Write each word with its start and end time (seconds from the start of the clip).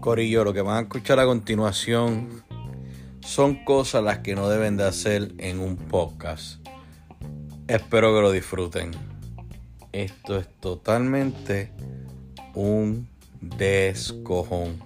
Corillo, 0.00 0.44
lo 0.44 0.52
que 0.52 0.60
van 0.60 0.76
a 0.76 0.80
escuchar 0.82 1.18
a 1.18 1.24
continuación 1.24 2.44
son 3.20 3.64
cosas 3.64 4.04
las 4.04 4.18
que 4.18 4.34
no 4.34 4.48
deben 4.48 4.76
de 4.76 4.84
hacer 4.84 5.32
en 5.38 5.60
un 5.60 5.76
podcast. 5.76 6.64
Espero 7.68 8.14
que 8.14 8.20
lo 8.20 8.30
disfruten. 8.30 8.90
Esto 9.92 10.36
es 10.36 10.46
totalmente 10.60 11.72
un 12.54 13.08
descojón. 13.40 14.78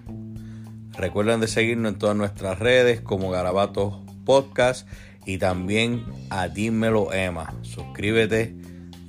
Recuerden 0.93 1.41
de 1.41 1.49
seguirnos 1.49 1.93
en 1.93 1.99
todas 1.99 2.17
nuestras 2.17 2.59
redes 2.59 3.01
como 3.01 3.31
Garabatos 3.31 3.95
Podcast 4.25 4.89
y 5.27 5.39
también 5.39 6.05
a 6.31 6.49
Dímelo 6.49 7.13
Emma. 7.13 7.55
Suscríbete, 7.63 8.55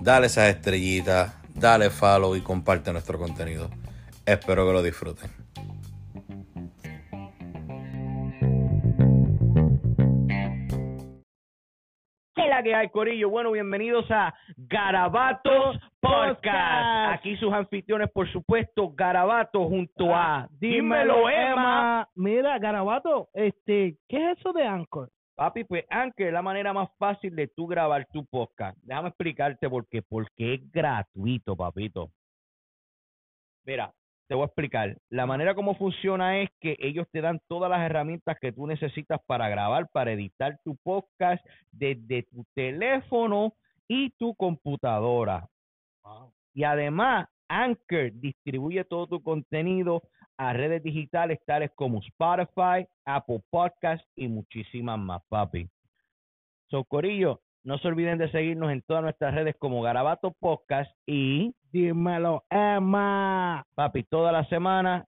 dale 0.01 0.27
esas 0.27 0.49
estrellitas, 0.49 1.33
dale 1.59 1.89
follow 1.89 2.35
y 2.35 2.41
comparte 2.41 2.91
nuestro 2.91 3.19
contenido. 3.19 3.69
Espero 4.25 4.65
que 4.65 4.73
lo 4.73 4.81
disfruten. 4.81 5.29
¿Qué 12.35 12.47
la 12.47 12.63
que 12.63 12.73
hay, 12.73 12.89
Corillo? 12.89 13.29
Bueno, 13.29 13.51
bienvenidos 13.51 14.09
a 14.09 14.33
Garabatos 14.55 15.77
Podcast. 15.99 17.13
Aquí 17.13 17.35
sus 17.37 17.51
anfitriones, 17.51 18.09
por 18.11 18.31
supuesto, 18.31 18.91
Garabato 18.95 19.67
junto 19.67 20.15
a 20.15 20.47
Dímelo 20.51 21.29
Emma. 21.29 22.07
Mira, 22.15 22.57
Garabato, 22.59 23.29
este, 23.33 23.97
¿qué 24.07 24.31
es 24.31 24.39
eso 24.39 24.53
de 24.53 24.65
Anchor? 24.65 25.09
Papi, 25.39 25.63
pues 25.63 25.85
Anchor 25.89 26.27
es 26.27 26.33
la 26.33 26.41
manera 26.41 26.73
más 26.73 26.89
fácil 26.97 27.33
de 27.33 27.47
tú 27.47 27.65
grabar 27.65 28.05
tu 28.11 28.25
podcast. 28.25 28.77
Déjame 28.81 29.07
explicarte 29.07 29.69
por 29.69 29.87
qué. 29.87 30.01
Porque 30.01 30.55
es 30.55 30.69
gratuito, 30.69 31.55
papito. 31.55 32.11
Mira, 33.63 33.93
te 34.27 34.35
voy 34.35 34.43
a 34.43 34.47
explicar. 34.47 34.97
La 35.09 35.25
manera 35.25 35.55
como 35.55 35.75
funciona 35.75 36.41
es 36.41 36.49
que 36.59 36.75
ellos 36.79 37.07
te 37.13 37.21
dan 37.21 37.39
todas 37.47 37.71
las 37.71 37.79
herramientas 37.79 38.37
que 38.41 38.51
tú 38.51 38.67
necesitas 38.67 39.21
para 39.27 39.47
grabar, 39.47 39.87
para 39.93 40.11
editar 40.11 40.59
tu 40.65 40.75
podcast 40.75 41.41
desde 41.71 42.23
tu 42.23 42.43
teléfono 42.53 43.53
y 43.87 44.09
tu 44.17 44.35
computadora. 44.35 45.47
Y 46.53 46.65
además, 46.65 47.29
Anchor 47.47 48.11
distribuye 48.11 48.83
todo 48.83 49.07
tu 49.07 49.23
contenido 49.23 50.03
a 50.39 50.53
redes 50.53 50.81
digitales 50.81 51.37
tales 51.45 51.69
como 51.75 51.99
Spotify, 51.99 52.87
Apple 53.03 53.41
Podcasts 53.49 54.07
y 54.15 54.29
muchísimas 54.29 54.97
más, 54.97 55.21
papi. 55.27 55.67
So, 56.69 56.85
Corillo, 56.85 57.41
no 57.65 57.77
se 57.77 57.89
olviden 57.89 58.17
de 58.17 58.31
seguirnos 58.31 58.71
en 58.71 58.81
todas 58.83 59.03
nuestras 59.03 59.35
redes 59.35 59.57
como 59.59 59.81
Garabato 59.81 60.31
Podcast 60.39 60.89
y 61.05 61.53
Dímelo, 61.73 62.45
Emma. 62.49 63.65
papi, 63.75 64.03
toda 64.03 64.31
la 64.31 64.45
semana 64.45 65.05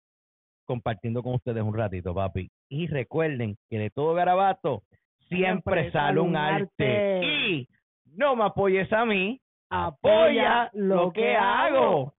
compartiendo 0.64 1.22
con 1.22 1.34
ustedes 1.34 1.62
un 1.62 1.74
ratito, 1.74 2.14
papi. 2.14 2.50
Y 2.70 2.86
recuerden 2.86 3.58
que 3.68 3.78
de 3.78 3.90
todo 3.90 4.14
garabato 4.14 4.82
siempre 5.28 5.92
sale 5.92 6.20
un 6.20 6.36
arte. 6.36 7.20
Y 7.22 7.68
no 8.16 8.34
me 8.34 8.44
apoyes 8.44 8.90
a 8.94 9.04
mí, 9.04 9.38
apoya 9.68 10.70
lo 10.72 11.12
que 11.12 11.36
hago. 11.36 12.14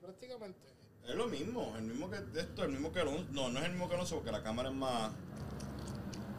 Prácticamente. 0.00 0.58
Es 1.06 1.14
lo 1.14 1.26
mismo, 1.26 1.74
el 1.76 1.82
mismo 1.82 2.08
que 2.10 2.16
esto, 2.38 2.64
el 2.64 2.70
mismo 2.70 2.92
que 2.92 3.00
Alonso. 3.00 3.26
No, 3.32 3.50
no 3.50 3.58
es 3.58 3.64
el 3.64 3.72
mismo 3.72 3.88
que 3.88 3.94
Alonso 3.94 4.16
porque 4.16 4.32
la 4.32 4.42
cámara 4.42 4.68
es 4.68 4.74
más. 4.74 5.12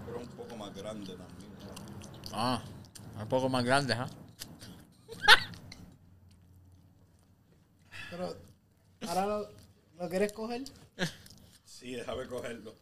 Pero 0.05 0.19
es 0.21 0.27
un 0.27 0.33
poco 0.35 0.55
más 0.55 0.73
grande 0.73 1.15
también. 1.15 1.53
Ah, 2.31 2.63
un 3.19 3.27
poco 3.27 3.49
más 3.49 3.63
grande, 3.63 3.93
¿ah? 3.93 4.09
Pero, 8.09 8.35
¿ahora 9.07 9.25
lo, 9.25 9.49
lo 9.99 10.09
quieres 10.09 10.33
coger? 10.33 10.63
Sí, 11.65 11.93
déjame 11.95 12.25
cogerlo. 12.27 12.75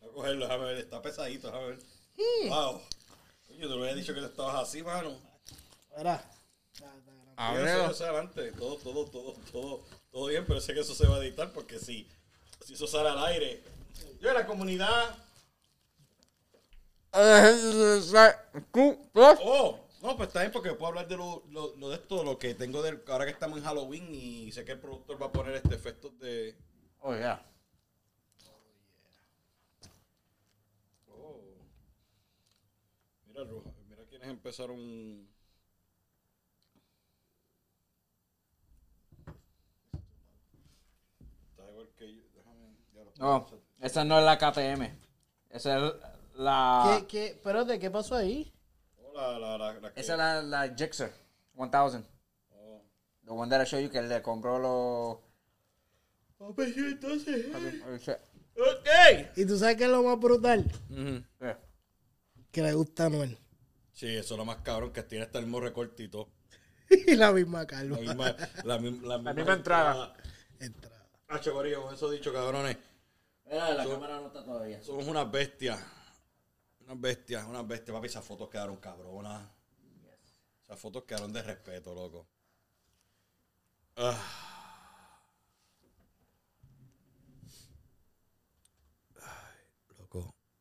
A 0.00 0.06
cogerlo, 0.14 0.46
déjame 0.46 0.64
ver. 0.64 0.76
Está 0.78 1.02
pesadito, 1.02 1.48
déjame 1.48 1.66
ver. 1.68 1.78
Wow. 2.48 2.80
Yo 3.58 3.68
te 3.68 3.74
lo 3.74 3.82
había 3.82 3.94
dicho 3.94 4.14
que 4.14 4.24
estabas 4.24 4.68
así, 4.68 4.82
mano. 4.82 5.18
Verá. 5.96 6.22
Ábrelo. 7.36 7.90
Eso 7.90 8.04
adelante. 8.04 8.52
Todo, 8.52 8.76
todo, 8.76 9.04
todo, 9.06 9.32
todo, 9.52 9.84
todo 10.16 10.28
bien, 10.28 10.46
pero 10.46 10.62
sé 10.62 10.72
que 10.72 10.80
eso 10.80 10.94
se 10.94 11.06
va 11.06 11.16
a 11.16 11.18
editar 11.22 11.52
porque 11.52 11.78
si, 11.78 12.08
si 12.64 12.72
eso 12.72 12.86
sale 12.86 13.10
al 13.10 13.22
aire. 13.26 13.62
Yo, 14.18 14.32
la 14.32 14.46
comunidad. 14.46 15.14
Oh, 19.12 19.78
no, 20.00 20.16
pues 20.16 20.28
está 20.28 20.40
bien 20.40 20.52
porque 20.52 20.72
puedo 20.72 20.86
hablar 20.86 21.06
de 21.06 21.18
lo, 21.18 21.42
lo, 21.50 21.76
lo 21.76 21.90
de 21.90 21.96
esto, 21.96 22.24
lo 22.24 22.38
que 22.38 22.54
tengo 22.54 22.80
del, 22.80 23.02
ahora 23.08 23.26
que 23.26 23.32
estamos 23.32 23.58
en 23.58 23.64
Halloween 23.64 24.14
y 24.14 24.50
sé 24.52 24.64
que 24.64 24.72
el 24.72 24.80
productor 24.80 25.20
va 25.20 25.26
a 25.26 25.32
poner 25.32 25.54
este 25.54 25.74
efecto 25.74 26.08
de. 26.08 26.56
Oh, 27.00 27.14
yeah. 27.14 27.44
Oh. 31.10 31.42
Mira, 33.26 33.44
Roja, 33.44 33.70
mira 33.86 34.02
quiénes 34.08 34.28
empezaron. 34.28 35.28
Igual 41.76 41.90
que 41.96 42.14
yo. 42.14 42.22
Déjame. 42.34 42.76
ya 42.94 43.04
lo 43.04 43.12
No, 43.18 43.46
esa 43.80 44.04
no 44.04 44.18
es 44.18 44.24
la 44.24 44.38
KTM. 44.38 44.82
Esa 45.50 45.76
es 45.86 45.92
la. 46.34 46.98
¿Qué, 47.00 47.06
qué, 47.06 47.40
pero 47.44 47.64
de 47.64 47.78
qué 47.78 47.90
pasó 47.90 48.14
ahí? 48.16 48.52
Oh, 48.98 49.12
la, 49.14 49.38
la, 49.38 49.58
la, 49.58 49.72
la 49.80 49.92
que- 49.92 50.00
Esa 50.00 50.12
es 50.14 50.18
la, 50.18 50.42
la 50.42 50.74
Gixxer 50.74 51.12
1000. 51.54 51.70
Oh. 52.52 52.82
The 53.24 53.30
one 53.30 53.50
that 53.50 53.62
I 53.62 53.64
showed 53.66 53.82
you 53.82 53.90
que 53.90 54.00
le 54.02 54.22
compró 54.22 54.58
los. 54.58 55.18
Oh, 56.38 56.54
pues 56.54 56.76
entonces. 56.76 57.46
Oh, 57.54 57.96
shit. 57.96 58.16
Ok. 58.58 59.36
¿Y 59.36 59.44
tú 59.46 59.58
sabes 59.58 59.76
qué 59.76 59.84
es 59.84 59.90
lo 59.90 60.02
más 60.02 60.18
brutal? 60.18 60.64
Ujú. 60.90 61.22
Yeah. 61.40 61.58
Que 62.50 62.62
le 62.62 62.72
gusta 62.72 63.06
a 63.06 63.10
Noel. 63.10 63.38
Sí, 63.92 64.08
eso 64.08 64.34
es 64.34 64.38
lo 64.38 64.44
más 64.46 64.58
cabrón 64.58 64.92
que 64.92 65.02
tiene 65.02 65.24
hasta 65.24 65.38
el 65.38 65.44
mismo 65.44 65.60
recortito. 65.60 66.30
y 66.90 67.14
la 67.16 67.32
misma 67.32 67.66
calma. 67.66 67.96
La 67.96 68.02
misma, 68.02 68.36
la, 68.64 68.64
la 68.64 68.78
misma, 68.78 69.18
misma 69.34 69.52
entrada. 69.54 70.14
Entrada. 70.60 70.95
Hacho, 71.28 71.52
corillo, 71.52 71.90
eso 71.90 72.10
dicho, 72.10 72.32
cabrones. 72.32 72.76
Mira, 73.44 73.74
la 73.74 73.84
cámara 73.84 74.20
no 74.20 74.28
está 74.28 74.44
todavía. 74.44 74.82
Somos 74.82 75.06
unas 75.06 75.30
bestias. 75.30 75.80
Unas 76.80 77.00
bestias, 77.00 77.44
unas 77.46 77.66
bestias. 77.66 77.94
Papi, 77.94 78.06
esas 78.06 78.24
fotos 78.24 78.48
quedaron 78.48 78.76
cabronas. 78.76 79.48
Esas 80.64 80.78
fotos 80.78 81.04
quedaron 81.04 81.32
de 81.32 81.42
respeto, 81.42 81.94
loco. 81.94 82.28
Ah. 83.96 84.18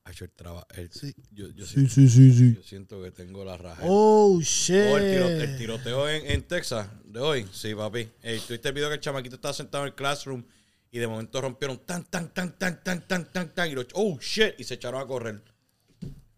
Ay, 0.03 0.04
el 0.23 0.31
trabajo. 0.31 0.65
Sí. 0.91 1.13
Yo, 1.31 1.49
yo, 1.49 1.65
Sí, 1.65 1.73
siento, 1.87 1.93
sí, 1.93 2.09
sí, 2.09 2.33
sí. 2.33 2.55
yo 2.55 2.63
siento 2.63 3.03
que 3.03 3.11
tengo 3.11 3.43
la 3.43 3.57
raja. 3.57 3.81
Oh, 3.85 4.39
shit. 4.41 4.75
Oh, 4.91 4.97
el, 4.97 5.11
tiro- 5.11 5.27
el 5.29 5.57
tiroteo 5.57 6.09
en, 6.09 6.25
en 6.31 6.43
Texas 6.43 6.87
de 7.03 7.19
hoy. 7.19 7.45
Sí, 7.51 7.75
papi. 7.75 8.09
Ey, 8.23 8.39
¿Tuviste 8.39 8.69
el 8.69 8.73
video 8.73 8.87
que 8.89 8.95
el 8.95 9.01
chamaquito 9.01 9.35
estaba 9.35 9.53
sentado 9.53 9.83
en 9.83 9.89
el 9.89 9.95
classroom 9.95 10.43
y 10.91 10.97
de 10.99 11.07
momento 11.07 11.41
rompieron 11.41 11.77
tan, 11.79 12.05
tan, 12.05 12.29
tan, 12.33 12.57
tan, 12.57 12.81
tan, 12.83 13.05
tan, 13.07 13.31
tan, 13.31 13.49
tan. 13.53 13.69
Y 13.69 13.73
lo, 13.75 13.83
oh, 13.93 14.17
shit. 14.21 14.53
Y 14.57 14.63
se 14.63 14.75
echaron 14.75 15.01
a 15.01 15.05
correr. 15.05 15.41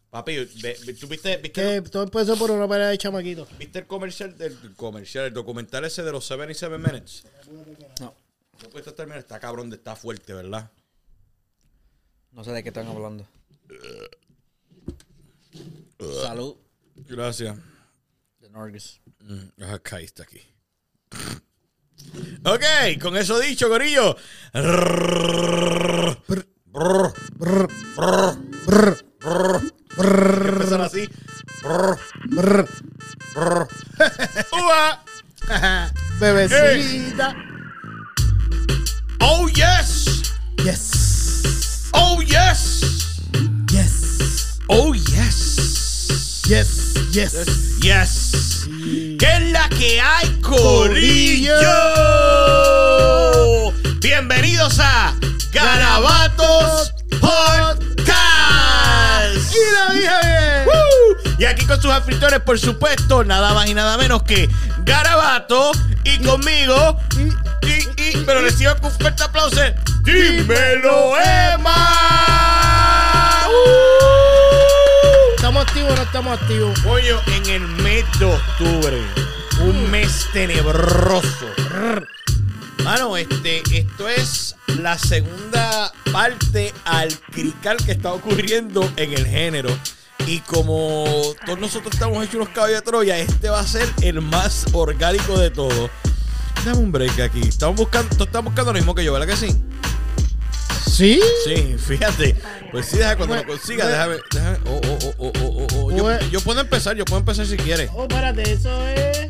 Papi, 0.09 0.35
¿tú 0.99 1.07
viste, 1.07 1.35
viste, 1.37 1.51
Que 1.51 1.81
todo 1.91 2.03
empezó 2.03 2.35
por 2.37 2.49
una 2.49 2.67
pelea 2.67 2.87
de 2.87 2.97
chamaquito. 2.97 3.45
viste 3.59 3.79
el 3.79 3.85
comercial 3.87 4.35
del 4.37 4.57
el 4.63 4.73
comercial, 4.73 5.25
el 5.25 5.33
documental 5.33 5.83
ese 5.85 6.01
de 6.01 6.11
los 6.11 6.25
77 6.25 6.77
Minutes? 6.77 7.23
No. 7.99 8.15
No 8.63 8.69
pudiste 8.69 8.91
terminar. 8.93 9.19
Está 9.19 9.39
cabrón, 9.39 9.71
está 9.71 9.95
fuerte, 9.95 10.33
¿verdad? 10.33 10.71
No 12.31 12.43
sé 12.43 12.51
de 12.51 12.63
qué 12.63 12.69
están 12.69 12.87
hablando. 12.87 13.27
Salud. 16.23 16.55
Gracias. 16.95 17.57
De 18.39 18.49
Norgus. 18.49 19.01
Mm, 19.19 19.63
ah, 19.63 19.79
caíste 19.79 20.23
aquí. 20.23 20.41
Ok, 22.43 22.63
con 23.01 23.17
eso 23.17 23.39
dicho, 23.39 23.67
Corillo. 23.67 24.15
Empezar 29.97 30.81
así. 30.81 31.09
Ua. 34.53 35.03
Bebecita. 36.19 37.35
Oh, 39.21 39.47
yes. 39.49 40.33
Yes. 40.63 40.96
Yes. 47.17 47.33
Yes. 47.33 47.79
Yes. 47.79 48.69
¿Qué 49.17 49.25
es 49.25 49.51
la 49.51 49.67
que 49.69 49.99
hay, 49.99 50.39
Corillo? 50.39 51.51
Bienvenidos 53.99 54.77
a 54.79 55.15
Garabatos 55.51 56.93
Podcast. 57.19 58.05
Y 59.51 59.57
lo 59.73 59.93
dije 59.95 60.13
bien. 60.21 60.67
¡Woo! 60.67 61.17
Y 61.39 61.45
aquí 61.45 61.65
con 61.65 61.81
sus 61.81 61.89
anfitriones, 61.89 62.41
por 62.41 62.59
supuesto, 62.59 63.23
nada 63.23 63.55
más 63.55 63.67
y 63.67 63.73
nada 63.73 63.97
menos 63.97 64.21
que 64.21 64.47
Garabato 64.85 65.71
y 66.03 66.19
conmigo. 66.19 66.99
Y, 67.63 67.79
y, 67.99 68.17
pero 68.27 68.41
recibo 68.41 68.75
con 68.79 68.91
fuerte 68.91 69.23
aplauso. 69.23 69.59
¡Dímelo, 70.03 71.19
Emma! 71.19 71.73
¡Uh! 73.47 73.96
¿Estamos 75.67 75.89
activos 75.89 75.91
o 75.91 75.95
no 75.95 76.01
estamos 76.03 76.39
activos? 76.39 76.79
Coño, 76.79 77.21
en 77.27 77.45
el 77.49 77.67
mes 77.83 78.05
de 78.19 78.25
octubre. 78.25 79.01
Un 79.61 79.91
mes 79.91 80.25
tenebroso. 80.31 81.47
Mano, 82.83 83.17
este, 83.17 83.61
esto 83.71 84.07
es 84.07 84.55
la 84.79 84.97
segunda 84.97 85.91
parte 86.11 86.73
al 86.85 87.13
crical 87.31 87.77
que 87.77 87.91
está 87.93 88.13
ocurriendo 88.13 88.89
en 88.95 89.13
el 89.13 89.25
género. 89.25 89.69
Y 90.25 90.39
como 90.39 91.05
todos 91.45 91.59
nosotros 91.59 91.93
estamos 91.93 92.23
hechos 92.23 92.35
unos 92.35 92.49
caballos 92.49 92.79
de 92.79 92.81
Troya, 92.83 93.17
este 93.17 93.49
va 93.49 93.59
a 93.59 93.67
ser 93.67 93.87
el 94.01 94.21
más 94.21 94.65
orgánico 94.73 95.37
de 95.37 95.49
todo. 95.51 95.89
Dame 96.65 96.79
un 96.79 96.91
break 96.91 97.19
aquí. 97.19 97.41
Estamos 97.41 97.75
buscando, 97.75 98.23
estás 98.23 98.43
buscando 98.43 98.71
lo 98.71 98.77
mismo 98.77 98.95
que 98.95 99.03
yo, 99.03 99.13
¿verdad 99.13 99.27
que 99.27 99.37
sí? 99.37 99.55
¿Sí? 100.87 101.21
Sí, 101.45 101.75
fíjate. 101.77 102.35
Pues 102.71 102.85
sí, 102.87 102.97
deja 102.97 103.15
cuando 103.15 103.35
lo 103.35 103.45
consiga, 103.45 103.87
déjame, 103.87 104.15
déjame. 104.33 104.57
Oh, 104.65 104.81
oh, 104.83 104.97
oh, 105.01 105.13
oh, 105.19 105.31
oh, 105.41 105.67
oh, 105.71 105.85
oh. 105.85 105.91
Yo, 105.91 106.29
yo 106.29 106.39
puedo 106.41 106.61
empezar, 106.61 106.95
yo 106.95 107.05
puedo 107.05 107.19
empezar 107.19 107.45
si 107.45 107.57
quieres. 107.57 107.89
Oh, 107.93 108.03
espérate, 108.03 108.51
eso 108.51 108.87
es. 108.89 109.29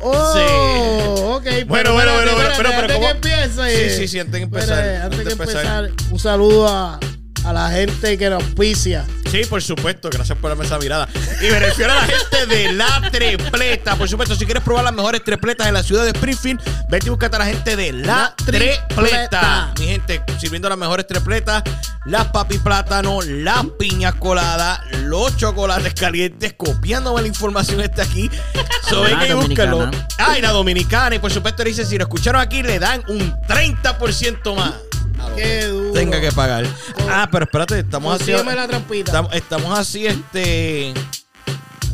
Oh, 0.00 0.32
Sí. 0.34 0.40
ok. 1.22 1.66
Bueno, 1.66 1.92
bueno, 1.94 2.12
bueno, 2.14 2.32
bueno, 2.34 2.50
pero- 2.56 2.70
pero 2.70 2.80
antes 2.82 2.98
que 2.98 3.10
empiece. 3.10 3.90
Sí, 3.90 3.96
sí, 4.00 4.08
sí, 4.08 4.18
antes 4.20 4.32
de 4.34 4.42
empezar, 4.42 4.84
antes 5.02 5.24
de 5.24 5.32
empezar, 5.32 5.90
un 6.10 6.18
saludo 6.18 6.68
a, 6.68 7.00
a 7.44 7.52
la 7.52 7.70
gente 7.70 8.16
que 8.16 8.30
nos 8.30 8.42
auspicia. 8.42 9.04
Sí, 9.30 9.42
por 9.48 9.62
supuesto, 9.62 10.10
gracias 10.10 10.38
por 10.38 10.50
darme 10.50 10.64
esa 10.64 10.78
mirada. 10.78 11.08
Y 11.40 11.50
me 11.50 11.58
refiero 11.58 11.92
a 11.92 11.96
la 11.96 12.06
gente 12.06 12.46
de 12.46 12.72
la 12.72 13.10
trepleta. 13.10 13.96
Por 13.96 14.08
supuesto, 14.08 14.34
si 14.34 14.44
quieres 14.44 14.62
probar 14.62 14.84
las 14.84 14.94
mejores 14.94 15.24
trepletas 15.24 15.66
en 15.66 15.74
la 15.74 15.82
ciudad 15.82 16.04
de 16.04 16.10
Springfield, 16.10 16.60
vete 16.88 17.06
y 17.06 17.10
búscate 17.10 17.36
a 17.36 17.38
la 17.40 17.46
gente 17.46 17.76
de 17.76 17.92
la, 17.92 18.06
La 18.06 18.34
trepleta. 18.36 18.86
Tripleta. 18.88 19.74
Mi 19.78 19.86
gente, 19.86 20.22
sirviendo 20.38 20.68
las 20.68 20.78
mejores 20.78 21.06
trepletas, 21.06 21.62
las 22.06 22.26
papi 22.26 22.58
plátano, 22.58 23.20
las 23.22 23.64
piñas 23.78 24.14
coladas, 24.14 24.80
los 25.02 25.36
chocolates 25.36 25.94
calientes, 25.94 26.54
copiándome 26.54 27.22
la 27.22 27.28
información 27.28 27.80
está 27.80 28.02
aquí. 28.02 28.30
So, 28.88 29.02
venga 29.02 29.26
y 29.26 29.32
búscalo. 29.32 29.78
dominicana. 29.78 30.08
Ah, 30.18 30.38
y 30.38 30.42
la 30.42 30.50
dominicana. 30.50 31.16
Y 31.16 31.18
por 31.18 31.32
supuesto, 31.32 31.64
dice, 31.64 31.84
si 31.84 31.98
lo 31.98 32.04
escucharon 32.04 32.40
aquí, 32.40 32.62
le 32.62 32.78
dan 32.78 33.02
un 33.08 33.32
30% 33.48 34.54
más. 34.54 34.74
Qué 35.36 35.66
duro. 35.66 35.92
Tenga 35.92 36.20
que 36.20 36.32
pagar. 36.32 36.66
Ah, 37.08 37.28
pero 37.30 37.44
espérate, 37.44 37.80
estamos 37.80 38.14
así. 38.14 38.32
Consígueme 38.32 38.54
la 38.54 38.68
trampita. 38.68 39.10
Estamos, 39.10 39.34
estamos 39.34 39.78
así, 39.78 40.06
este. 40.06 40.94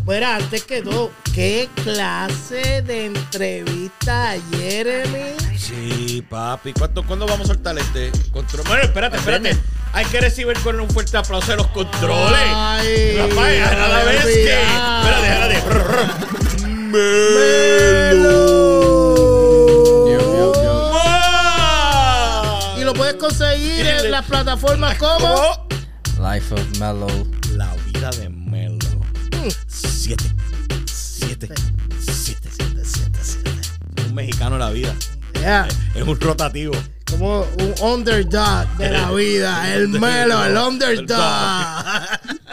Mira, 0.07 0.37
antes 0.37 0.65
que 0.65 0.83
todo, 0.83 1.13
¿qué 1.35 1.69
clase 1.85 2.83
de 2.83 3.07
entrevista, 3.07 4.35
Jeremy? 4.51 5.35
Sí, 5.57 6.25
papi. 6.29 6.73
¿Cuánto, 6.73 7.05
¿Cuándo 7.05 7.27
vamos 7.27 7.49
a 7.49 7.55
soltar 7.55 7.79
este 7.79 8.11
control? 8.33 8.65
Bueno, 8.67 8.83
espérate, 8.83 9.19
espérate. 9.19 9.57
Hay 9.93 10.05
que 10.07 10.21
recibir 10.21 10.59
con 10.61 10.81
un 10.81 10.89
fuerte 10.91 11.17
aplauso 11.17 11.51
de 11.51 11.59
los 11.59 11.67
controles. 11.69 12.41
Ay, 12.43 13.19
Rapaz, 13.19 13.73
a 13.73 13.89
la 13.89 14.05
vez 14.05 14.25
que. 14.25 14.53
Espérate, 14.53 15.57
espérate. 15.59 16.71
Melo. 16.91 18.70
Puedes 23.11 23.17
conseguir 23.17 23.87
en 23.87 24.11
las 24.11 24.25
plataformas 24.27 24.97
como. 24.99 25.69
Life 26.21 26.55
of 26.55 26.79
Mellow. 26.79 27.27
La 27.55 27.75
vida 27.87 28.11
de 28.11 28.29
Melo. 28.29 28.79
Siete. 29.67 30.25
Siete. 30.87 31.49
Siete, 31.99 32.49
siete, 32.53 32.83
siete, 32.85 33.19
siete. 33.23 33.51
Un 34.07 34.15
mexicano 34.15 34.57
en 34.57 34.61
la 34.61 34.71
vida. 34.71 34.95
Yeah, 35.35 35.69
Es 35.95 36.03
un 36.03 36.21
rotativo. 36.21 36.73
como 37.11 37.43
un 37.43 37.75
underdog 37.81 38.69
de 38.77 38.91
la 38.91 39.11
vida. 39.15 39.75
El 39.75 39.89
Melo, 39.89 40.45
el 40.45 40.57
underdog. 40.57 41.19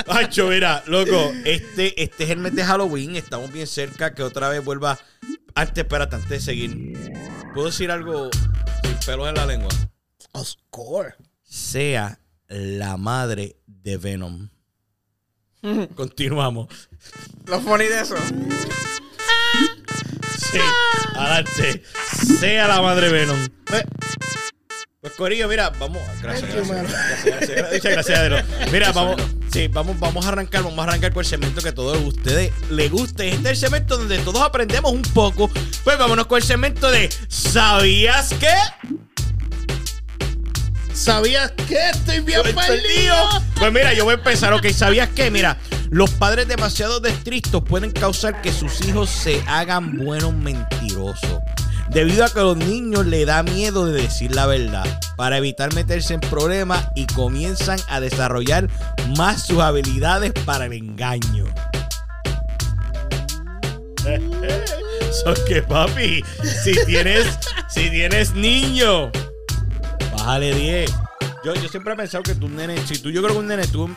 Hacho, 0.08 0.48
mira, 0.48 0.84
loco, 0.88 1.32
este, 1.46 2.02
este 2.02 2.24
es 2.24 2.30
el 2.30 2.38
mes 2.38 2.56
de 2.56 2.64
Halloween, 2.64 3.16
estamos 3.18 3.52
bien 3.52 3.68
cerca, 3.68 4.14
que 4.14 4.24
otra 4.24 4.48
vez 4.50 4.64
vuelva. 4.64 4.98
Antes, 5.54 5.84
espérate, 5.84 6.16
antes 6.16 6.30
de 6.30 6.40
seguir. 6.40 6.94
¿Puedo 7.54 7.68
decir 7.68 7.92
algo 7.92 8.30
sin 8.84 8.96
pelos 9.06 9.28
en 9.28 9.36
la 9.36 9.46
lengua? 9.46 9.70
Oscar. 10.40 11.18
Sea 11.44 12.20
la 12.48 12.98
madre 12.98 13.58
de 13.66 13.98
Venom. 13.98 14.50
Continuamos. 15.96 16.68
Lo 17.46 17.60
funny 17.62 17.86
de 17.86 18.02
eso. 18.02 18.16
Sí, 20.52 20.60
adelante. 21.16 21.84
Sea 22.40 22.68
la 22.68 22.82
madre 22.82 23.10
Venom. 23.12 23.46
Eh, 23.74 23.86
Pues 25.02 25.14
Corillo, 25.14 25.48
mira, 25.48 25.70
vamos. 25.72 26.02
Gracias, 26.22 26.54
you, 26.54 26.64
gracias, 26.68 26.92
gracias, 27.26 27.26
gracias, 27.50 27.74
Muchas 27.74 27.92
gracias, 27.92 28.20
Adelo. 28.20 28.38
Mira, 28.72 28.92
vamos. 28.92 29.22
Sí, 29.52 29.68
vamos, 29.70 30.00
vamos 30.00 30.26
a 30.26 30.30
arrancar, 30.30 30.64
vamos 30.64 30.80
a 30.80 30.84
arrancar 30.84 31.14
con 31.14 31.22
el 31.22 31.26
segmento 31.26 31.62
que 31.62 31.70
a 31.70 31.76
todos 31.76 31.98
ustedes 32.04 32.52
les 32.70 32.92
guste. 32.92 33.30
Este 33.30 33.44
es 33.44 33.50
el 33.52 33.58
segmento 33.58 33.98
donde 33.98 34.20
todos 34.20 34.42
aprendemos 34.42 34.92
un 34.92 35.02
poco. 35.02 35.50
Pues 35.84 35.98
vámonos 35.98 36.28
con 36.28 36.38
el 36.38 36.44
segmento 36.44 36.92
de 36.92 37.10
¿Sabías 37.30 38.34
qué? 38.40 38.54
¿Sabías 40.98 41.52
que 41.52 41.90
estoy 41.92 42.22
bien 42.22 42.42
perdido? 42.42 43.16
Pues 43.60 43.72
mira, 43.72 43.94
yo 43.94 44.04
voy 44.04 44.14
a 44.14 44.18
empezar, 44.18 44.52
ok. 44.54 44.66
¿Sabías 44.70 45.10
qué? 45.10 45.30
Mira, 45.30 45.56
los 45.92 46.10
padres 46.10 46.48
demasiado 46.48 47.02
estrictos 47.06 47.64
pueden 47.64 47.92
causar 47.92 48.42
que 48.42 48.52
sus 48.52 48.84
hijos 48.84 49.12
se 49.12 49.40
hagan 49.48 49.96
buenos 49.98 50.34
mentirosos. 50.34 51.40
Debido 51.92 52.26
a 52.26 52.30
que 52.30 52.40
a 52.40 52.44
los 52.44 52.58
niños 52.58 53.06
le 53.06 53.26
da 53.26 53.44
miedo 53.44 53.86
de 53.86 54.02
decir 54.02 54.34
la 54.36 54.48
verdad, 54.48 54.86
para 55.16 55.38
evitar 55.38 55.72
meterse 55.76 56.16
en 56.16 56.20
problemas 56.20 56.88
y 56.96 57.06
comienzan 57.06 57.80
a 57.90 58.00
desarrollar 58.00 58.68
más 59.16 59.46
sus 59.46 59.60
habilidades 59.60 60.34
para 60.46 60.66
el 60.66 60.74
engaño. 60.74 61.46
So 65.24 65.34
que 65.46 65.62
papi, 65.64 66.24
si 66.64 66.74
tienes, 66.86 67.40
si 67.70 67.90
tienes 67.90 68.34
niño, 68.34 69.10
bájale 70.28 70.54
10. 70.54 70.92
Yo, 71.46 71.54
yo 71.56 71.70
siempre 71.70 71.94
he 71.94 71.96
pensado 71.96 72.22
que 72.24 72.36
tu 72.36 72.50
nene, 72.50 72.76
si 72.86 73.00
tú, 73.00 73.10
yo 73.10 73.22
creo 73.22 73.34
que 73.36 73.40
un 73.40 73.48
nene, 73.48 73.66
tú 73.68 73.90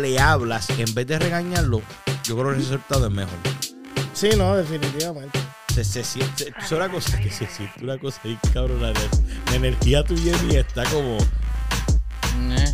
le 0.00 0.18
hablas 0.18 0.70
en 0.70 0.94
vez 0.94 1.06
de 1.06 1.18
regañarlo, 1.18 1.82
yo 2.24 2.36
creo 2.36 2.50
que 2.50 2.56
el 2.56 2.62
resultado 2.62 3.06
es 3.08 3.12
mejor. 3.12 3.34
Sí, 4.14 4.30
no, 4.36 4.56
definitivamente. 4.56 5.38
Se, 5.74 5.84
se 5.84 6.02
siente, 6.04 6.54
es 6.62 6.72
una 6.72 6.88
cosa 6.88 7.18
que 7.20 7.30
se 7.30 7.46
siente 7.48 7.82
una 7.84 7.98
cosa 7.98 8.20
ahí, 8.24 8.38
cabrón. 8.54 8.80
La, 8.80 8.92
la 8.92 9.54
energía 9.56 10.04
tuya 10.04 10.32
y 10.48 10.56
está 10.56 10.84
como. 10.84 11.18
Eh, 12.38 12.72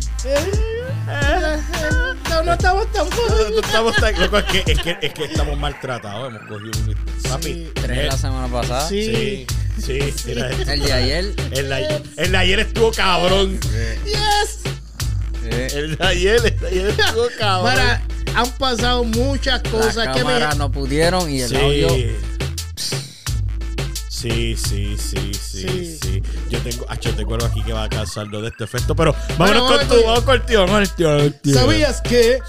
No, 2.29 2.43
no 2.43 2.53
estamos 2.53 2.91
tan 2.91 3.09
No 3.09 3.59
estamos 3.59 3.95
tan- 3.95 4.21
loco, 4.21 4.37
es, 4.37 4.45
que, 4.45 4.71
es, 4.71 4.79
que, 4.81 4.97
es 5.01 5.13
que 5.13 5.23
estamos 5.25 5.57
maltratados. 5.57 6.29
Hemos 6.29 6.43
cogido 6.47 6.71
un. 6.87 6.95
Papi. 7.23 7.43
Sí. 7.53 7.71
Tres 7.73 8.05
la 8.07 8.17
semana 8.17 8.47
pasada. 8.47 8.87
Sí. 8.87 9.47
Sí, 9.79 9.99
sí, 10.15 10.31
El 10.67 10.79
de 10.81 10.93
ayer. 10.93 11.25
el, 11.51 11.69
de 11.69 11.73
ayer- 11.75 12.03
el 12.17 12.31
de 12.31 12.37
ayer 12.37 12.59
estuvo 12.59 12.91
cabrón. 12.91 13.59
Yes. 14.05 14.59
Eh, 15.45 15.67
El 15.73 15.97
de 15.97 16.05
ayer, 16.05 16.35
el 16.45 16.59
de 16.59 16.67
ayer 16.67 16.87
estuvo 16.89 17.27
cabrón. 17.39 17.73
Para, 17.73 18.01
han 18.35 18.49
pasado 18.57 19.03
muchas 19.03 19.61
cosas 19.63 20.15
que 20.15 20.23
me. 20.23 20.39
no 20.57 20.71
pudieron 20.71 21.29
y 21.29 21.41
el 21.41 21.49
sí. 21.49 21.55
audio. 21.55 21.89
Sí, 24.09 24.55
sí, 24.55 24.95
sí, 24.97 24.97
sí, 24.99 25.31
sí, 25.33 25.99
Sí. 25.99 26.21
Yo 26.49 26.59
tengo, 26.59 26.85
ah, 26.89 26.95
yo 26.99 27.11
tengo 27.15 27.33
algo 27.33 27.47
aquí 27.47 27.63
que 27.63 27.73
va 27.73 27.85
a 27.85 27.89
causar 27.89 28.27
de 28.29 28.47
este 28.47 28.65
efecto, 28.65 28.95
pero 28.95 29.15
vámonos 29.37 29.37
Bueno, 29.37 29.59
con 29.61 29.69
vamos 29.77 29.87
tu, 29.87 29.95
con- 29.95 30.05
vamos 30.05 30.23
con 30.23 30.35
el 30.35 30.41
tío, 30.45 30.59
vamos 30.59 30.71
con 30.73 30.81
el 30.83 30.89
tío, 30.95 31.07
vamos 31.07 31.21
con 31.23 31.25
el 31.33 31.41
tío. 31.41 31.53
¿Sabías 31.55 32.01
que 32.01 32.39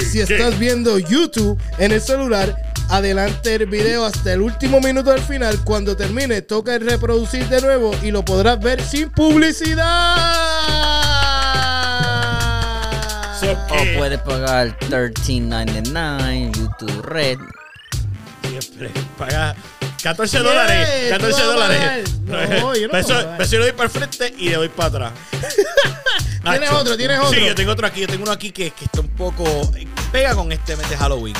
Sí. 0.00 0.06
si 0.06 0.24
¿qué? 0.26 0.34
estás 0.34 0.58
viendo 0.58 0.98
YouTube 0.98 1.56
en 1.78 1.92
el 1.92 2.00
celular, 2.00 2.69
adelante 2.90 3.54
el 3.54 3.66
video 3.66 4.04
hasta 4.04 4.32
el 4.32 4.40
último 4.42 4.80
minuto 4.80 5.10
del 5.10 5.22
final. 5.22 5.58
Cuando 5.64 5.96
termine, 5.96 6.42
toca 6.42 6.74
el 6.74 6.86
reproducir 6.88 7.48
de 7.48 7.60
nuevo 7.60 7.92
y 8.02 8.10
lo 8.10 8.24
podrás 8.24 8.58
ver 8.60 8.82
sin 8.82 9.10
publicidad. 9.10 10.16
So, 13.40 13.52
O 13.52 13.98
puedes 13.98 14.18
pagar 14.20 14.78
$13.99 14.80 16.52
YouTube 16.56 17.02
Red. 17.02 17.38
Siempre 18.48 18.90
paga 19.16 19.54
14 20.02 20.38
dólares. 20.40 20.88
Yeah, 21.08 21.18
14 21.18 21.32
vas 21.32 21.40
a 21.40 21.44
dólares. 21.46 21.78
pagar. 21.78 22.60
No, 22.60 22.74
yo 22.74 22.86
no 22.86 22.92
Pero 22.92 22.98
eso, 22.98 23.14
pero 23.38 23.50
yo 23.50 23.58
le 23.58 23.64
doy 23.66 23.72
para 23.72 23.84
el 23.84 23.90
frente 23.90 24.34
y 24.38 24.48
le 24.48 24.56
doy 24.56 24.68
para 24.68 24.88
atrás. 24.88 25.12
¿Tienes 26.42 26.70
otro? 26.70 26.96
¿Tienes 26.96 27.18
otro? 27.18 27.38
Sí, 27.38 27.46
yo 27.46 27.54
tengo 27.54 27.72
otro 27.72 27.86
aquí. 27.86 28.00
Yo 28.00 28.06
tengo 28.06 28.22
uno 28.22 28.32
aquí 28.32 28.50
que, 28.50 28.70
que 28.70 28.84
está 28.84 29.00
un 29.00 29.08
poco. 29.08 29.44
Pega 30.12 30.34
con 30.34 30.50
este 30.52 30.76
mes 30.76 30.88
de 30.88 30.96
Halloween. 30.96 31.36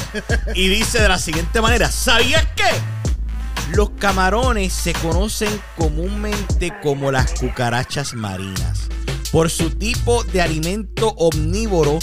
y 0.55 0.69
dice 0.69 1.03
de 1.03 1.09
la 1.09 1.19
siguiente 1.19 1.61
manera: 1.61 1.91
¿Sabías 1.91 2.47
qué? 2.55 2.71
Los 3.75 3.91
camarones 3.91 4.73
se 4.73 4.93
conocen 4.95 5.61
comúnmente 5.77 6.73
como 6.83 7.13
las 7.13 7.33
cucarachas 7.33 8.15
marinas 8.15 8.89
por 9.31 9.49
su 9.49 9.71
tipo 9.71 10.25
de 10.25 10.43
alimento 10.43 11.15
omnívoro 11.17 11.99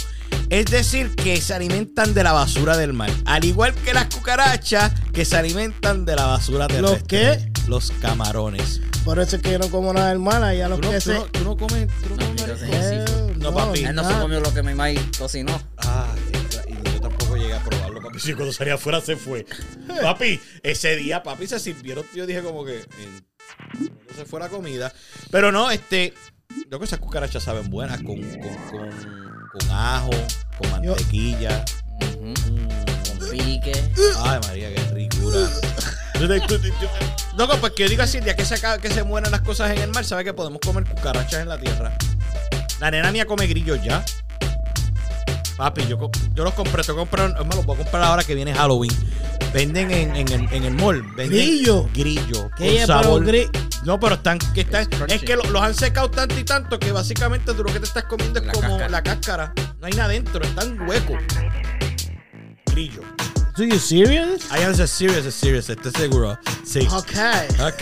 Es 0.49 0.65
decir, 0.67 1.13
que 1.15 1.41
se 1.41 1.53
alimentan 1.53 2.13
de 2.13 2.23
la 2.23 2.31
basura 2.31 2.77
del 2.77 2.93
mar. 2.93 3.09
Al 3.25 3.43
igual 3.43 3.73
que 3.75 3.93
las 3.93 4.05
cucarachas 4.13 4.93
que 5.13 5.25
se 5.25 5.35
alimentan 5.35 6.05
de 6.05 6.15
la 6.15 6.25
basura 6.25 6.67
terrestre. 6.67 6.91
¿Los 6.99 7.03
qué? 7.03 7.51
Los 7.67 7.91
camarones. 8.01 8.79
Por 9.03 9.19
eso 9.19 9.35
es 9.35 9.41
que 9.41 9.51
yo 9.51 9.59
no 9.59 9.69
como 9.69 9.91
nada 9.93 10.09
del 10.09 10.19
mar. 10.19 10.55
Ya 10.55 10.69
los 10.69 10.79
¿Tú 10.79 10.87
no, 10.87 10.91
que 10.93 10.99
tú 10.99 11.09
se. 11.11 11.13
no- 11.15 11.25
tú 11.25 11.43
no 11.43 11.57
comes, 11.57 11.87
tú 12.01 12.09
no 12.09 12.15
No, 12.15 12.35
comes. 12.35 12.61
Eh, 12.63 13.05
No, 13.37 13.53
papi. 13.53 13.83
Él 13.85 13.95
no 13.95 14.09
se 14.09 14.19
comió 14.19 14.39
lo 14.39 14.53
que 14.53 14.63
mi 14.63 14.73
maíz 14.73 15.01
cocinó. 15.17 15.61
Ah, 15.79 16.13
y 16.67 16.91
yo 16.93 17.01
tampoco 17.01 17.35
llegué 17.35 17.53
a 17.53 17.63
probarlo, 17.63 18.01
papi. 18.01 18.19
Sí, 18.19 18.33
cuando 18.33 18.53
salía 18.53 18.75
afuera 18.75 19.01
se 19.01 19.15
fue. 19.17 19.45
Papi, 20.01 20.39
ese 20.63 20.95
día, 20.95 21.23
papi, 21.23 21.47
se 21.47 21.59
sirvieron. 21.59 22.05
Yo 22.15 22.25
dije 22.25 22.41
como 22.41 22.63
que 22.65 22.79
eh, 22.79 23.21
no 23.79 24.15
se 24.15 24.25
fue 24.25 24.39
la 24.39 24.47
comida. 24.49 24.93
Pero 25.29 25.51
no, 25.51 25.71
este. 25.71 26.13
Yo 26.71 26.79
que 26.79 26.85
esas 26.85 26.99
cucarachas 26.99 27.43
saben 27.43 27.69
buenas 27.69 28.01
con, 28.01 28.21
con, 28.21 28.55
con, 28.71 29.26
con 29.57 29.71
ajo, 29.71 30.09
con 30.57 30.71
mantequilla. 30.71 31.63
Mm. 32.21 32.33
Con 33.19 33.29
pique. 33.29 33.91
Ay, 34.23 34.39
María, 34.47 34.73
qué 34.73 34.81
ricura. 34.93 35.49
Loco, 37.37 37.57
pues 37.59 37.73
que 37.73 37.83
yo 37.83 37.89
digo 37.89 38.01
así, 38.03 38.17
el 38.17 38.23
día 38.23 38.35
que 38.35 38.43
se, 38.45 38.55
acaba- 38.55 38.79
que 38.79 38.89
se 38.89 39.03
mueran 39.03 39.31
las 39.31 39.41
cosas 39.41 39.71
en 39.71 39.77
el 39.79 39.89
mar, 39.91 40.03
sabe 40.03 40.23
que 40.23 40.33
podemos 40.33 40.59
comer 40.59 40.83
cucarachas 40.85 41.41
en 41.41 41.49
la 41.49 41.57
tierra. 41.59 41.95
La 42.79 42.89
nena 42.91 43.11
mía 43.11 43.25
come 43.25 43.45
grillos 43.47 43.81
ya. 43.83 44.03
Papi, 45.57 45.87
yo, 45.87 45.97
yo 46.35 46.43
los 46.43 46.53
compré, 46.53 46.83
te 46.83 46.93
compré, 46.93 47.27
más, 47.29 47.55
los 47.55 47.65
voy 47.65 47.75
a 47.75 47.79
comprar 47.79 48.03
ahora 48.03 48.23
que 48.23 48.35
viene 48.35 48.53
Halloween. 48.53 48.91
Venden 49.53 49.89
en, 49.91 50.15
en 50.15 50.27
el, 50.31 50.53
en 50.53 50.63
el 50.65 50.73
mall. 50.73 51.01
Venden 51.15 51.29
Grillo. 51.29 51.89
Grillo. 51.93 52.49
¿Qué 52.57 52.77
con 52.79 52.87
sabor. 52.87 53.23
pero 53.25 53.37
gri- 53.49 53.69
No, 53.87 53.97
pero 53.97 54.15
están, 54.15 54.37
que 54.53 54.59
están, 54.61 54.85
Crunchy. 54.87 55.15
es 55.15 55.23
que 55.23 55.37
lo- 55.37 55.43
los 55.49 55.61
han 55.61 55.73
secado 55.73 56.11
tanto 56.11 56.37
y 56.37 56.43
tanto 56.43 56.77
que 56.77 56.91
básicamente 56.91 57.53
tú 57.53 57.63
lo 57.63 57.71
que 57.71 57.79
te 57.79 57.85
estás 57.85 58.03
comiendo 58.03 58.37
es 58.39 58.45
La 58.45 58.51
como 58.51 58.67
cáscara. 58.67 58.89
la 58.89 59.01
cáscara. 59.01 59.53
No 59.79 59.87
hay 59.87 59.93
nada 59.93 60.09
dentro, 60.09 60.43
están 60.43 60.77
huecos. 60.81 61.17
Grillo. 62.65 63.01
¿Do 63.55 63.63
you 63.63 63.79
serious? 63.79 64.43
I 64.51 64.63
am 64.63 64.75
serious, 64.75 65.25
es 65.25 65.33
serious, 65.35 65.69
estoy 65.69 65.93
seguro. 65.93 66.37
Sí. 66.65 66.85
Ok. 66.91 67.13
Ok, 67.61 67.81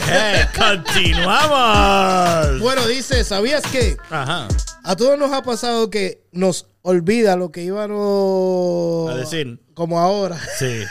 continuamos. 0.55 2.59
Bueno, 2.61 2.85
dice, 2.87 3.23
¿sabías 3.23 3.63
que 3.63 3.97
Ajá. 4.11 4.47
a 4.83 4.95
todos 4.95 5.17
nos 5.17 5.33
ha 5.33 5.41
pasado 5.41 5.89
que 5.89 6.27
nos 6.31 6.67
olvida 6.83 7.35
lo 7.35 7.51
que 7.51 7.63
íbamos 7.63 9.09
A 9.11 9.15
decir. 9.15 9.59
Como 9.73 9.99
ahora. 9.99 10.37
Sí. 10.59 10.83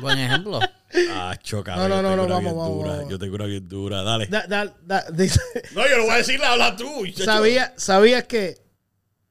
Buen 0.00 0.20
ejemplo. 0.20 0.60
Ah, 1.10 1.36
choca. 1.42 1.76
No, 1.76 1.88
no, 1.88 2.02
no, 2.02 2.16
no, 2.16 2.26
vamos, 2.28 2.54
vamos, 2.56 2.84
vamos. 2.88 3.08
Yo 3.08 3.18
tengo 3.18 3.34
una 3.36 3.46
bien 3.46 3.68
dura. 3.68 4.02
Dale. 4.02 4.26
Da- 4.26 4.46
da- 4.46 4.74
da- 4.84 5.04
dice, 5.12 5.40
No, 5.74 5.86
yo 5.88 5.96
lo 5.98 6.02
voy 6.04 6.12
a 6.12 6.16
decir, 6.18 6.42
habla 6.44 6.76
tú. 6.76 6.86
¿sabía- 7.24 7.72
¿Sabías 7.76 8.24
que 8.24 8.64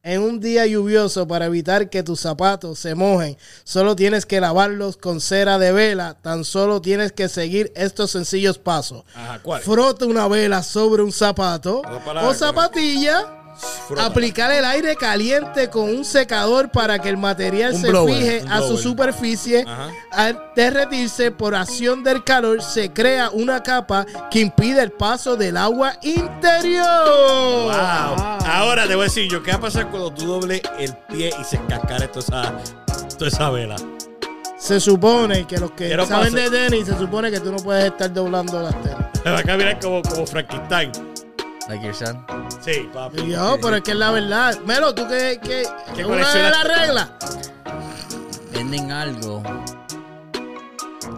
en 0.03 0.21
un 0.21 0.39
día 0.39 0.67
lluvioso 0.67 1.27
para 1.27 1.47
evitar 1.47 1.89
que 1.89 2.03
tus 2.03 2.19
zapatos 2.19 2.77
se 2.77 2.93
mojen, 2.93 3.37
solo 3.63 3.95
tienes 3.95 4.27
que 4.27 4.39
lavarlos 4.39 4.97
con 4.97 5.19
cera 5.19 5.57
de 5.57 5.71
vela? 5.71 6.15
Tan 6.21 6.43
solo 6.45 6.79
tienes 6.81 7.11
que 7.11 7.27
seguir 7.27 7.71
estos 7.75 8.11
sencillos 8.11 8.59
pasos. 8.59 9.03
Ajá, 9.15 9.39
¿cuál? 9.41 9.61
Frota 9.63 10.05
una 10.05 10.27
vela 10.27 10.61
sobre 10.61 11.01
un 11.01 11.11
zapato 11.11 11.81
No, 11.83 12.27
o 12.29 12.33
zapatilla. 12.35 13.41
Frota. 13.87 14.05
Aplicar 14.05 14.51
el 14.51 14.65
aire 14.65 14.95
caliente 14.95 15.69
con 15.69 15.83
un 15.83 16.03
secador 16.03 16.69
para 16.69 16.99
que 16.99 17.09
el 17.09 17.17
material 17.17 17.73
Un 17.73 17.81
se 17.81 17.89
blower, 17.89 18.15
fije 18.15 18.43
a 18.49 18.61
su 18.61 18.77
superficie. 18.77 19.63
Ajá. 19.67 19.89
Al 20.11 20.51
derretirse 20.55 21.31
por 21.31 21.55
acción 21.55 22.03
del 22.03 22.23
calor, 22.23 22.61
se 22.61 22.91
crea 22.91 23.29
una 23.29 23.63
capa 23.63 24.05
que 24.29 24.39
impide 24.39 24.81
el 24.81 24.91
paso 24.91 25.35
del 25.35 25.57
agua 25.57 25.97
interior. 26.01 26.85
Wow. 26.85 27.71
Ah. 27.71 28.39
Ahora 28.45 28.87
te 28.87 28.95
voy 28.95 29.03
a 29.03 29.07
decir 29.07 29.29
yo, 29.29 29.41
¿qué 29.43 29.51
va 29.51 29.57
a 29.57 29.61
pasar 29.61 29.89
cuando 29.89 30.11
tú 30.11 30.25
dobles 30.25 30.61
el 30.79 30.95
pie 31.09 31.31
y 31.39 31.43
se 31.43 31.59
cascara 31.65 32.11
toda 32.11 32.53
esa, 32.85 33.07
toda 33.17 33.27
esa 33.27 33.49
vela? 33.49 33.75
Se 34.57 34.79
supone 34.79 35.45
que 35.45 35.57
los 35.57 35.71
que 35.71 35.89
¿Qué 35.89 35.97
no 35.97 36.05
saben 36.05 36.33
de 36.33 36.49
tenis, 36.49 36.87
se 36.87 36.97
supone 36.97 37.29
que 37.29 37.39
tú 37.39 37.51
no 37.51 37.57
puedes 37.57 37.85
estar 37.85 38.11
doblando 38.11 38.61
las 38.61 38.81
tenis. 38.81 38.97
Me 39.23 39.31
va 39.31 39.39
a 39.39 39.43
caminar 39.43 39.79
como, 39.79 40.01
como 40.01 40.25
Frankenstein. 40.25 40.91
Like 41.67 41.83
your 41.83 41.95
son. 41.95 42.25
Sí, 42.61 42.89
papi. 42.93 43.21
Y 43.21 43.31
yo, 43.31 43.57
pero 43.61 43.77
es 43.77 43.81
que 43.83 43.91
es 43.91 43.97
la 43.97 44.11
verdad. 44.11 44.59
Melo, 44.65 44.93
tú 44.93 45.07
que, 45.07 45.39
que, 45.41 45.63
¿Qué 45.95 46.05
una 46.05 46.31
de 46.33 46.49
las 46.49 46.63
reglas. 46.63 47.09
Venden 48.53 48.91
algo 48.91 49.41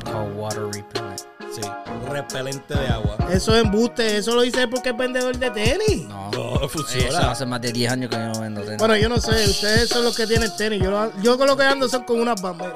called 0.05 0.35
water 0.35 0.63
repellent. 0.73 1.21
Sí, 1.53 1.61
un 2.01 2.07
repelente 2.11 2.73
de 2.75 2.87
agua. 2.87 3.17
Eso 3.31 3.55
es 3.55 3.63
embuste, 3.63 4.17
eso 4.17 4.35
lo 4.35 4.43
hice 4.43 4.67
porque 4.67 4.89
es 4.89 4.97
vendedor 4.97 5.37
de 5.37 5.49
tenis. 5.51 6.07
No. 6.07 6.31
No, 6.31 6.69
funciona. 6.69 7.07
Eso 7.07 7.29
hace 7.29 7.45
más 7.45 7.61
de 7.61 7.71
10 7.71 7.91
años 7.91 8.09
que 8.09 8.15
yo 8.15 8.25
no 8.27 8.39
vendo 8.41 8.61
tenis. 8.61 8.77
Bueno, 8.77 8.95
yo 8.95 9.09
no 9.09 9.19
sé, 9.19 9.31
ustedes 9.49 9.89
son 9.89 10.03
los 10.03 10.15
que 10.15 10.27
tienen 10.27 10.49
tenis. 10.55 10.81
Yo, 10.81 10.91
lo- 10.91 11.11
yo 11.21 11.37
con 11.37 11.47
lo 11.47 11.57
que 11.57 11.63
ando 11.63 11.87
son 11.89 12.03
con 12.03 12.19
unas 12.19 12.41
bamberas. 12.41 12.75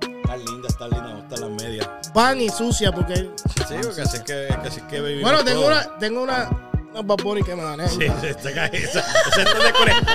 Está 0.00 0.36
linda, 0.36 0.68
está 0.68 0.88
linda, 0.88 1.04
me 1.14 1.20
gustan 1.22 1.40
las 1.40 1.62
medias. 1.62 1.88
Van 2.14 2.40
y 2.40 2.48
sucia 2.50 2.92
porque. 2.92 3.30
Sí, 3.68 3.74
porque 3.82 4.02
así 4.02 4.16
es 4.16 4.22
que, 4.22 4.48
así 4.48 4.80
es 4.80 4.86
que 4.86 5.00
vivimos 5.00 5.22
Bueno, 5.30 5.44
tengo 5.44 5.62
todos. 5.62 5.86
una, 5.86 5.98
tengo 5.98 6.22
una, 6.22 6.50
una 6.90 7.02
Bad 7.02 7.16
Bunny 7.22 7.42
que 7.42 7.54
me 7.54 7.62
gané. 7.62 7.88
Sí, 7.88 7.98
sí, 8.20 8.26
está 8.26 8.50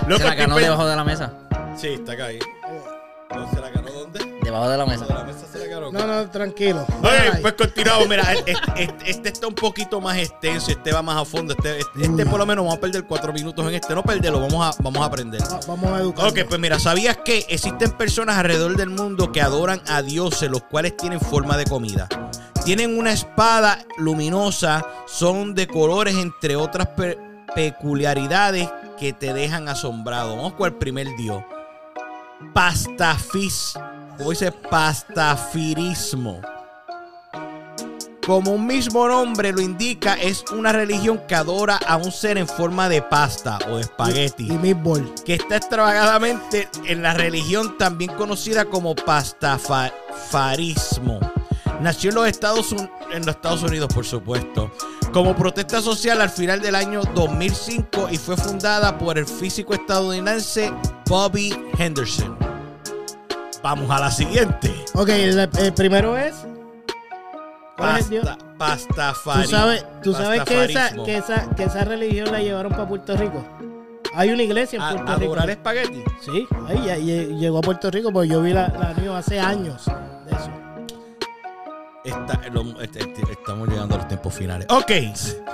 Loco, 0.07 0.21
¿Se 0.21 0.23
la 0.29 0.35
ganó 0.35 0.55
debajo 0.57 0.85
de 0.85 0.95
la 0.95 1.03
mesa? 1.03 1.31
Sí, 1.77 1.87
está 1.89 2.13
ahí. 2.25 2.39
¿No 3.33 3.49
se 3.51 3.59
la 3.59 3.69
ganó 3.69 3.91
dónde? 3.91 4.19
Debajo 4.43 4.69
de 4.69 4.77
la 4.77 4.85
De 4.85 4.91
la 4.97 4.99
mesa. 4.99 5.23
mesa 5.25 5.45
se 5.51 5.59
la 5.59 5.65
ganó. 5.65 5.91
No, 5.91 6.05
no, 6.07 6.29
tranquilo. 6.29 6.85
Oye, 7.01 7.39
pues 7.41 7.53
continuamos. 7.53 8.07
Mira, 8.07 8.31
este, 8.33 8.53
este- 8.77 9.09
este 9.11 9.29
está 9.29 9.47
un 9.47 9.55
poquito 9.55 9.99
más 9.99 10.17
extenso, 10.17 10.71
este 10.71 10.93
va 10.93 11.01
más 11.01 11.17
a 11.21 11.25
fondo. 11.25 11.53
Este, 11.57 11.79
este, 11.79 12.01
este 12.03 12.25
por 12.25 12.39
lo 12.39 12.45
menos 12.45 12.63
vamos 12.63 12.77
a 12.77 12.81
perder 12.81 13.03
cuatro 13.05 13.33
minutos 13.33 13.65
en 13.67 13.73
este. 13.73 13.93
No 13.95 14.03
perderlo, 14.03 14.39
vamos 14.41 14.77
a, 14.77 14.81
vamos 14.83 15.01
a 15.01 15.05
aprender. 15.05 15.41
Va- 15.41 15.59
Vamos 15.67 15.91
a 15.91 15.99
educar. 15.99 16.27
Ok, 16.29 16.39
pues 16.47 16.59
mira, 16.61 16.79
¿sabías 16.79 17.17
que 17.17 17.45
existen 17.49 17.91
personas 17.91 18.37
alrededor 18.37 18.75
del 18.77 18.89
mundo 18.89 19.31
que 19.31 19.41
adoran 19.41 19.81
a 19.87 20.01
dioses, 20.01 20.49
los 20.49 20.61
cuales 20.63 20.95
tienen 20.95 21.19
forma 21.19 21.57
de 21.57 21.65
comida? 21.65 22.07
Tienen 22.65 22.97
una 22.97 23.13
espada 23.13 23.85
luminosa, 23.97 24.85
son 25.05 25.53
de 25.55 25.67
colores, 25.67 26.15
entre 26.15 26.55
otras 26.57 26.87
pe- 26.89 27.17
peculiaridades 27.53 28.67
que 28.99 29.13
te 29.13 29.33
dejan 29.33 29.69
asombrado. 29.69 30.35
Vamos 30.35 30.53
con 30.53 30.65
el 30.67 30.73
primer 30.73 31.15
dios. 31.15 31.43
Pastafis. 32.53 33.73
Como 34.17 34.31
dice, 34.31 34.51
pastafirismo. 34.51 36.41
Como 38.25 38.53
un 38.53 38.65
mismo 38.65 39.07
nombre 39.07 39.51
lo 39.51 39.61
indica, 39.61 40.15
es 40.15 40.43
una 40.51 40.71
religión 40.71 41.21
que 41.27 41.35
adora 41.35 41.79
a 41.87 41.97
un 41.97 42.11
ser 42.11 42.39
en 42.39 42.47
forma 42.47 42.89
de 42.89 43.03
pasta 43.03 43.59
o 43.69 43.75
de 43.75 43.81
espagueti 43.81 44.47
Y 44.51 44.57
Meatball. 44.57 45.13
que 45.23 45.35
está 45.35 45.57
extravagadamente 45.57 46.67
en 46.85 47.03
la 47.03 47.13
religión 47.13 47.77
también 47.77 48.11
conocida 48.13 48.65
como 48.65 48.95
pastafarismo. 48.95 51.19
Nació 51.81 52.09
en 52.09 52.15
los, 52.15 52.27
Estados 52.27 52.71
Un- 52.71 52.89
en 53.11 53.25
los 53.25 53.35
Estados 53.35 53.63
Unidos, 53.63 53.89
por 53.93 54.05
supuesto, 54.05 54.71
como 55.11 55.35
protesta 55.35 55.81
social 55.81 56.21
al 56.21 56.29
final 56.29 56.61
del 56.61 56.75
año 56.75 57.01
2005 57.13 58.07
y 58.11 58.17
fue 58.17 58.37
fundada 58.37 58.97
por 58.97 59.17
el 59.17 59.25
físico 59.27 59.73
estadounidense 59.73 60.71
Bobby 61.07 61.53
Henderson. 61.77 62.37
Vamos 63.61 63.89
a 63.91 63.99
la 63.99 64.11
siguiente. 64.11 64.73
Ok, 64.93 65.09
el, 65.09 65.39
el 65.57 65.73
primero 65.73 66.17
es. 66.17 66.35
¿Cuál 67.77 67.97
es 67.97 68.05
el 68.05 68.09
dios? 68.11 68.25
Pasta, 68.57 69.13
pastafari- 69.13 69.41
Tú 69.43 69.49
sabes, 69.49 69.85
tú 70.01 70.13
sabes 70.13 70.43
que, 70.43 70.63
esa, 70.65 70.93
que, 71.03 71.17
esa, 71.17 71.49
que 71.55 71.63
esa 71.65 71.83
religión 71.83 72.31
la 72.31 72.39
llevaron 72.39 72.71
para 72.71 72.87
Puerto 72.87 73.17
Rico. 73.17 73.43
Hay 74.13 74.29
una 74.29 74.43
iglesia 74.43 74.77
en 74.77 74.81
A- 74.83 74.89
Puerto 74.91 75.11
Rico. 75.15 75.23
adorar 75.33 75.49
espagueti. 75.49 76.01
Sí, 76.21 76.47
ahí 76.67 77.35
llegó 77.37 77.57
a 77.57 77.61
Puerto 77.61 77.91
Rico 77.91 78.13
porque 78.13 78.29
yo 78.29 78.41
vi 78.41 78.53
la, 78.53 78.69
la 78.69 78.93
news 78.93 79.15
hace 79.17 79.39
años 79.39 79.85
de 80.25 80.31
eso. 80.35 80.49
Está- 82.05 82.39
lo- 82.51 82.79
este- 82.81 82.99
este- 82.99 83.31
estamos 83.31 83.67
llegando 83.67 83.95
a 83.95 83.97
los 83.97 84.07
tiempos 84.07 84.33
finales. 84.33 84.67
Ok, 84.69 84.91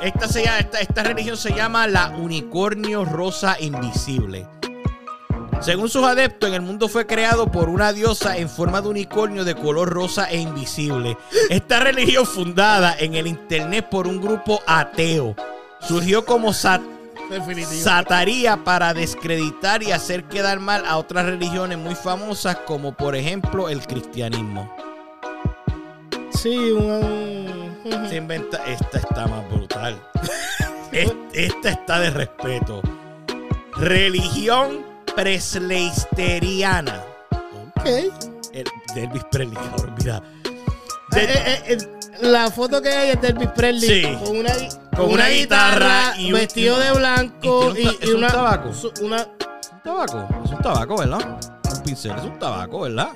esta, 0.02 0.28
se 0.28 0.44
llama- 0.44 0.60
esta, 0.60 0.80
esta 0.82 1.04
religión 1.04 1.38
se 1.38 1.54
llama 1.54 1.88
la 1.88 2.10
unicornio 2.10 3.06
rosa 3.06 3.56
invisible. 3.60 4.46
Según 5.62 5.90
sus 5.90 6.04
adeptos, 6.04 6.50
en 6.50 6.56
el 6.56 6.62
mundo 6.62 6.90
fue 6.90 7.06
creado 7.06 7.52
por 7.52 7.70
una 7.70 7.94
diosa 7.94 8.36
en 8.38 8.50
forma 8.50 8.82
de 8.82 8.90
unicornio 8.90 9.46
de 9.46 9.54
color 9.56 9.90
rosa 9.90 10.26
e 10.26 10.40
invisible. 10.40 11.18
Esta 11.50 11.80
religión 11.80 12.26
fundada 12.26 12.96
en 13.00 13.14
el 13.14 13.28
internet 13.28 13.88
por 13.90 14.08
un 14.08 14.20
grupo 14.20 14.60
ateo 14.66 15.36
surgió 15.88 16.26
como 16.26 16.52
sat 16.52 16.82
Definitivo. 17.30 17.82
sataría 17.84 18.58
para 18.64 18.94
descreditar 18.96 19.84
y 19.84 19.92
hacer 19.92 20.24
quedar 20.26 20.60
mal 20.60 20.84
a 20.86 20.98
otras 20.98 21.26
religiones 21.28 21.78
muy 21.78 21.94
famosas 21.96 22.58
como 22.66 22.94
por 22.94 23.16
ejemplo 23.16 23.70
el 23.70 23.86
cristianismo. 23.86 24.74
Sí, 26.42 26.72
un. 26.72 27.78
Se 28.10 28.16
inventa. 28.16 28.58
Esta 28.66 28.98
está 29.00 29.28
más 29.28 29.48
brutal. 29.50 29.96
Es- 30.92 31.14
Esta 31.34 31.70
está 31.70 32.00
de 32.00 32.10
respeto. 32.10 32.82
Religión 33.78 34.86
presleisteriana. 35.16 37.02
Ok. 37.78 37.86
El, 38.54 38.66
de 38.94 39.04
Elvis 39.04 39.24
Presley, 39.32 39.56
cabrón, 39.56 39.96
mira. 39.98 40.22
eh, 41.16 41.28
eh, 41.46 41.64
eh, 41.68 41.78
la 42.22 42.52
foto 42.52 42.82
que 42.82 42.90
hay 42.90 43.10
es 43.12 43.22
de 43.22 43.30
Elvis 43.30 43.50
Presley 43.56 44.04
Sí. 44.04 44.18
con 44.26 44.38
una, 44.38 44.52
Con 44.96 45.10
una 45.14 45.30
guitarra 45.30 46.14
y 46.18 46.34
un- 46.34 46.40
vestido 46.40 46.78
de 46.78 46.92
blanco 46.92 47.74
y 47.78 47.82
y, 47.82 47.88
tiene 47.88 47.90
un 47.90 47.98
ta- 47.98 48.02
y 48.02 48.04
¿es 48.04 48.10
un 48.10 48.16
una, 48.18 48.28
tabaco? 48.28 48.74
su- 48.74 48.94
una 49.02 49.18
un 49.74 49.82
tabaco. 49.84 50.28
Es 50.46 50.52
un 50.52 50.58
tabaco, 50.62 50.98
¿verdad? 50.98 51.40
Un 51.74 51.84
pincel 51.84 52.12
es 52.18 52.24
un 52.24 52.38
tabaco, 52.40 52.82
¿verdad? 52.82 53.10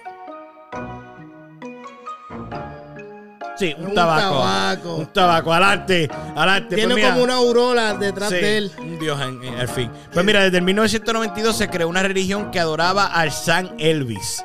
Sí, 3.58 3.74
un, 3.78 3.86
Un 3.88 3.94
tabaco. 3.96 4.40
tabaco. 4.40 4.96
Un 4.96 5.06
tabaco. 5.08 5.54
Adelante, 5.54 6.10
adelante. 6.36 6.76
Tiene 6.76 6.94
Pues 6.94 7.04
mira, 7.04 7.14
como 7.14 7.24
una 7.24 7.34
aurora 7.36 7.94
detrás 7.94 8.30
sí, 8.30 8.36
de 8.36 8.58
él. 8.58 8.72
Un 8.78 9.00
dios 9.00 9.20
en- 9.22 9.44
en- 9.44 9.60
al 9.60 9.68
fin. 9.70 9.90
Pues 10.14 10.26
mira, 10.26 10.44
desde 10.44 10.58
el 10.58 10.64
1992 10.64 11.58
se 11.58 11.70
creó 11.70 11.88
una 11.88 12.02
religión 12.04 12.52
que 12.52 12.60
adoraba 12.60 13.06
al 13.08 13.32
San 13.32 13.74
Elvis. 13.80 14.44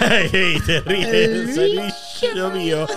Ey, 0.00 0.60
te 0.60 0.80
ríes, 0.80 1.08
Elvis. 1.56 1.94
Dios 2.34 2.52
mío. 2.52 2.86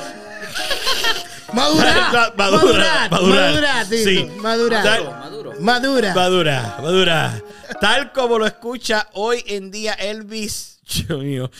Madura, 1.53 1.93
Madura, 1.93 2.33
madura, 2.37 3.07
madura. 3.09 3.41
madura, 3.51 3.85
Tito, 3.89 4.09
Sí. 4.09 4.31
madura, 4.37 4.83
Tal- 4.83 5.03
Maduro. 5.09 5.53
madura. 5.59 6.13
Madura, 6.15 6.77
madura. 6.81 7.41
Tal 7.81 8.11
como 8.13 8.39
lo 8.39 8.45
escucha 8.45 9.07
hoy 9.13 9.43
en 9.47 9.69
día 9.69 9.93
Elvis. 9.93 10.70
Dios 10.93 11.23
mío. 11.23 11.51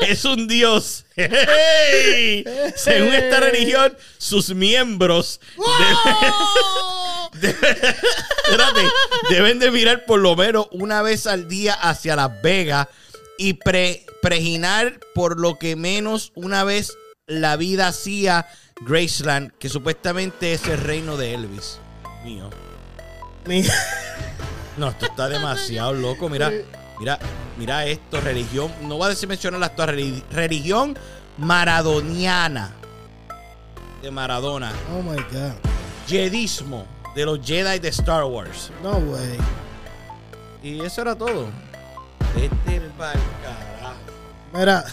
Es 0.00 0.24
un 0.24 0.46
dios. 0.48 1.04
¡Hey! 1.16 2.44
Según 2.76 3.14
esta 3.14 3.40
religión, 3.40 3.96
sus 4.18 4.54
miembros 4.54 5.40
deben, 7.40 7.56
espérate, 8.44 8.80
deben 9.30 9.58
de 9.58 9.70
mirar 9.70 10.04
por 10.04 10.20
lo 10.20 10.36
menos 10.36 10.68
una 10.72 11.02
vez 11.02 11.26
al 11.26 11.48
día 11.48 11.74
hacia 11.74 12.16
Las 12.16 12.42
Vegas 12.42 12.88
y 13.38 13.54
pre, 13.54 14.04
preginar 14.22 14.98
por 15.14 15.38
lo 15.38 15.58
que 15.58 15.76
menos 15.76 16.32
una 16.34 16.64
vez 16.64 16.92
la 17.26 17.56
vida 17.56 17.88
hacía 17.88 18.46
Graceland, 18.82 19.52
que 19.58 19.68
supuestamente 19.68 20.52
es 20.52 20.66
el 20.66 20.78
reino 20.80 21.16
de 21.16 21.34
Elvis. 21.34 21.78
Mío. 22.24 22.50
Mi- 23.46 23.64
No, 24.76 24.88
esto 24.90 25.06
está 25.06 25.28
demasiado 25.28 25.92
loco. 25.94 26.28
Mira, 26.28 26.52
mira, 26.98 27.18
mira 27.58 27.84
esto, 27.86 28.20
religión. 28.20 28.70
No 28.82 28.96
voy 28.96 29.06
a 29.06 29.08
decir 29.10 29.28
mencionar 29.28 29.60
la 29.60 29.66
actual 29.66 29.90
relig- 29.90 30.22
religión 30.30 30.96
maradoniana 31.38 32.72
de 34.02 34.10
Maradona. 34.10 34.72
Oh 34.96 35.02
my 35.02 35.16
God. 35.32 35.52
Jedismo 36.06 36.86
de 37.14 37.24
los 37.24 37.40
Jedi 37.44 37.78
de 37.78 37.88
Star 37.88 38.24
Wars. 38.24 38.70
No 38.82 38.98
way. 38.98 39.36
Y 40.62 40.80
eso 40.84 41.02
era 41.02 41.14
todo. 41.14 41.48
Vete 42.34 42.80
pa'l 42.98 43.18
carajo. 43.42 43.96
Mira, 44.52 44.84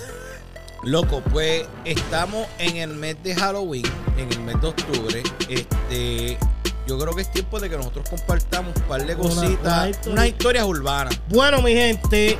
Loco, 0.83 1.21
pues 1.31 1.65
estamos 1.85 2.45
en 2.57 2.75
el 2.77 2.89
mes 2.89 3.15
de 3.23 3.33
Halloween, 3.35 3.85
en 4.17 4.29
el 4.31 4.39
mes 4.41 4.59
de 4.59 4.67
octubre. 4.67 5.23
Este, 5.47 6.37
yo 6.87 6.97
creo 6.99 7.13
que 7.15 7.21
es 7.21 7.31
tiempo 7.31 7.59
de 7.59 7.69
que 7.69 7.77
nosotros 7.77 8.09
compartamos 8.09 8.75
un 8.75 8.81
par 8.83 9.05
de 9.05 9.15
cositas, 9.15 9.89
historia. 9.89 10.11
unas 10.13 10.27
historias 10.27 10.65
urbanas. 10.65 11.19
bueno, 11.29 11.61
mi 11.61 11.73
gente, 11.73 12.37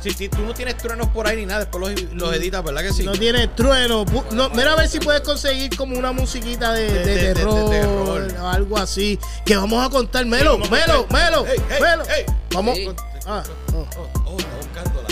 Si, 0.00 0.10
si 0.10 0.28
tú 0.28 0.42
no 0.42 0.52
tienes 0.52 0.76
truenos 0.76 1.08
por 1.08 1.26
ahí 1.26 1.36
ni 1.36 1.46
nada, 1.46 1.60
después 1.60 1.94
los, 2.02 2.12
los 2.12 2.34
editas, 2.34 2.62
¿verdad 2.62 2.82
que 2.82 2.92
sí? 2.92 3.04
no 3.04 3.12
tiene 3.12 3.48
trueno. 3.48 4.04
Bu- 4.04 4.28
no, 4.32 4.50
mira 4.50 4.72
a 4.74 4.76
ver 4.76 4.86
si 4.88 4.98
puedes 5.00 5.22
conseguir 5.22 5.74
como 5.76 5.96
una 5.98 6.12
musiquita 6.12 6.72
de, 6.74 6.82
De- 6.82 6.92
de 6.92 7.04
de- 7.04 7.14
de- 7.14 7.28
de 7.28 7.34
terror, 7.34 7.70
terror. 7.70 8.34
o 8.42 8.48
algo 8.48 8.76
así. 8.76 9.18
Que 9.46 9.56
vamos 9.56 9.82
a 9.82 9.88
contar. 9.88 10.26
Melo, 10.26 10.58
Melo, 10.58 11.06
contar. 11.06 11.30
Melo, 11.30 11.46
Ey, 11.46 11.56
ey, 11.70 11.80
Melo. 11.80 12.04
Vamos. 12.52 12.76
Sí. 12.76 12.88
Ah, 13.26 13.42
oh. 13.72 13.86
Oh, 13.96 14.08
oh, 14.26 14.36
está 14.38 14.56
buscándola. 14.56 15.08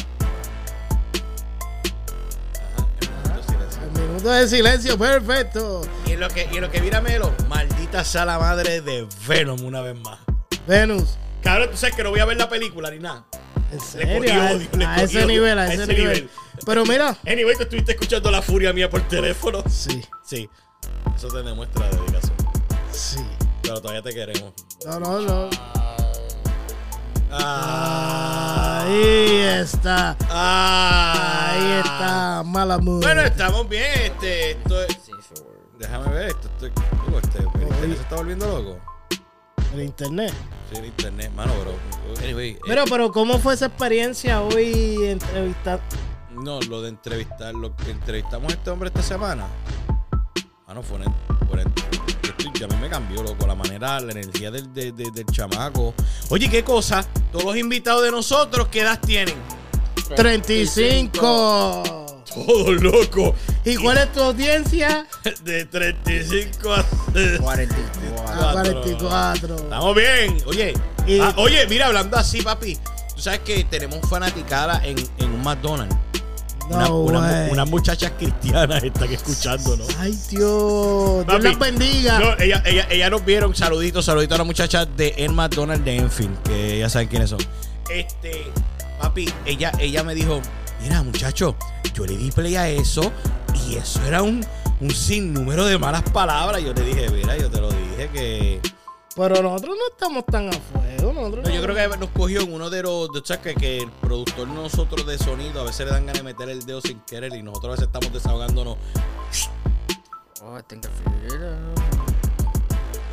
Ajá, 3.24 3.36
el 3.38 3.44
silencio. 3.44 3.80
El 3.94 4.00
minuto 4.08 4.28
de 4.30 4.48
silencio, 4.48 4.98
perfecto. 4.98 5.82
Y 6.06 6.12
en 6.12 6.20
lo 6.20 6.28
que, 6.28 6.48
y 6.52 6.56
en 6.56 6.60
lo 6.60 6.70
que 6.70 6.80
mira 6.82 7.00
Melo, 7.00 7.32
maldita 7.92 8.04
sea 8.04 8.24
la 8.24 8.38
madre 8.38 8.80
de 8.80 9.06
Venom 9.26 9.62
una 9.64 9.82
vez 9.82 9.94
más. 10.00 10.18
Venus. 10.66 11.18
Cabrón, 11.42 11.70
tú 11.70 11.76
sabes 11.76 11.94
que 11.94 12.02
no 12.02 12.10
voy 12.10 12.20
a 12.20 12.24
ver 12.24 12.36
la 12.38 12.48
película 12.48 12.90
ni 12.90 12.98
nada. 12.98 13.24
En 13.70 13.78
Le 13.78 13.84
serio, 13.84 14.18
cogí 14.18 14.30
a, 14.30 14.52
odio, 14.52 14.68
le 14.78 14.84
a 14.86 15.02
ese 15.02 15.18
odio, 15.18 15.26
nivel, 15.26 15.58
a 15.58 15.72
ese, 15.72 15.86
nivel. 15.86 16.30
Pero 16.64 16.84
mira, 16.86 17.16
Anyway, 17.26 17.56
tú 17.56 17.62
estuviste 17.62 17.92
escuchando 17.92 18.30
la 18.30 18.40
furia 18.42 18.72
mía 18.72 18.88
por 18.88 19.02
teléfono. 19.08 19.62
sí, 19.68 20.02
Sí, 20.24 20.48
eso 21.16 21.28
te 21.28 21.42
demuestra 21.42 21.88
la 21.88 21.96
dedicación. 21.96 22.36
sí. 22.90 23.18
Pero 23.62 23.80
todavía 23.80 24.02
te 24.02 24.12
queremos. 24.12 24.52
No, 24.86 24.98
no, 24.98 25.20
no. 25.20 25.50
Ah, 27.30 28.82
Ahí 28.84 29.38
está. 29.60 30.16
ah. 30.28 31.50
Ahí 31.52 31.72
está. 31.84 32.42
Mala 32.44 32.78
mood. 32.78 33.02
Bueno, 33.02 33.22
estamos 33.22 33.68
bien. 33.68 33.84
Este, 34.02 34.50
esto 34.52 34.82
es-. 34.82 34.98
Déjame 35.78 36.08
ver 36.12 36.28
esto. 36.28 36.48
Estoy, 36.48 36.72
digo, 37.06 37.18
este, 37.20 37.38
se 37.96 38.02
está 38.02 38.16
volviendo 38.16 38.46
loco. 38.46 38.78
El 39.74 39.82
internet. 39.82 40.32
Sí, 40.70 40.78
el 40.78 40.86
internet, 40.86 41.30
mano, 41.34 41.52
bro. 41.60 41.74
Anyway, 42.24 42.50
eh, 42.52 42.58
Pero, 42.66 42.84
pero, 42.88 43.10
¿cómo 43.12 43.38
fue 43.38 43.54
esa 43.54 43.66
experiencia 43.66 44.42
hoy 44.42 44.96
entrevistar? 45.06 45.80
no, 46.30 46.60
lo 46.62 46.80
de 46.82 46.88
entrevistar, 46.88 47.54
lo 47.54 47.74
que 47.76 47.90
entrevistamos 47.90 48.52
a 48.52 48.56
este 48.56 48.70
hombre 48.70 48.88
esta 48.88 49.02
semana. 49.02 49.46
Mano, 50.66 50.82
fue 50.82 50.96
una, 50.98 51.12
fue 51.48 51.62
una- 51.62 51.62
a 51.62 52.66
mí 52.68 52.76
me 52.80 52.88
cambió, 52.88 53.22
loco, 53.24 53.44
la 53.46 53.54
manera, 53.56 53.98
la 54.00 54.12
energía 54.12 54.50
del, 54.50 54.72
de- 54.72 54.92
de- 54.92 55.10
del 55.10 55.26
chamaco. 55.26 55.92
Oye, 56.30 56.48
¿qué 56.48 56.62
cosa? 56.62 57.04
Todos 57.32 57.44
los 57.46 57.56
invitados 57.56 58.04
de 58.04 58.10
nosotros, 58.12 58.68
¿qué 58.68 58.80
edad 58.82 59.00
tienen? 59.00 59.34
35. 60.14 62.21
Todos 62.34 62.82
locos. 62.82 63.34
¿Y 63.64 63.76
cuál 63.76 63.98
es 63.98 64.12
tu 64.12 64.20
audiencia? 64.20 65.06
De 65.44 65.64
35 65.66 66.72
a 66.72 66.84
44. 67.40 68.28
A 68.28 68.52
44. 68.52 69.56
Estamos 69.56 69.94
bien. 69.96 70.38
Oye, 70.46 70.74
Y- 71.06 71.20
ah, 71.20 71.34
oye, 71.36 71.66
mira, 71.68 71.86
hablando 71.86 72.16
así, 72.16 72.42
papi. 72.42 72.78
Tú 73.14 73.20
sabes 73.22 73.40
que 73.40 73.64
tenemos 73.64 73.98
fanaticada 74.08 74.80
en, 74.84 74.96
en 75.18 75.30
un 75.32 75.42
McDonald's. 75.42 75.94
No, 76.70 77.00
una- 77.00 77.48
unas 77.50 77.68
muchachas 77.68 78.12
cristianas 78.16 78.82
están 78.82 79.12
escuchándonos. 79.12 79.88
Ay, 79.98 80.12
Dios. 80.30 80.30
Dios 80.30 81.24
Papi, 81.26 81.42
las 81.42 81.58
bendiga. 81.58 82.18
No, 82.20 82.38
ella, 82.38 82.62
ella, 82.64 82.86
ella 82.88 83.10
nos 83.10 83.24
vieron, 83.24 83.54
saluditos, 83.54 84.04
saluditos 84.06 84.36
a 84.36 84.38
las 84.38 84.46
muchachas 84.46 84.88
de 84.96 85.08
el 85.18 85.32
McDonald's 85.32 85.84
de 85.84 85.96
Enfield, 85.96 86.40
que 86.44 86.78
ya 86.78 86.88
saben 86.88 87.08
quiénes 87.08 87.30
son. 87.30 87.40
Este, 87.90 88.46
papi, 89.00 89.28
ella, 89.44 89.72
ella 89.80 90.02
me 90.04 90.14
dijo, 90.14 90.40
mira, 90.82 91.02
muchacho, 91.02 91.56
yo 91.94 92.04
le 92.04 92.16
di 92.16 92.30
play 92.30 92.56
a 92.56 92.68
eso 92.68 93.12
y 93.66 93.76
eso 93.76 94.02
era 94.04 94.22
un, 94.22 94.44
un 94.80 94.90
sinnúmero 94.90 95.64
de 95.64 95.78
malas 95.78 96.02
palabras. 96.02 96.62
Yo 96.62 96.72
le 96.72 96.82
dije, 96.82 97.08
mira, 97.10 97.36
yo 97.36 97.50
te 97.50 97.60
lo 97.60 97.70
dije 97.70 98.10
que... 98.12 98.60
Pero 99.14 99.42
nosotros 99.42 99.76
no 99.76 99.88
estamos 99.92 100.24
tan 100.24 100.48
a 100.48 100.52
fuego. 100.52 101.12
Nosotros 101.12 101.44
No, 101.44 101.54
yo 101.54 101.62
creo 101.62 101.74
que 101.74 101.96
nos 101.98 102.08
cogió 102.10 102.40
en 102.40 102.52
uno 102.52 102.70
de 102.70 102.82
los. 102.82 103.10
¿Sabes 103.24 103.42
que, 103.42 103.54
que 103.54 103.78
el 103.82 103.90
productor 103.90 104.48
nosotros 104.48 105.06
de 105.06 105.18
sonido 105.18 105.60
a 105.60 105.64
veces 105.64 105.86
le 105.86 105.92
dan 105.92 106.06
ganas 106.06 106.22
de 106.22 106.24
meter 106.24 106.48
el 106.48 106.64
dedo 106.64 106.80
sin 106.80 106.98
querer 107.00 107.34
y 107.34 107.42
nosotros 107.42 107.72
a 107.72 107.72
veces 107.72 107.86
estamos 107.88 108.10
desahogándonos. 108.10 108.78
Oh, 110.40 110.58
it 110.58 110.72
out. 110.72 111.78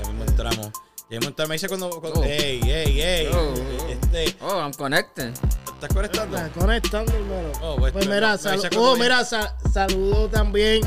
Ya 0.01 0.09
mismo 0.09 0.23
entramos. 0.25 0.71
Ya 1.09 1.17
mismo 1.17 1.29
entramos. 1.29 1.49
Me 1.49 1.55
dice 1.55 1.67
cuando. 1.67 1.89
cuando 1.99 2.19
Oh. 2.21 2.23
ey, 2.23 2.59
ey, 2.63 3.01
ey. 3.01 3.27
Oh. 3.33 3.53
Este, 3.89 4.35
Oh, 4.41 4.59
I'm 4.59 4.73
connecting. 4.73 5.33
¿Estás 5.73 5.93
conectando? 5.93 6.37
Conectando, 6.57 7.11
hermano. 7.13 7.51
Oh, 7.61 7.75
pues, 7.77 7.93
pues 7.93 8.07
mira, 8.07 8.37
sal- 8.37 8.59
oh, 8.77 8.95
mira, 8.97 9.23
sa- 9.25 9.55
saludo 9.71 10.27
también 10.29 10.81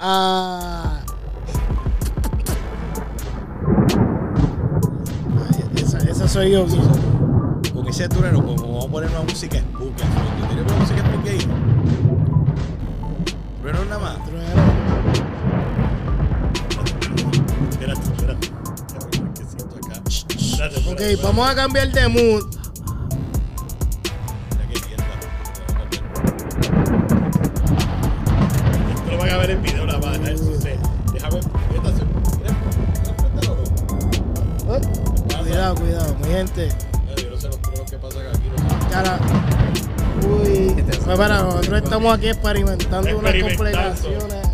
a. 0.00 1.02
Ay, 5.48 5.64
esa, 5.82 5.98
esa 5.98 6.28
soy 6.28 6.50
yo. 6.52 6.66
Con 7.72 7.88
ese 7.88 8.08
turno 8.08 8.42
pues, 8.44 8.60
vamos 8.60 8.84
a 8.84 8.88
poner 8.88 9.10
una 9.10 9.22
música 9.22 9.58
spooky. 9.58 10.02
fondo. 10.02 10.46
¿Tienes 10.48 10.66
una 10.66 10.76
música 10.80 11.00
spooky 11.00 11.28
ahí? 11.28 11.38
Trueno 13.62 13.84
nada 13.86 13.98
más. 14.00 14.18
Ok, 20.60 20.66
espérate, 20.76 21.16
vamos 21.22 21.48
a 21.48 21.54
cambiar 21.54 21.90
de 21.90 22.06
mood. 22.08 22.44
Esto 28.90 29.10
lo 29.10 29.16
van 29.16 29.30
a 29.30 29.36
ver 29.38 29.50
en 29.52 29.62
video 29.62 29.86
más. 29.86 30.18
Eso 30.18 30.60
sé. 30.60 30.78
Déjame. 31.14 31.38
Eh, 31.38 31.42
Cuidado, 35.42 35.74
cuidado, 35.76 36.16
mi 36.18 36.28
gente. 36.28 36.68
mira, 37.06 37.22
Yo 37.22 37.30
no 37.30 37.40
sé 37.40 37.46
los 37.48 37.62
trucos 37.62 37.90
que 37.90 37.96
pasan 37.96 38.26
aquí. 38.26 38.50
Cara. 38.90 39.18
Uy. 40.28 40.84
Pues 41.06 41.18
para, 41.18 41.42
nosotros 41.42 41.82
estamos 41.82 42.14
aquí 42.18 42.28
experimentando 42.28 43.18
unas 43.18 43.34
complicaciones. 43.34 44.49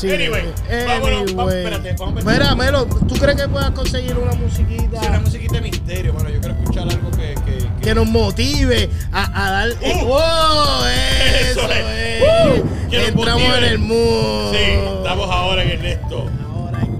Sí, 0.00 0.10
Anyway, 0.10 0.44
vámonos, 0.86 1.34
vamos, 1.34 1.52
anyway. 1.52 1.64
espérate, 1.64 1.94
vamos 1.98 2.24
a. 2.26 2.30
Mira, 2.30 2.54
Melo, 2.54 2.86
¿tú 2.86 3.14
crees 3.16 3.36
que 3.40 3.48
puedas 3.48 3.70
conseguir 3.72 4.16
una 4.16 4.32
musiquita 4.32 5.00
Sí, 5.02 5.06
una 5.08 5.20
musiquita 5.20 5.54
de 5.54 5.60
misterio, 5.60 6.14
mano. 6.14 6.30
Yo 6.30 6.40
quiero 6.40 6.54
escuchar 6.58 6.88
algo 6.88 7.10
que. 7.10 7.34
que, 7.44 7.58
que- 7.58 7.70
que 7.82 7.94
nos 7.94 8.06
motive 8.06 8.88
a, 9.12 9.46
a 9.46 9.50
dar. 9.50 9.68
Uh, 9.70 10.04
¡Wow! 10.06 10.84
Eso, 10.86 11.60
eso 11.60 11.70
es. 11.70 12.22
es. 12.22 12.62
Un 12.92 12.94
Entramos 12.94 13.58
en 13.58 13.64
el 13.64 13.78
mood. 13.78 14.52
Sí, 14.52 14.56
estamos 14.98 15.30
ahora 15.30 15.62
en 15.64 15.70
el 15.70 15.86
esto. 15.86 16.26
Ahora 16.54 16.80
que- 16.80 16.90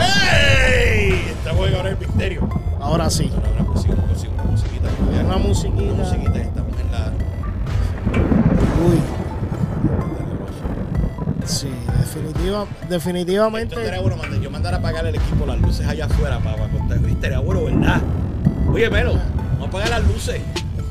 ¡Ey! 0.00 1.24
Estamos 1.30 1.60
ahora 1.68 1.80
en 1.80 1.86
el 1.86 1.98
misterio. 1.98 2.48
Ahora 2.80 3.10
sí. 3.10 3.30
Ahora 3.34 3.64
consigo, 3.64 3.94
consigo 3.96 4.32
una 4.34 4.44
musiquita. 4.44 4.88
Una 5.24 5.36
musiquita. 5.38 5.82
Una 5.82 5.94
musiquita 6.04 6.38
estamos 6.38 6.72
en 6.80 6.92
la. 6.92 7.12
Uy. 8.86 8.98
Definitiva, 12.42 12.66
definitivamente. 12.88 13.74
Esto 13.74 13.80
estaría 13.80 14.00
bueno, 14.00 14.16
manda- 14.16 14.36
yo 14.36 14.50
mandar 14.50 14.74
a 14.74 14.76
apagar 14.78 15.06
el 15.06 15.14
equipo, 15.14 15.46
las 15.46 15.60
luces 15.60 15.86
allá 15.86 16.06
afuera 16.06 16.38
para, 16.40 16.56
para 16.56 16.68
contar. 16.72 16.98
Oye, 16.98 17.12
estaría 17.12 17.38
bueno, 17.38 17.64
¿verdad? 17.64 18.00
Oye, 18.72 18.90
Melo, 18.90 19.12
vamos 19.14 19.62
a 19.66 19.68
apagar 19.68 19.90
las 19.90 20.06
luces. 20.06 20.40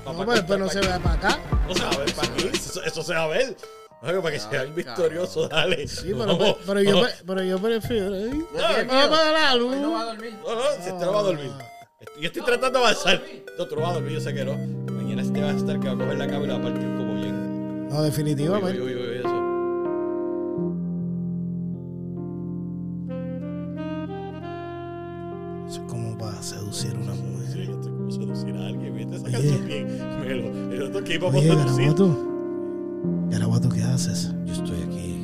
No, 0.06 0.26
pues, 0.26 0.42
pues 0.42 0.60
no 0.60 0.70
se 0.70 0.80
ve 0.80 0.88
para 1.04 1.14
acá. 1.14 1.40
No 1.68 1.74
se 1.76 1.84
va 1.84 1.90
a 1.92 1.98
ver 1.98 2.14
para 2.14 2.28
aquí. 2.28 2.50
Eso, 2.54 2.84
eso 2.84 3.04
se 3.04 3.14
va 3.14 3.24
a 3.24 3.28
ver. 3.28 3.56
Oye, 4.04 4.14
para 4.20 4.32
que 4.32 4.40
sea 4.40 4.64
victorioso, 4.64 5.48
dale. 5.48 5.88
Sí, 5.88 6.12
pero, 6.18 6.58
pero, 6.66 6.82
yo, 6.82 7.04
pero 7.26 7.44
yo 7.44 7.60
prefiero. 7.60 8.16
¿eh? 8.16 8.30
No, 8.54 8.60
la 9.32 9.56
luz. 9.56 9.76
No 9.78 9.92
va 9.94 10.02
a 10.02 10.06
dormir. 10.06 10.34
No, 10.44 10.56
no, 10.56 10.62
si 10.82 10.90
este 10.90 11.06
no 11.06 11.14
va 11.14 11.20
a 11.20 11.24
dormir. 11.24 11.52
Yo 12.20 12.28
estoy 12.28 12.42
tratando 12.44 12.80
de 12.80 12.86
avanzar. 12.86 13.22
No, 13.58 13.66
tú 13.68 13.76
no 13.76 13.82
vas 13.82 13.92
a 13.92 13.94
dormir, 13.96 14.14
yo 14.14 14.22
sé 14.22 14.34
que 14.34 14.44
no. 14.44 14.56
Mañana 14.92 15.22
este 15.22 15.42
va 15.42 15.50
a 15.50 15.56
estar 15.56 15.80
que 15.80 15.88
va 15.88 15.94
a 15.94 15.98
coger 15.98 16.18
la 16.18 16.28
cama 16.28 16.44
y 16.46 16.48
la 16.48 16.54
va 16.56 16.60
a 16.60 16.64
partir 16.64 16.82
como 16.98 17.14
bien. 17.16 17.90
No, 17.90 17.96
Uy, 17.96 18.00
uy, 18.00 18.06
definitivamente. 18.06 18.82
uy, 18.82 18.94
uy, 18.96 19.11
Oye. 29.38 29.50
canción 29.50 29.68
bien. 29.68 29.88
Melo, 30.22 30.72
el 30.74 30.82
otro 30.84 31.04
que 31.04 31.16
íbamos 31.16 31.36
a 31.36 31.40
Oye, 31.40 31.48
seducir. 31.50 31.86
Garabato. 31.86 32.28
Garabato, 33.30 33.70
¿qué 33.70 33.84
haces? 33.84 34.32
Yo 34.46 34.54
estoy 34.54 34.82
aquí 34.84 35.18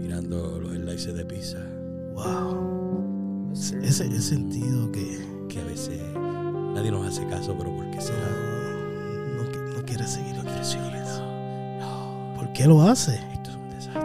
mirando 0.00 0.58
los 0.60 0.72
slices 0.72 1.14
de 1.14 1.24
pizza 1.24 1.58
Wow. 2.14 3.48
Ese, 3.82 4.06
ese 4.06 4.22
sentido 4.22 4.90
que 4.92 5.18
que 5.48 5.60
a 5.60 5.64
veces 5.64 5.98
nadie 6.74 6.90
nos 6.90 7.06
hace 7.06 7.26
caso, 7.28 7.54
pero 7.58 7.74
¿por 7.74 7.90
qué 7.90 8.00
será? 8.00 8.18
no, 9.36 9.44
no, 9.44 9.50
no 9.78 9.84
quiere 9.86 10.06
seguir 10.06 10.34
instrucciones. 10.36 11.08
No, 11.80 12.34
¿Por 12.36 12.52
qué 12.52 12.66
lo 12.66 12.82
hace? 12.82 13.18
esto 13.32 13.50
es 13.50 13.56
un 13.56 13.70
desastre. 13.70 14.02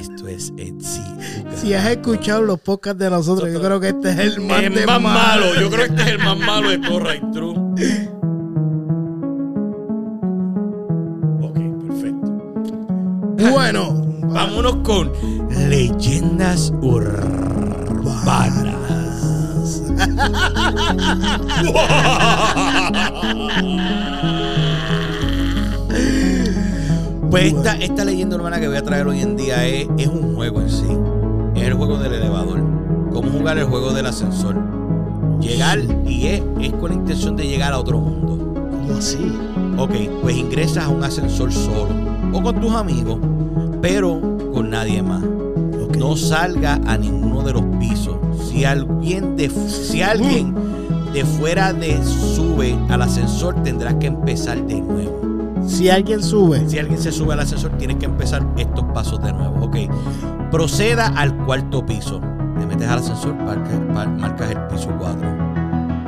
esto 0.00 0.28
es 0.28 0.52
en 0.58 0.80
sí. 0.80 1.00
un 1.46 1.56
Si 1.56 1.72
has 1.74 1.86
escuchado 1.88 2.42
los 2.42 2.60
podcasts 2.60 2.98
de 2.98 3.08
nosotros, 3.10 3.50
yo 3.52 3.60
creo 3.62 3.80
que 3.80 3.88
este 3.88 4.10
es 4.10 4.18
el 4.18 4.40
más, 4.42 4.62
el 4.62 4.74
de 4.74 4.86
más 4.86 5.00
malo. 5.00 5.46
malo. 5.46 5.60
Yo 5.60 5.70
creo 5.70 5.86
que 5.86 5.90
este 5.92 6.02
es 6.02 6.08
el 6.08 6.18
más 6.18 6.38
malo 6.38 6.68
de 6.70 6.78
True. 6.78 6.90
Ok, 11.42 11.58
perfecto. 11.86 13.52
Bueno, 13.52 14.00
Vámonos 14.32 14.76
con 14.84 15.10
leyendas 15.68 16.72
urbanas. 16.80 17.16
Pues 27.28 27.52
esta, 27.52 27.74
esta 27.76 28.04
leyenda 28.04 28.36
urbana 28.36 28.60
que 28.60 28.68
voy 28.68 28.76
a 28.76 28.82
traer 28.82 29.06
hoy 29.06 29.20
en 29.20 29.36
día 29.36 29.66
es, 29.66 29.88
es 29.98 30.06
un 30.06 30.34
juego 30.36 30.60
en 30.60 30.70
sí. 30.70 30.86
Es 31.56 31.62
el 31.64 31.74
juego 31.74 31.98
del 31.98 32.14
elevador. 32.14 32.60
Cómo 33.12 33.30
jugar 33.30 33.58
el 33.58 33.64
juego 33.64 33.92
del 33.92 34.06
ascensor. 34.06 34.79
Llegar 35.40 35.80
y 36.06 36.26
es, 36.26 36.42
es 36.60 36.72
con 36.74 36.90
la 36.90 36.96
intención 36.96 37.36
de 37.36 37.46
llegar 37.46 37.72
a 37.72 37.78
otro 37.78 37.98
mundo. 37.98 38.30
¿cómo 38.70 38.98
así? 38.98 39.32
Ok, 39.76 39.92
pues 40.22 40.36
ingresas 40.36 40.84
a 40.84 40.88
un 40.88 41.02
ascensor 41.02 41.52
solo 41.52 41.94
o 42.32 42.42
con 42.42 42.60
tus 42.60 42.72
amigos, 42.72 43.18
pero 43.80 44.20
con 44.52 44.70
nadie 44.70 45.02
más. 45.02 45.22
No 45.98 46.16
salga 46.16 46.80
a 46.86 46.96
ninguno 46.96 47.42
de 47.42 47.52
los 47.52 47.62
pisos. 47.78 48.16
Si 48.48 48.64
alguien 48.64 49.36
de, 49.36 49.50
si 49.50 50.00
alguien 50.00 50.54
de 51.12 51.26
fuera 51.26 51.74
de 51.74 52.02
sube 52.02 52.74
al 52.88 53.02
ascensor, 53.02 53.62
tendrás 53.62 53.96
que 53.96 54.06
empezar 54.06 54.66
de 54.66 54.80
nuevo. 54.80 55.20
Si 55.66 55.90
alguien 55.90 56.22
sube, 56.22 56.66
Si 56.68 56.78
alguien 56.78 56.98
se 56.98 57.12
sube 57.12 57.34
al 57.34 57.40
ascensor, 57.40 57.72
tienes 57.76 57.98
que 57.98 58.06
empezar 58.06 58.46
estos 58.56 58.84
pasos 58.94 59.22
de 59.22 59.32
nuevo. 59.34 59.66
Ok, 59.66 59.76
proceda 60.50 61.08
al 61.08 61.36
cuarto 61.44 61.84
piso. 61.84 62.22
Al 62.86 62.98
ascensor, 62.98 63.34
marcas 63.34 64.50
el 64.50 64.66
piso 64.66 64.90
4. 64.98 65.50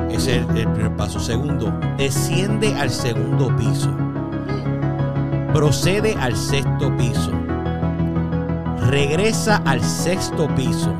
Ese 0.09 0.37
es 0.37 0.47
el, 0.49 0.57
el 0.57 0.71
primer 0.71 0.95
paso. 0.95 1.19
Segundo, 1.19 1.73
desciende 1.97 2.73
al 2.75 2.89
segundo 2.89 3.55
piso. 3.55 3.89
Procede 5.53 6.15
al 6.19 6.35
sexto 6.35 6.95
piso. 6.97 7.31
Regresa 8.89 9.57
al 9.65 9.81
sexto 9.81 10.47
piso. 10.55 10.93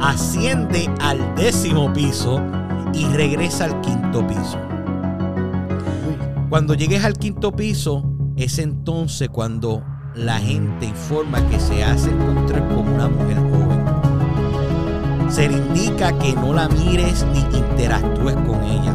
Asciende 0.00 0.90
al 1.00 1.34
décimo 1.34 1.92
piso 1.92 2.40
y 2.92 3.04
regresa 3.06 3.64
al 3.64 3.80
quinto 3.80 4.26
piso. 4.26 4.58
Cuando 6.48 6.74
llegues 6.74 7.04
al 7.04 7.14
quinto 7.14 7.52
piso, 7.52 8.04
es 8.36 8.58
entonces 8.58 9.28
cuando 9.28 9.82
la 10.14 10.38
gente 10.38 10.86
informa 10.86 11.44
que 11.48 11.58
se 11.58 11.82
hace 11.82 12.10
encontrar 12.10 12.68
con 12.68 12.88
una 12.88 13.08
mujer 13.08 13.38
joven. 13.38 13.63
Se 15.34 15.48
le 15.48 15.56
indica 15.56 16.16
que 16.16 16.32
no 16.32 16.54
la 16.54 16.68
mires 16.68 17.26
ni 17.32 17.40
interactúes 17.58 18.36
con 18.36 18.62
ella. 18.62 18.94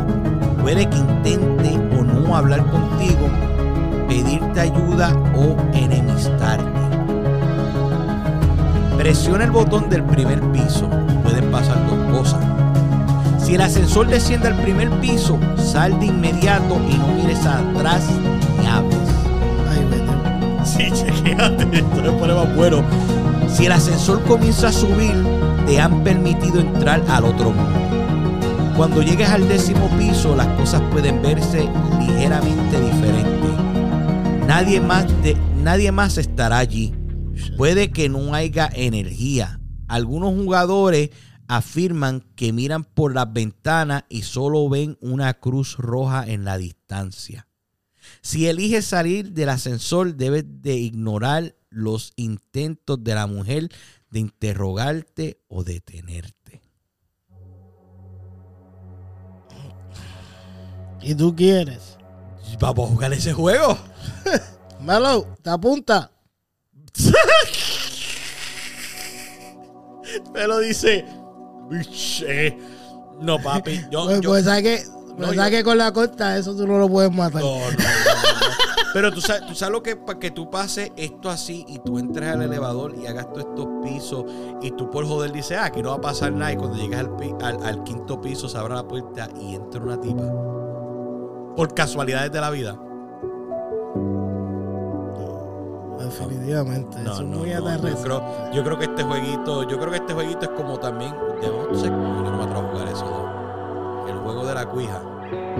Puede 0.61 0.89
que 0.89 0.95
intente 0.95 1.77
o 1.99 2.01
no 2.01 2.33
hablar 2.33 2.65
contigo, 2.67 3.27
pedirte 4.07 4.61
ayuda 4.61 5.13
o 5.35 5.57
enemistarte. 5.73 6.63
Presiona 8.97 9.43
el 9.43 9.51
botón 9.51 9.89
del 9.89 10.01
primer 10.05 10.39
piso. 10.53 10.89
Pueden 11.23 11.51
pasar 11.51 11.85
dos 11.89 12.17
cosas. 12.17 12.39
Si 13.37 13.55
el 13.55 13.61
ascensor 13.61 14.07
desciende 14.07 14.47
al 14.47 14.61
primer 14.61 14.89
piso, 15.01 15.37
sal 15.57 15.99
de 15.99 16.05
inmediato 16.05 16.79
y 16.89 16.95
no 16.99 17.07
mires 17.15 17.45
atrás 17.45 18.05
ni 18.57 18.65
hables. 18.65 18.97
ay, 19.69 19.85
vete. 19.91 20.65
Sí, 20.65 20.89
chequéate, 20.89 21.63
esto 21.79 22.17
pone 22.17 22.33
más 22.33 22.55
bueno. 22.55 23.18
Si 23.53 23.65
el 23.65 23.71
ascensor 23.71 24.23
comienza 24.23 24.69
a 24.69 24.73
subir, 24.73 25.13
te 25.65 25.79
han 25.79 26.03
permitido 26.03 26.59
entrar 26.61 27.03
al 27.09 27.25
otro 27.25 27.51
mundo. 27.51 28.73
Cuando 28.77 29.01
llegues 29.01 29.29
al 29.29 29.47
décimo 29.49 29.89
piso, 29.97 30.35
las 30.35 30.47
cosas 30.57 30.81
pueden 30.91 31.21
verse 31.21 31.67
ligeramente 31.99 32.79
diferentes. 32.79 33.49
Nadie 34.47 34.79
más, 34.79 35.05
de- 35.21 35.35
nadie 35.61 35.91
más 35.91 36.17
estará 36.17 36.59
allí. 36.59 36.93
Puede 37.57 37.91
que 37.91 38.07
no 38.09 38.33
haya 38.33 38.69
energía. 38.73 39.59
Algunos 39.87 40.33
jugadores 40.33 41.09
afirman 41.47 42.23
que 42.35 42.53
miran 42.53 42.83
por 42.83 43.13
las 43.13 43.31
ventanas 43.33 44.05
y 44.07 44.21
solo 44.21 44.69
ven 44.69 44.97
una 45.01 45.33
cruz 45.33 45.75
roja 45.77 46.25
en 46.25 46.45
la 46.45 46.57
distancia. 46.57 47.47
Si 48.21 48.47
eliges 48.47 48.85
salir 48.85 49.33
del 49.33 49.49
ascensor, 49.49 50.15
debes 50.15 50.45
de 50.61 50.75
ignorar 50.75 51.55
los 51.69 52.13
intentos 52.15 53.03
de 53.03 53.15
la 53.15 53.27
mujer 53.27 53.69
de 54.09 54.19
interrogarte 54.19 55.39
o 55.47 55.63
detenerte. 55.63 56.61
¿Y 61.01 61.15
tú 61.15 61.35
quieres? 61.35 61.97
Vamos 62.59 62.89
a 62.89 62.93
jugar 62.93 63.13
ese 63.13 63.33
juego. 63.33 63.77
Melo, 64.81 65.37
te 65.41 65.49
apunta. 65.49 66.11
Me 70.33 70.47
lo 70.47 70.59
dice. 70.59 71.05
"Uish, 71.69 72.23
eh, 72.27 72.57
No, 73.21 73.37
papi. 73.41 73.81
Yo, 73.91 74.05
Pues, 74.05 74.21
yo- 74.21 74.29
pues 74.29 74.45
sabes 74.45 74.89
No, 75.19 75.33
sabes 75.33 75.51
yo- 75.51 75.57
que 75.57 75.63
con 75.63 75.77
la 75.77 75.91
costa 75.91 76.37
eso 76.37 76.55
tú 76.55 76.65
no 76.67 76.77
lo 76.77 76.87
puedes 76.89 77.11
matar. 77.13 77.41
No, 77.41 77.55
no, 77.59 77.59
no, 77.59 77.65
no, 77.65 77.69
no. 77.69 78.49
Pero 78.93 79.11
tú 79.13 79.21
sabes, 79.21 79.45
tú 79.45 79.53
sabes 79.53 79.71
lo 79.73 79.83
que 79.83 79.95
para 79.95 80.17
que 80.17 80.31
tú 80.31 80.49
pases 80.49 80.91
esto 80.95 81.29
así 81.29 81.63
y 81.67 81.77
tú 81.79 81.99
entres 81.99 82.27
al 82.33 82.41
elevador 82.41 82.95
y 82.95 83.05
hagas 83.05 83.27
todos 83.31 83.45
estos 83.49 83.67
pisos 83.83 84.25
y 84.63 84.71
tú 84.71 84.89
por 84.89 85.05
joder 85.07 85.31
dices, 85.31 85.57
ah, 85.59 85.65
aquí 85.65 85.83
no 85.83 85.89
va 85.89 85.95
a 85.97 86.01
pasar 86.01 86.31
nada 86.31 86.53
y 86.53 86.57
cuando 86.57 86.75
llegas 86.77 87.01
al, 87.01 87.15
pi- 87.15 87.35
al, 87.41 87.63
al 87.63 87.83
quinto 87.83 88.19
piso 88.19 88.49
se 88.49 88.57
abre 88.57 88.73
la 88.73 88.87
puerta 88.87 89.29
y 89.39 89.53
entra 89.53 89.79
una 89.81 89.99
tipa. 90.01 90.23
Por 91.55 91.73
casualidades 91.75 92.31
de 92.31 92.41
la 92.41 92.49
vida. 92.49 92.79
Definitivamente. 95.99 96.97
No, 97.03 97.13
eso 97.13 97.23
no, 97.23 97.45
es 97.45 97.61
muy 97.61 97.71
no, 97.71 97.87
yo, 97.87 98.01
creo, 98.01 98.51
yo 98.53 98.63
creo 98.63 98.79
que 98.79 98.85
este 98.85 99.03
jueguito, 99.03 99.63
yo 99.67 99.77
creo 99.77 99.91
que 99.91 99.97
este 99.97 100.13
jueguito 100.13 100.39
es 100.45 100.49
como 100.51 100.79
también, 100.79 101.13
debemos, 101.41 101.67
no 101.71 101.77
sé, 101.77 101.85
yo 101.87 101.91
no 101.91 102.37
me 102.37 102.43
atrevo 102.43 102.59
a 102.67 102.71
jugar 102.71 102.87
eso. 102.87 103.28
¿No? 104.53 104.59
De 104.59 104.65
la 104.65 104.65
cuija. 104.71 104.99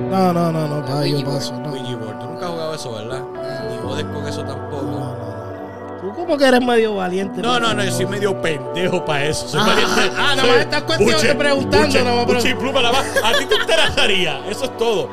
No, 0.10 0.34
no, 0.34 0.52
no, 0.52 0.68
no, 0.68 0.86
pa, 0.86 1.06
yo 1.06 1.24
paso. 1.26 1.54
No. 1.60 1.72
Ouija 1.72 1.96
board. 1.96 2.20
Tú 2.20 2.26
nunca 2.28 2.46
has 2.46 2.52
jugado 2.52 2.74
eso, 2.76 2.92
¿verdad? 2.94 3.22
Ni 3.70 3.78
jodes 3.78 4.06
con 4.06 4.28
eso 4.28 4.44
tampoco. 4.44 4.82
No, 4.84 5.00
no, 5.00 5.16
no. 5.16 6.00
Tú 6.02 6.14
como 6.16 6.38
que 6.38 6.46
eres 6.46 6.62
medio 6.66 6.96
valiente. 6.96 7.42
No, 7.42 7.60
no, 7.60 7.74
no, 7.74 7.84
yo 7.84 7.90
eso. 7.90 7.98
soy 7.98 8.06
medio 8.06 8.42
pendejo 8.42 9.04
para 9.04 9.26
eso. 9.26 9.48
Soy 9.48 9.60
Ah, 9.62 9.68
valiente. 9.68 10.16
ah, 10.18 10.36
nada 10.36 10.48
más 10.48 10.58
estás 10.60 10.82
cuestionando, 10.84 11.22
buche, 11.22 11.36
preguntando, 11.36 11.86
buche, 11.88 12.04
nada 12.04 12.16
más 12.16 12.26
buche 12.26 12.50
y 12.50 12.54
pluma, 12.56 12.82
nada 12.82 12.92
más. 12.94 13.06
A 13.24 13.38
ti 13.38 13.46
te 13.46 13.56
interesaría. 13.56 14.40
Eso 14.50 14.66
es 14.66 14.78
todo. 14.78 15.10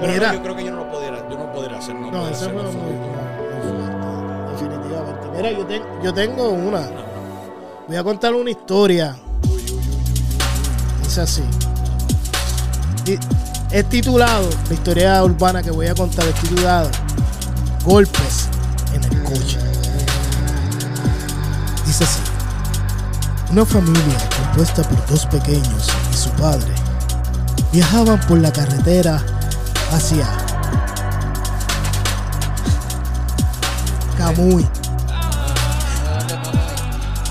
Pero 0.00 0.12
Mira. 0.12 0.28
no, 0.28 0.34
yo 0.34 0.42
creo 0.42 0.56
que 0.56 0.64
yo 0.64 0.70
no 0.70 0.76
lo 0.78 0.90
podría, 0.90 1.28
yo 1.28 1.36
no 1.38 1.52
podría 1.52 1.78
hacer. 1.78 1.94
No, 1.96 2.10
No, 2.12 2.24
hacer, 2.26 2.52
fue 2.52 2.62
no 2.62 2.70
muy, 2.70 2.72
fue- 2.72 2.82
muy 2.82 2.98
fuerte. 2.98 3.10
Mira, 5.36 5.50
yo, 5.52 5.66
ten- 5.66 5.82
yo 6.02 6.14
tengo 6.14 6.48
una. 6.50 6.82
Voy 7.88 7.96
a 7.96 8.04
contar 8.04 8.32
una 8.34 8.50
historia. 8.50 9.16
Dice 11.02 11.20
así. 11.22 11.42
Es 13.70 13.88
titulado, 13.88 14.48
la 14.68 14.74
historia 14.74 15.22
urbana 15.24 15.62
que 15.62 15.70
voy 15.70 15.86
a 15.86 15.94
contar 15.94 16.26
es 16.26 16.34
titulado 16.34 16.90
Golpes 17.84 18.48
en 18.94 19.04
el 19.04 19.22
coche. 19.22 19.58
Dice 21.86 22.04
así. 22.04 22.20
Una 23.50 23.64
familia 23.64 24.16
compuesta 24.44 24.82
por 24.82 25.06
dos 25.06 25.26
pequeños 25.26 25.88
y 26.12 26.16
su 26.16 26.30
padre 26.30 26.72
viajaban 27.72 28.20
por 28.28 28.38
la 28.38 28.52
carretera 28.52 29.20
hacia 29.92 30.26
Camuy. 34.18 34.66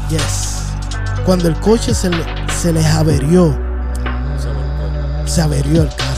Yes. 0.09 0.55
Cuando 1.25 1.47
el 1.47 1.59
coche 1.59 1.93
se, 1.93 2.09
le- 2.09 2.25
se 2.61 2.73
les 2.73 2.85
averió, 2.87 3.55
se 5.29 5.41
averió 5.41 5.83
el 5.83 5.89
carro. 5.89 6.09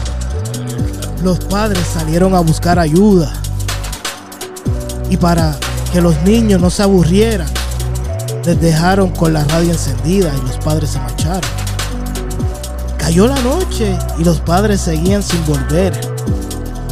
Los 1.24 1.39
padres 1.39 1.84
salieron 1.93 2.34
a 2.34 2.39
buscar 2.39 2.80
ayuda. 2.80 3.32
Y 5.10 5.17
para 5.17 5.56
que 5.91 6.02
los 6.02 6.19
niños 6.24 6.62
no 6.62 6.69
se 6.69 6.84
aburrieran, 6.84 7.47
les 8.45 8.60
dejaron 8.60 9.10
con 9.10 9.34
la 9.34 9.43
radio 9.43 9.71
encendida 9.71 10.32
y 10.36 10.47
los 10.47 10.58
padres 10.63 10.91
se 10.91 11.00
marcharon. 11.00 11.50
Cayó 12.97 13.28
la 13.28 13.39
noche 13.41 13.97
y 14.17 14.24
los 14.24 14.39
padres 14.39 14.82
seguían 14.82 15.21
sin 15.21 15.45
volver. 15.45 15.93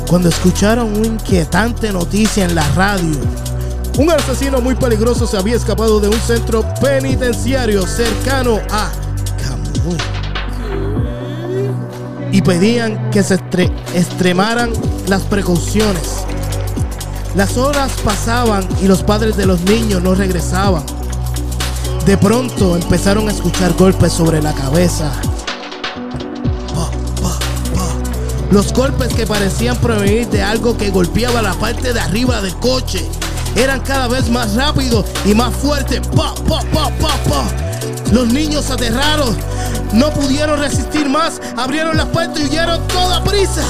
Cuando 0.08 0.30
escucharon 0.30 0.94
una 0.98 1.08
inquietante 1.08 1.94
noticia 1.94 2.46
en 2.46 2.56
la 2.56 2.68
radio, 2.70 3.18
un 3.98 4.12
asesino 4.12 4.60
muy 4.62 4.76
peligroso 4.76 5.28
se 5.28 5.38
había 5.38 5.56
escapado 5.56 6.00
de 6.00 6.10
un 6.10 6.20
centro 6.20 6.66
penitenciario 6.82 7.86
cercano 7.86 8.60
a 8.72 8.90
Camuy. 9.44 10.19
Y 12.32 12.42
pedían 12.42 13.10
que 13.12 13.24
se 13.24 13.40
extremaran 13.96 14.72
las 15.08 15.24
precauciones. 15.24 16.26
Las 17.36 17.58
horas 17.58 17.92
pasaban 18.04 18.68
y 18.82 18.88
los 18.88 19.04
padres 19.04 19.38
de 19.38 19.46
los 19.46 19.62
niños 19.62 20.02
no 20.02 20.16
regresaban. 20.16 20.84
De 22.06 22.18
pronto 22.18 22.76
empezaron 22.76 23.28
a 23.30 23.32
escuchar 23.32 23.74
golpes 23.74 24.14
sobre 24.14 24.42
la 24.42 24.54
cabeza. 24.54 25.12
Los 28.52 28.74
golpes 28.74 29.14
que 29.14 29.28
parecían 29.28 29.78
provenir 29.78 30.28
de 30.30 30.42
algo 30.42 30.76
que 30.76 30.90
golpeaba 30.90 31.42
la 31.44 31.54
parte 31.54 31.94
de 31.94 32.00
arriba 32.00 32.42
del 32.42 32.56
coche 32.56 33.08
eran 33.56 33.82
cada 33.82 34.08
vez 34.08 34.28
más 34.30 34.56
rápidos 34.56 35.06
y 35.24 35.36
más 35.36 35.54
fuertes. 35.56 36.02
Los 38.12 38.28
niños 38.30 38.72
aterrados 38.72 39.36
no 39.94 40.12
pudieron 40.12 40.60
resistir 40.60 41.10
más, 41.10 41.42
abrieron 41.58 41.98
las 41.98 42.08
puertas 42.08 42.40
y 42.40 42.46
huyeron 42.46 42.86
toda 42.88 43.24
prisa. 43.24 43.64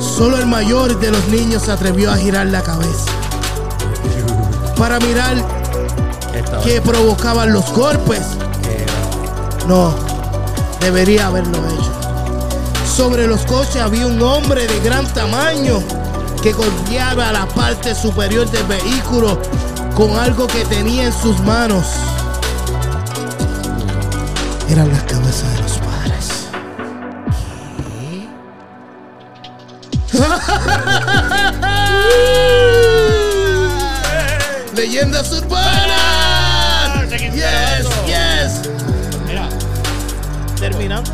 Solo 0.00 0.38
el 0.38 0.46
mayor 0.46 0.98
de 0.98 1.10
los 1.10 1.28
niños 1.28 1.62
se 1.62 1.72
atrevió 1.72 2.10
a 2.10 2.16
girar 2.16 2.46
la 2.46 2.62
cabeza 2.62 3.10
para 4.76 4.98
mirar 5.00 5.36
que 6.64 6.80
provocaban 6.80 7.52
los 7.52 7.70
golpes. 7.72 8.22
No, 9.66 9.94
debería 10.80 11.26
haberlo 11.26 11.58
hecho. 11.58 11.92
Sobre 12.86 13.26
los 13.26 13.40
coches 13.42 13.76
había 13.76 14.06
un 14.06 14.20
hombre 14.22 14.66
de 14.66 14.80
gran 14.80 15.06
tamaño 15.12 15.82
que 16.42 16.52
golpeaba 16.52 17.32
la 17.32 17.46
parte 17.46 17.94
superior 17.94 18.48
del 18.50 18.64
vehículo 18.64 19.40
con 19.94 20.16
algo 20.16 20.46
que 20.46 20.64
tenía 20.66 21.06
en 21.06 21.12
sus 21.12 21.38
manos. 21.40 21.86
Eran 24.68 24.90
las 24.90 25.02
cabezas 25.04 25.54
de 25.54 25.62
los 25.62 25.78
padres. 25.78 26.48
¡Leyendas 34.74 35.32
urbanas! 35.32 37.10
Yes, 37.10 37.86
yes. 38.06 38.60
Mira, 39.26 39.48
Terminando 40.58 41.10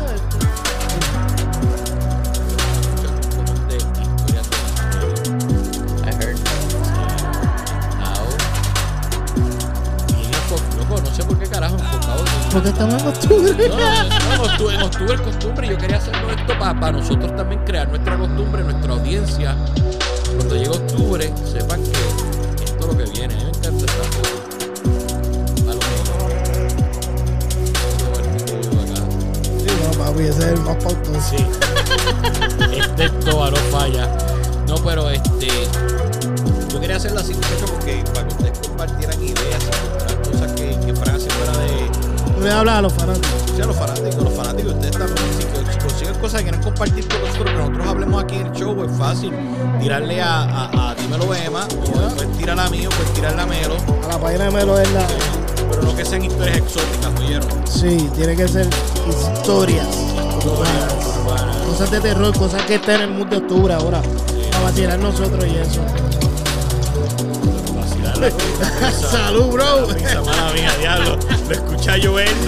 Porque 12.53 12.69
estamos 12.69 13.01
en 13.01 13.07
octubre. 13.07 13.67
No, 13.67 13.75
no, 13.77 14.69
en 14.71 14.81
octubre 14.83 15.15
es 15.15 15.21
costumbre. 15.21 15.67
Yo 15.67 15.77
quería 15.77 15.97
hacerlo 15.97 16.29
esto 16.31 16.53
para 16.59 16.91
nosotros 16.91 17.35
también 17.35 17.61
crear 17.65 17.87
nuestra 17.89 18.15
costumbre, 18.17 18.63
nuestra 18.63 18.93
audiencia. 18.93 19.55
Cuando 20.35 20.55
llegue 20.55 20.69
octubre, 20.69 21.33
sepan 21.51 21.81
que 21.83 22.63
esto 22.63 22.79
es 22.79 22.85
lo 22.85 22.97
que 22.97 23.05
viene. 23.11 23.33
A 23.33 23.37
mí 23.37 23.43
me 23.43 23.49
encanta 23.49 23.85
esta 23.85 24.03
foto. 24.03 24.29
A 25.69 25.73
lo 25.73 25.79
que- 25.79 25.87
Sí, 29.59 29.67
no, 29.83 30.03
papi, 30.05 30.21
ese 30.23 30.39
es 30.39 30.45
el 30.45 30.59
más 30.61 30.75
pautoso. 30.83 31.21
Sí. 31.29 31.45
Este 32.79 33.09
toa 33.29 33.49
no 33.49 33.57
falla. 33.71 34.07
No, 34.67 34.75
pero 34.75 35.09
este. 35.09 35.47
Yo 36.71 36.79
quería 36.79 36.97
hacerlo 36.97 37.19
así, 37.19 37.33
muchachos, 37.33 37.71
porque 37.71 38.03
para 38.13 38.27
que 38.27 38.33
ustedes 38.35 38.59
compartieran 38.67 39.23
ideas 39.23 39.63
y 40.09 40.29
cosas 40.31 40.51
que, 40.53 40.77
que 40.85 40.93
fueran 40.93 41.15
así 41.15 41.27
fuera 41.29 41.57
de. 41.59 41.72
Tú 42.43 42.47
le 42.49 42.53
hablas 42.55 42.75
a 42.75 42.81
los 42.81 42.93
fanáticos. 42.93 43.29
Sea, 43.55 43.65
los 43.65 43.77
fanáticos, 43.77 44.15
los 44.23 44.33
fanáticos, 44.33 44.73
ustedes 44.73 44.91
también, 44.97 45.17
si, 45.39 45.45
co- 45.45 45.71
si 45.71 45.79
consiguen 45.79 46.13
cosas 46.15 46.41
que 46.41 46.43
quieren 46.49 46.61
compartir 46.63 47.07
con 47.07 47.21
nosotros, 47.21 47.45
que 47.51 47.53
nosotros 47.57 47.87
hablemos 47.87 48.23
aquí 48.23 48.35
en 48.35 48.47
el 48.47 48.51
show, 48.53 48.83
es 48.83 48.97
fácil. 48.97 49.31
Tirarle 49.79 50.21
a, 50.21 50.41
a, 50.43 50.89
a 50.91 50.95
Dímelo 50.95 51.33
Emma, 51.33 51.65
o 51.71 52.15
puedes 52.15 52.37
tirar 52.37 52.59
a 52.59 52.69
mí, 52.69 52.85
o 52.85 52.89
puedes 52.89 53.13
tirarle 53.13 53.41
a 53.41 53.45
Melo, 53.45 53.75
A 54.03 54.07
la 54.09 54.17
página 54.19 54.43
de 54.45 54.51
Melo 54.51 54.77
es 54.77 54.91
la. 54.91 55.07
pero 55.69 55.83
no 55.83 55.95
que 55.95 56.03
sean 56.03 56.25
historias 56.25 56.57
exóticas, 56.57 57.11
¿oyeron? 57.21 57.49
Sí, 57.65 58.09
tiene 58.15 58.35
que 58.35 58.47
ser 58.49 58.67
historias. 59.07 59.87
urbanas. 60.43 61.55
Cosas 61.67 61.91
de 61.91 62.01
terror, 62.01 62.37
cosas 62.37 62.61
que 62.63 62.75
están 62.75 62.95
en 62.95 63.01
el 63.03 63.11
mundo 63.11 63.37
de 63.37 63.41
octubre 63.41 63.73
ahora. 63.73 64.01
Para 64.51 64.63
vacilar 64.65 64.99
nosotros 64.99 65.45
y 65.45 65.55
eso. 65.57 65.79
Salud, 69.11 69.47
bro. 69.51 69.87
Mala 70.25 70.51
mía, 70.53 70.71
diablo. 70.79 71.17
Lo 71.47 71.53
escucha 71.53 71.97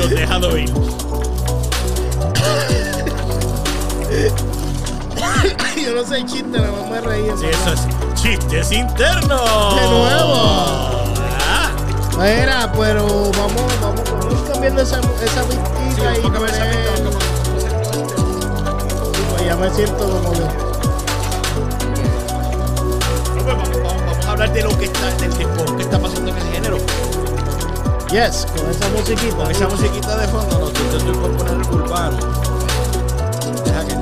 deja 0.07 0.39
de 0.39 0.47
oír. 0.47 0.73
Yo 5.83 5.93
no 5.93 6.03
sé 6.03 6.25
chiste, 6.25 6.47
nada 6.57 6.71
más 6.71 6.89
me 6.89 7.01
reí. 7.01 7.25
Sí, 7.37 7.45
eso 7.47 7.73
es 7.73 7.81
chistes 8.21 8.71
internos. 8.71 9.75
De 9.75 9.81
nuevo. 9.89 10.35
Ah, 11.47 11.69
Mira, 12.17 12.71
pero 12.77 13.05
vamos, 13.37 13.63
vamos, 13.81 14.01
vamos 14.09 14.25
ir 14.31 14.51
cambiando 14.51 14.81
esa, 14.81 14.99
esa 14.99 15.43
sí, 15.43 15.57
pistita 15.87 16.17
y 16.17 16.31
esa 16.45 16.63
pista, 16.65 16.93
poner- 16.95 17.15
pues 19.29 19.45
ya 19.45 19.55
me 19.57 19.69
siento 19.73 20.09
como 20.09 20.31
que. 20.31 20.65
Hablar 24.35 24.53
de 24.53 24.63
lo 24.63 24.77
que 24.77 24.85
está, 24.85 25.15
del 25.15 25.33
tipo 25.33 25.77
que 25.77 25.83
está 25.83 25.99
pasando 25.99 26.31
en 26.31 26.37
el 26.37 26.43
género. 26.53 26.77
Yes, 28.11 28.45
con 28.55 28.69
esa 28.69 28.89
musiquita. 28.89 29.35
Con 29.37 29.51
esa 29.51 29.67
musiquita 29.67 30.17
de 30.17 30.27
fondo, 30.27 30.59
no, 30.59 30.73
yo 30.73 30.97
estoy 30.97 31.15
por 31.15 31.37
poner 31.37 31.53
el 31.53 31.61
urbano. 31.73 32.17
Deja 33.63 33.87
que 33.87 33.95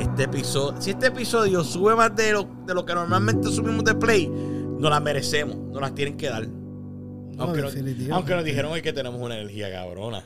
este 0.00 0.22
episodio, 0.24 0.80
si 0.80 0.90
este 0.90 1.06
episodio 1.06 1.64
sube 1.64 1.94
más 1.94 2.14
de 2.14 2.32
lo, 2.32 2.44
de 2.66 2.74
lo 2.74 2.84
que 2.84 2.94
normalmente 2.94 3.48
subimos 3.50 3.84
de 3.84 3.94
play, 3.94 4.26
nos 4.28 4.90
las 4.90 5.00
merecemos, 5.00 5.56
nos 5.56 5.80
las 5.80 5.94
tienen 5.94 6.16
que 6.16 6.28
dar. 6.28 6.46
No, 6.46 7.44
Aunque, 7.44 7.62
nos, 7.62 7.72
definitivo. 7.72 8.14
aunque 8.16 8.34
nos 8.34 8.44
dijeron 8.44 8.72
hoy 8.72 8.82
que 8.82 8.92
tenemos 8.92 9.20
una 9.20 9.36
energía 9.38 9.70
cabrona. 9.70 10.24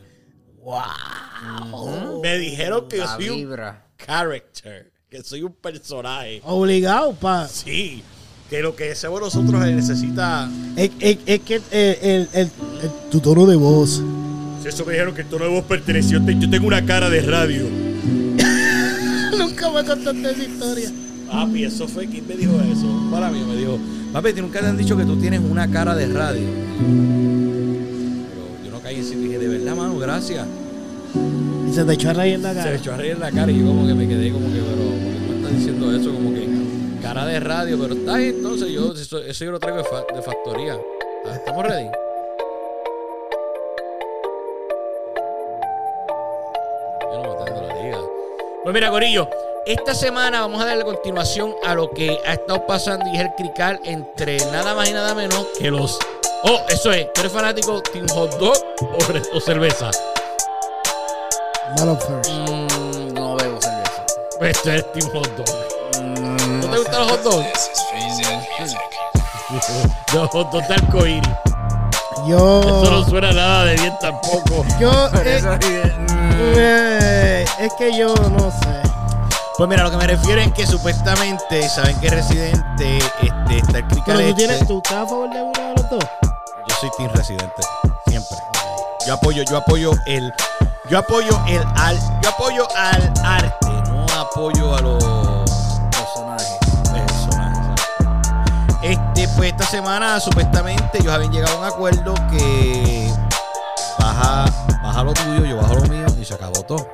Wow. 0.62 2.22
Me 2.22 2.38
dijeron 2.38 2.88
que 2.88 2.98
yo 2.98 3.04
La 3.04 3.16
soy 3.16 3.28
un 3.44 3.56
character, 3.98 4.91
que 5.12 5.22
soy 5.22 5.42
un 5.42 5.52
personaje. 5.52 6.40
Obligado, 6.42 7.12
pa. 7.12 7.46
Sí, 7.46 8.02
que 8.48 8.62
lo 8.62 8.74
que 8.74 8.92
hacemos 8.92 9.20
nosotros 9.20 9.60
necesita. 9.66 10.48
Es, 10.74 10.90
es- 11.00 11.18
es 11.26 11.40
que 11.40 11.56
el, 11.56 11.62
el- 11.70 12.28
el- 12.32 12.50
el- 12.82 13.10
tu 13.10 13.20
tono 13.20 13.44
de 13.44 13.56
voz. 13.56 14.02
Si 14.62 14.68
eso 14.68 14.86
me 14.86 14.92
dijeron 14.92 15.14
que 15.14 15.20
el 15.20 15.28
tono 15.28 15.44
de 15.44 15.50
voz 15.50 15.64
perteneció, 15.64 16.18
yo 16.26 16.48
tengo 16.48 16.66
una 16.66 16.82
cara 16.86 17.10
de 17.10 17.20
radio. 17.20 17.64
Nunca 19.38 19.70
me 19.70 19.84
contaste 19.84 20.30
esa 20.30 20.42
historia. 20.44 20.90
Papi, 21.30 21.64
eso 21.64 21.86
fue 21.86 22.06
quien 22.06 22.26
me 22.26 22.34
dijo 22.34 22.58
eso. 22.62 23.08
Para 23.10 23.30
mí 23.30 23.40
me 23.46 23.54
dijo, 23.54 23.78
papi, 24.14 24.32
¿tú 24.32 24.40
nunca 24.40 24.60
te 24.60 24.66
han 24.66 24.78
dicho 24.78 24.96
que 24.96 25.04
tú 25.04 25.16
tienes 25.16 25.40
una 25.40 25.70
cara 25.70 25.94
de 25.94 26.06
radio. 26.06 26.46
Pero 26.78 28.64
yo 28.64 28.70
no 28.70 28.80
caí 28.80 28.96
en 28.96 29.04
sí 29.04 29.14
dije, 29.16 29.38
de 29.38 29.48
verdad, 29.48 29.76
mano, 29.76 29.98
gracias. 29.98 30.46
Y 31.72 31.74
se 31.74 31.84
te 31.84 31.92
echó 31.94 32.10
a 32.10 32.12
reír 32.12 32.34
en 32.34 32.42
la 32.42 32.50
Se 32.50 32.54
cara. 32.58 32.70
me 32.70 32.76
echó 32.76 32.92
a 32.92 32.96
reír 32.98 33.12
en 33.12 33.20
la 33.20 33.30
cara 33.30 33.50
y 33.50 33.58
yo 33.60 33.66
como 33.66 33.86
que 33.86 33.94
me 33.94 34.06
quedé 34.06 34.30
como 34.30 34.46
que, 34.52 34.58
pero 34.60 34.90
¿por 34.90 34.98
qué 34.98 35.28
me 35.30 35.36
estás 35.36 35.52
diciendo 35.56 35.96
eso? 35.96 36.12
Como 36.12 36.34
que, 36.34 36.48
cara 37.02 37.24
de 37.24 37.40
radio, 37.40 37.78
pero 37.80 37.94
está 37.94 38.14
ahí 38.16 38.28
entonces. 38.28 38.68
Yo, 38.70 38.92
eso, 38.92 39.18
eso 39.20 39.44
yo 39.46 39.52
lo 39.52 39.58
traigo 39.58 39.78
de, 39.78 39.84
fa- 39.84 40.04
de 40.14 40.20
factoría. 40.22 40.76
Ah, 41.24 41.34
¿Estamos 41.34 41.64
ready? 41.64 41.86
Yo 47.00 47.22
no 47.22 47.34
matando 47.38 47.62
la 47.62 47.74
liga. 47.82 47.98
Pues 48.64 48.74
mira, 48.74 48.90
Corillo, 48.90 49.28
esta 49.66 49.94
semana 49.94 50.40
vamos 50.42 50.60
a 50.60 50.66
darle 50.66 50.84
continuación 50.84 51.54
a 51.64 51.74
lo 51.74 51.90
que 51.90 52.18
ha 52.26 52.34
estado 52.34 52.66
pasando 52.66 53.06
y 53.10 53.16
es 53.16 53.22
el 53.22 53.30
crical 53.36 53.80
entre 53.84 54.36
nada 54.52 54.74
más 54.74 54.90
y 54.90 54.92
nada 54.92 55.14
menos 55.14 55.46
que 55.58 55.70
los. 55.70 55.98
Oh, 56.44 56.58
eso 56.68 56.92
es. 56.92 57.10
¿Tú 57.14 57.20
eres 57.20 57.32
fanático 57.32 57.80
Team 57.82 58.06
Hot 58.10 58.36
Dog 58.38 58.56
o, 58.80 59.36
o 59.36 59.40
cerveza? 59.40 59.90
Of 61.70 62.02
first. 62.06 62.30
Mm, 62.30 63.14
no 63.14 63.36
bebo 63.36 63.58
cerveza. 63.60 64.04
Pues 64.38 64.56
esto 64.56 64.72
es 64.72 64.92
Team 64.92 65.08
Hot 65.12 65.28
Dog. 65.36 66.02
Mm, 66.02 66.60
¿No 66.60 66.66
te 66.70 66.78
gustan 66.78 67.00
los 67.00 67.10
hot 67.10 67.22
dogs? 67.24 67.70
Los 70.14 70.28
hot 70.30 70.50
dogs 70.50 70.68
de 70.68 70.74
arcoíris. 70.74 71.28
Yo. 72.26 72.60
Eso 72.60 72.90
no 72.90 73.04
suena 73.08 73.32
nada 73.32 73.64
de 73.64 73.74
bien 73.76 73.94
tampoco. 74.00 74.64
Yo. 74.80 74.90
Eh, 75.24 75.40
mm, 75.98 76.54
eh, 76.56 77.44
es 77.60 77.72
que 77.78 77.96
yo 77.96 78.14
no 78.14 78.50
sé. 78.50 78.82
Pues 79.56 79.68
mira, 79.68 79.84
lo 79.84 79.90
que 79.90 79.96
me 79.96 80.06
refiero 80.06 80.40
es 80.40 80.52
que 80.52 80.66
supuestamente 80.66 81.68
saben 81.68 81.98
que 82.00 82.10
Residente 82.10 82.98
este, 82.98 83.58
está 83.58 83.78
el 83.78 83.84
Pero 83.84 84.04
tú 84.04 84.10
este. 84.20 84.34
tienes. 84.34 84.66
¿Tú 84.66 84.76
estás 84.78 84.92
a 85.04 85.06
favor 85.06 85.30
de 85.30 85.42
uno 85.42 85.52
de 85.52 85.74
los 85.76 85.90
dos? 85.90 86.04
Yo 86.68 86.74
soy 86.80 86.90
Team 86.98 87.10
Residente. 87.14 87.62
Siempre. 88.08 88.36
Yo 89.06 89.14
apoyo, 89.14 89.42
yo 89.44 89.56
apoyo 89.58 89.92
el. 90.06 90.32
Yo 90.92 90.98
apoyo 90.98 91.40
el 91.48 91.64
al. 91.76 91.98
Yo 92.22 92.28
apoyo 92.28 92.68
al 92.76 93.14
arte. 93.24 93.66
No 93.88 94.04
apoyo 94.20 94.76
a 94.76 94.82
los 94.82 95.02
personaje. 95.90 96.58
personajes. 96.92 97.86
Este, 98.82 99.26
pues 99.34 99.52
esta 99.52 99.64
semana 99.64 100.20
supuestamente 100.20 100.98
ellos 100.98 101.10
habían 101.10 101.32
llegado 101.32 101.56
a 101.56 101.60
un 101.60 101.64
acuerdo 101.64 102.14
que 102.30 103.10
baja, 103.98 104.44
baja 104.82 105.02
lo 105.02 105.14
tuyo, 105.14 105.46
yo 105.46 105.56
bajo 105.56 105.76
lo 105.76 105.82
mío 105.84 106.04
y 106.20 106.26
se 106.26 106.34
acabó 106.34 106.62
todo. 106.62 106.86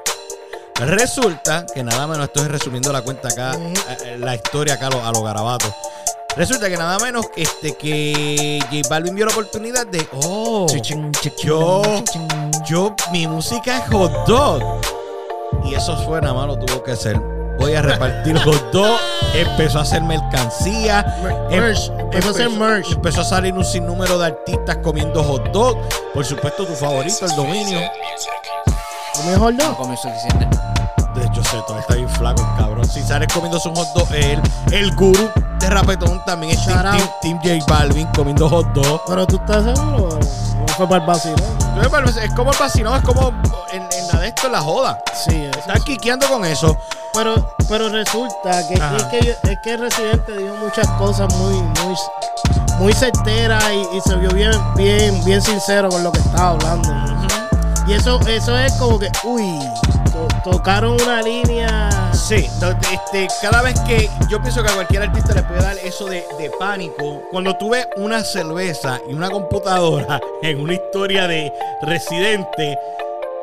Resulta 0.77 1.67
que 1.67 1.83
nada 1.83 2.07
menos, 2.07 2.27
estoy 2.27 2.47
resumiendo 2.47 2.93
la 2.93 3.03
cuenta 3.03 3.27
acá, 3.27 3.55
eh, 3.57 3.75
eh, 4.05 4.17
la 4.17 4.37
historia 4.37 4.75
acá 4.75 4.87
a 4.87 4.91
lo, 4.91 5.05
a 5.05 5.11
lo 5.11 5.25
garabatos. 5.25 5.75
Resulta 6.39 6.69
que 6.69 6.77
nada 6.77 7.01
menos 7.01 7.27
este, 7.35 7.77
que 7.77 8.61
J 8.71 8.89
Balvin 8.89 9.17
vio 9.17 9.27
la 9.27 9.33
oportunidad 9.33 9.85
de, 9.89 10.07
oh, 10.23 10.69
yo, 11.43 11.83
yo, 12.65 12.95
mi 13.11 13.27
música 13.27 13.79
es 13.79 13.93
hot 13.93 14.13
dog. 14.25 14.63
Y 15.65 15.75
eso 15.75 15.97
fue 16.05 16.21
nada 16.21 16.35
más 16.35 16.47
lo 16.47 16.57
tuvo 16.57 16.85
que 16.85 16.93
hacer. 16.93 17.19
Voy 17.59 17.75
a 17.75 17.83
repartir 17.83 18.39
hot 18.45 18.71
dog. 18.71 19.01
Empezó 19.35 19.81
a 19.81 19.83
hacer 19.83 20.01
mercancía. 20.03 21.05
Em- 21.51 21.59
Merch. 21.61 21.91
Empezó 21.99 22.29
a 22.29 22.31
hacer 22.31 22.51
merch. 22.51 22.93
Empezó 22.93 23.21
a 23.23 23.25
salir 23.25 23.55
un 23.55 23.65
sinnúmero 23.65 24.17
de 24.17 24.27
artistas 24.27 24.77
comiendo 24.77 25.25
hot 25.25 25.51
dog. 25.51 25.77
Por 26.15 26.25
supuesto, 26.25 26.65
tu 26.65 26.75
favorito, 26.75 27.27
el 27.27 27.35
dominio. 27.35 27.81
¿O 29.19 29.23
mejor 29.25 29.55
No 29.55 29.71
no? 29.71 29.77
comí 29.77 29.97
suficiente. 29.97 30.49
De 31.19 31.27
hecho, 31.27 31.43
sé, 31.45 31.57
todavía 31.67 31.81
está 31.81 31.95
bien 31.95 32.09
flaco 32.09 32.41
el 32.43 32.59
cabrón. 32.63 32.89
Si 32.89 33.03
sales 33.03 33.29
comiendo 33.33 33.61
un 33.65 33.75
hot 33.75 33.89
dog, 33.95 34.09
el, 34.13 34.41
el 34.73 34.95
gurú 34.97 35.29
de 35.61 35.71
rapetón 35.71 36.23
también 36.25 36.53
es 36.57 36.65
Team. 36.65 36.97
Team, 37.21 37.39
Team 37.41 37.61
J 37.61 37.73
Balvin 37.75 38.07
comiendo 38.15 38.49
hot 38.49 38.67
dog. 38.73 39.03
Pero 39.07 39.27
tú 39.27 39.37
estás 39.37 39.65
seguro. 39.65 40.19
No 40.59 40.75
fue 40.77 40.87
para 40.89 41.01
el 41.01 41.07
parece- 41.07 41.35
Es 42.25 42.33
como 42.35 42.51
el 42.53 42.59
vacilón, 42.59 42.97
es 42.97 43.03
como 43.03 43.29
en, 43.73 43.83
en 43.83 44.09
la 44.13 44.21
de 44.21 44.29
esto, 44.29 44.47
en 44.47 44.53
la 44.53 44.61
joda. 44.61 44.99
Sí, 45.15 45.45
Están 45.57 45.83
quiqueando 45.83 46.27
con 46.29 46.45
eso. 46.45 46.77
Pero, 47.15 47.35
pero 47.69 47.89
resulta 47.89 48.67
que, 48.69 48.75
es 48.75 49.05
que 49.05 49.37
es 49.51 49.59
que 49.65 49.75
el 49.75 49.81
residente 49.81 50.37
dijo 50.37 50.55
muchas 50.63 50.87
cosas 50.99 51.33
muy, 51.37 51.55
muy, 51.55 51.97
muy 52.79 52.93
certeras 52.93 53.65
y, 53.73 53.97
y 53.97 54.01
se 54.01 54.15
vio 54.17 54.31
bien, 54.31 54.53
bien, 54.77 55.25
bien 55.25 55.41
sincero 55.43 55.89
con 55.89 56.03
lo 56.05 56.13
que 56.13 56.19
estaba 56.21 56.51
hablando. 56.51 56.89
Y 57.89 57.95
eso, 57.95 58.21
eso 58.29 58.57
es 58.59 58.73
como 58.75 58.99
que, 58.99 59.09
uy, 59.25 59.59
to- 60.13 60.29
tocaron 60.51 61.01
una 61.01 61.23
línea. 61.23 61.89
Sí, 62.13 62.47
este, 62.93 63.27
cada 63.41 63.63
vez 63.63 63.81
que 63.81 64.11
yo 64.29 64.41
pienso 64.43 64.63
que 64.63 64.69
a 64.71 64.75
cualquier 64.75 65.03
artista 65.03 65.33
le 65.33 65.43
puede 65.43 65.63
dar 65.63 65.77
eso 65.79 66.05
de, 66.07 66.23
de 66.39 66.51
pánico, 66.59 67.23
cuando 67.31 67.57
tú 67.57 67.71
ves 67.71 67.87
una 67.97 68.23
cerveza 68.23 69.01
y 69.09 69.15
una 69.15 69.31
computadora 69.31 70.21
en 70.43 70.61
una 70.61 70.75
historia 70.75 71.27
de 71.27 71.51
residente, 71.83 72.79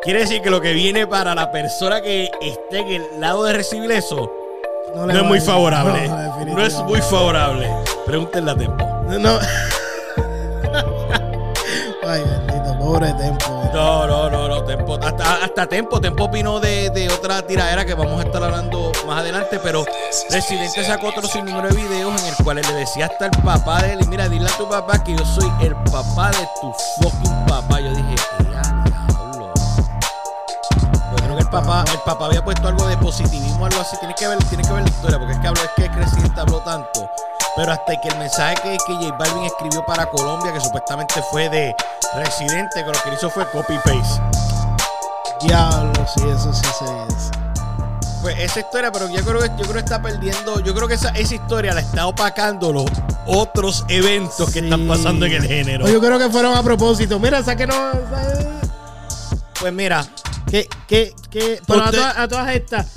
quiere 0.04 0.20
decir 0.20 0.42
que 0.44 0.52
lo 0.52 0.62
que 0.62 0.74
viene 0.74 1.08
para 1.08 1.34
la 1.34 1.52
persona 1.52 2.02
que 2.02 2.30
esté 2.42 2.80
en 2.80 2.88
el 2.90 3.20
lado 3.20 3.44
de 3.46 3.54
recibir 3.54 3.92
eso 3.92 4.32
no, 4.96 5.10
es 5.10 5.24
muy 5.24 5.42
favorable. 5.42 6.08
No, 6.08 6.46
No, 6.46 6.64
es 6.66 6.76
muy 6.84 7.02
favorable. 7.02 7.68
Pregúntenle 8.06 8.52
a 8.52 8.56
Tempo. 8.56 8.86
No. 9.20 9.40
Ay, 12.08 12.22
bendito, 12.24 12.78
pobre 12.80 13.12
Tempo. 13.14 13.64
No, 13.74 14.08
no, 14.08 14.30
no, 14.30 14.35
Hasta, 15.08 15.44
hasta 15.44 15.68
Tempo. 15.68 16.00
Tempo 16.02 16.26
opinó 16.26 16.60
de, 16.60 16.90
de 16.90 17.10
otra 17.10 17.42
tiradera 17.46 17.86
que 17.86 17.94
vamos 17.94 18.20
a 18.20 18.24
estar 18.24 18.44
hablando 18.44 18.92
más 19.06 19.20
adelante, 19.20 19.60
pero 19.64 19.86
Residente 20.30 20.84
sacó 20.84 21.08
otro 21.08 21.28
sinnúmero 21.28 21.70
de 21.70 21.76
videos 21.76 22.22
en 22.22 22.28
el 22.30 22.36
cual 22.44 22.58
le 22.58 22.74
decía 22.74 23.06
hasta 23.08 23.26
el 23.26 23.32
papá 23.44 23.82
de 23.84 23.94
él, 23.94 24.00
y 24.02 24.08
mira, 24.08 24.28
dile 24.30 24.50
a 24.50 24.58
tu 24.58 24.68
papá 24.68 25.04
que 25.04 25.16
yo 25.16 25.26
soy 25.26 25.52
el 25.62 25.76
papá 25.76 26.32
de 26.32 26.48
tu 26.62 26.74
fucking 27.02 27.46
papá. 27.48 27.80
Yo 27.80 27.90
dije, 27.90 28.16
"Ya, 28.52 28.62
diablo". 28.86 29.54
Yo 31.12 31.16
creo 31.24 31.36
que 31.36 31.42
el 31.42 31.50
papá, 31.50 31.84
el 31.92 32.00
papá 32.00 32.26
había 32.26 32.44
puesto 32.44 32.68
algo 32.68 32.88
de 32.88 32.98
positivismo, 32.98 33.66
algo 33.66 33.82
así. 33.82 33.98
Tienes 33.98 34.16
que 34.18 34.28
ver, 34.28 34.38
tienes 34.46 34.68
que 34.68 34.74
ver 34.74 34.84
la 34.84 34.90
historia, 34.90 35.18
porque 35.20 35.34
es 35.34 35.40
que 35.40 35.48
habló, 35.48 35.62
es 35.62 35.72
que 35.76 35.88
Residente 35.90 36.40
habló 36.42 36.60
tanto. 36.62 37.10
Pero 37.56 37.72
hasta 37.72 38.02
que 38.02 38.10
el 38.10 38.18
mensaje 38.18 38.56
que, 38.62 38.78
que 38.86 38.94
J 38.96 39.16
Balvin 39.18 39.46
escribió 39.46 39.86
para 39.86 40.06
Colombia, 40.10 40.52
que 40.52 40.60
supuestamente 40.60 41.22
fue 41.32 41.48
de 41.50 41.74
Residente, 42.16 42.84
que 42.84 42.92
lo 42.92 43.02
que 43.02 43.14
hizo 43.14 43.30
fue 43.30 43.50
copy-paste. 43.52 44.45
Diablo, 45.42 45.94
sí, 46.16 46.22
eso 46.28 46.54
sí 46.54 46.64
se 46.80 46.86
es. 46.86 47.32
Pues 48.22 48.36
esa 48.40 48.60
historia, 48.62 48.92
pero 48.92 49.08
yo 49.10 49.24
creo 49.24 49.40
que 49.40 49.48
yo 49.50 49.58
creo 49.64 49.74
que 49.74 49.80
está 49.80 50.02
perdiendo, 50.02 50.60
yo 50.62 50.74
creo 50.74 50.88
que 50.88 50.96
esa, 50.96 51.10
esa 51.10 51.36
historia 51.36 51.74
la 51.74 51.82
está 51.82 52.08
opacando 52.08 52.74
los 52.74 52.86
otros 53.28 53.86
eventos 53.88 54.48
que 54.52 54.60
Sí. 54.60 54.66
están 54.66 54.88
pasando 54.88 55.26
en 55.28 55.34
el 55.34 55.44
género. 55.44 55.86
O 55.86 55.88
yo 55.90 56.00
creo 56.00 56.18
que 56.18 56.30
fueron 56.30 56.56
a 56.56 56.64
propósito. 56.64 57.20
Mira, 57.20 57.44
sáquenos. 57.44 57.76
Pues 59.60 59.72
mira, 59.74 60.06
Que, 60.50 60.68
que, 60.88 61.14
que, 61.30 61.60
pero 61.68 61.84
a, 61.84 61.92
todas- 61.92 62.18
a 62.18 62.28
todas 62.28 62.50
estas, 62.56 62.88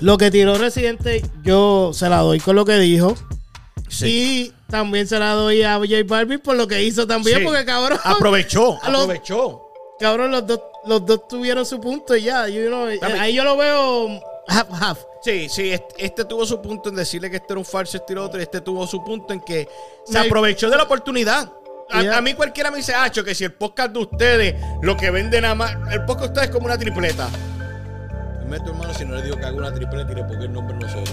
lo 0.00 0.16
que 0.18 0.30
tiró 0.30 0.56
Residente, 0.56 1.24
yo 1.42 1.90
se 1.92 2.08
la 2.08 2.18
doy 2.18 2.40
con 2.40 2.56
lo 2.56 2.64
que 2.64 2.78
dijo. 2.78 3.14
Y 4.02 4.52
también 4.68 5.06
se 5.08 5.18
la 5.18 5.32
doy 5.32 5.62
a 5.62 5.74
J 5.76 5.88
Balvin 6.06 6.38
por 6.40 6.56
lo 6.56 6.66
que 6.68 6.82
hizo 6.84 7.06
también, 7.06 7.38
Sí. 7.38 7.44
porque 7.44 7.64
cabrón, 7.64 7.98
aprovechó, 8.04 8.78
los- 8.88 9.02
aprovechó. 9.02 9.62
cabrón, 9.98 10.30
los 10.30 10.46
dos, 10.46 10.60
los 10.86 11.04
dos 11.06 11.28
tuvieron 11.28 11.64
su 11.66 11.80
punto 11.80 12.16
y 12.16 12.22
ya. 12.22 12.48
you 12.48 12.66
know, 12.68 12.86
ahí 13.18 13.34
yo 13.34 13.44
lo 13.44 13.56
veo 13.56 14.20
half, 14.48 14.68
half. 14.82 14.98
Sí, 15.22 15.48
sí, 15.48 15.70
este, 15.72 16.06
este 16.06 16.24
tuvo 16.24 16.46
su 16.46 16.60
punto 16.62 16.88
en 16.88 16.96
decirle 16.96 17.28
que 17.30 17.36
este 17.36 17.52
era 17.52 17.58
un 17.58 17.64
falso 17.64 17.98
estilo 17.98 18.24
otro, 18.24 18.40
y 18.40 18.42
este 18.44 18.60
tuvo 18.62 18.86
su 18.86 19.04
punto 19.04 19.32
en 19.34 19.40
que 19.40 19.68
se 20.06 20.18
Me- 20.18 20.26
aprovechó 20.26 20.70
de 20.70 20.76
la 20.76 20.84
oportunidad. 20.84 21.52
A, 21.92 22.02
Yeah. 22.02 22.18
a 22.18 22.20
mí 22.20 22.34
cualquiera 22.34 22.70
me 22.70 22.76
dice, 22.78 22.94
Hacho, 22.94 23.24
que 23.24 23.34
si 23.34 23.42
el 23.44 23.52
podcast 23.52 23.90
de 23.92 23.98
ustedes, 23.98 24.54
lo 24.80 24.96
que 24.96 25.10
venden 25.10 25.42
nada 25.42 25.54
más, 25.56 25.72
el 25.90 26.04
podcast 26.04 26.20
de 26.20 26.26
ustedes 26.28 26.48
es 26.48 26.54
como 26.54 26.66
una 26.66 26.78
tripleta. 26.78 27.28
Dime 28.40 28.60
tu 28.60 28.70
hermano 28.70 28.94
si 28.94 29.04
no 29.04 29.16
le 29.16 29.22
digo 29.22 29.36
que 29.36 29.44
haga 29.44 29.56
una 29.56 29.72
tripleta 29.74 30.12
y 30.12 30.14
le 30.14 30.24
ponga 30.24 30.44
el 30.44 30.52
nombre 30.52 30.76
a 30.76 30.78
nosotros. 30.78 31.10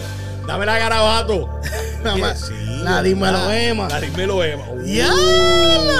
Dame 0.48 0.66
la 0.66 0.80
garabato. 0.80 1.50
Más. 2.20 2.40
Sí, 2.48 2.54
La 2.84 3.04
dímelo. 3.04 3.52
Emma. 3.52 3.88
La 3.90 4.00
dímelo, 4.00 4.44
Emma. 4.44 4.64
Uh. 4.70 4.82
¡Ya! 4.86 5.10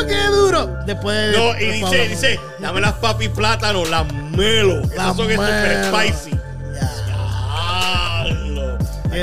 ¡Qué 0.08 0.28
duro! 0.32 0.68
Después 0.86 1.32
de. 1.32 1.38
No, 1.38 1.60
y 1.60 1.72
dice, 1.82 2.08
dice, 2.08 2.40
dame 2.60 2.80
las 2.82 2.94
papi 2.94 3.28
plátano, 3.28 3.84
las 3.86 4.06
melo. 4.14 4.82
Las 4.96 5.08
son 5.16 5.30
super 5.30 5.38
melo. 5.40 5.98
spicy. 5.98 6.32
Ya. 6.74 8.24
Diablo. 8.24 8.78
Hay 9.12 9.22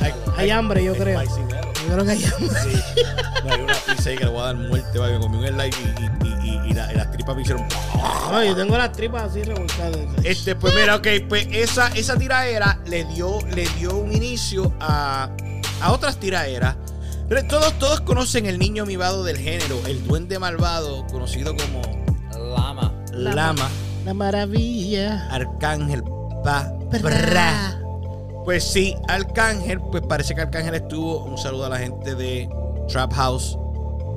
hay 0.00 0.14
hay 0.36 0.50
hambre, 0.50 0.84
yo 0.84 0.94
creo. 0.94 1.20
Spicy. 1.20 1.40
Yo 1.88 1.92
creo 1.94 2.04
que 2.04 2.10
hay 2.12 2.24
hambre. 2.24 2.60
Sí. 2.62 2.82
No, 3.44 3.52
hay 3.54 3.60
una 3.62 3.74
pizza 3.74 4.10
ahí 4.10 4.16
que 4.16 4.24
le 4.24 4.30
voy 4.30 4.40
a 4.40 4.44
dar 4.46 4.54
muerte, 4.56 4.98
va, 4.98 5.08
me 5.08 5.20
comí 5.20 5.36
un 5.48 5.56
la- 5.56 5.66
y 5.66 5.70
las 7.04 7.12
tripas 7.12 7.36
me 7.36 7.42
hicieron. 7.42 7.66
No, 8.30 8.42
yo 8.44 8.56
tengo 8.56 8.76
las 8.76 8.92
tripas 8.92 9.22
así 9.24 9.42
revolcadas. 9.42 9.98
Este, 10.22 10.54
pues 10.56 10.74
mira, 10.74 10.96
ok, 10.96 11.06
pues 11.28 11.46
esa, 11.50 11.88
esa 11.88 12.16
tiraera 12.16 12.80
le 12.86 13.04
dio, 13.04 13.38
le 13.54 13.68
dio 13.78 13.96
un 13.96 14.12
inicio 14.12 14.72
a, 14.80 15.30
a 15.80 15.92
otras 15.92 16.18
tiraeras. 16.18 16.76
Pero 17.28 17.44
todos, 17.46 17.72
todos 17.78 18.00
conocen 18.00 18.46
el 18.46 18.58
niño 18.58 18.84
mimado 18.84 19.24
del 19.24 19.38
género, 19.38 19.80
el 19.86 20.06
duende 20.06 20.38
malvado, 20.38 21.06
conocido 21.06 21.54
como 21.56 21.82
Lama. 22.54 22.92
Lama. 23.12 23.34
Lama, 23.34 23.68
La 24.04 24.14
maravilla. 24.14 25.28
Arcángel, 25.30 26.02
pa, 26.42 26.72
Bra. 27.02 27.80
Pues 28.44 28.62
sí, 28.62 28.94
Arcángel, 29.08 29.80
pues 29.90 30.02
parece 30.06 30.34
que 30.34 30.42
Arcángel 30.42 30.74
estuvo. 30.74 31.24
Un 31.24 31.38
saludo 31.38 31.66
a 31.66 31.68
la 31.70 31.78
gente 31.78 32.14
de 32.14 32.48
Trap 32.88 33.12
House. 33.14 33.58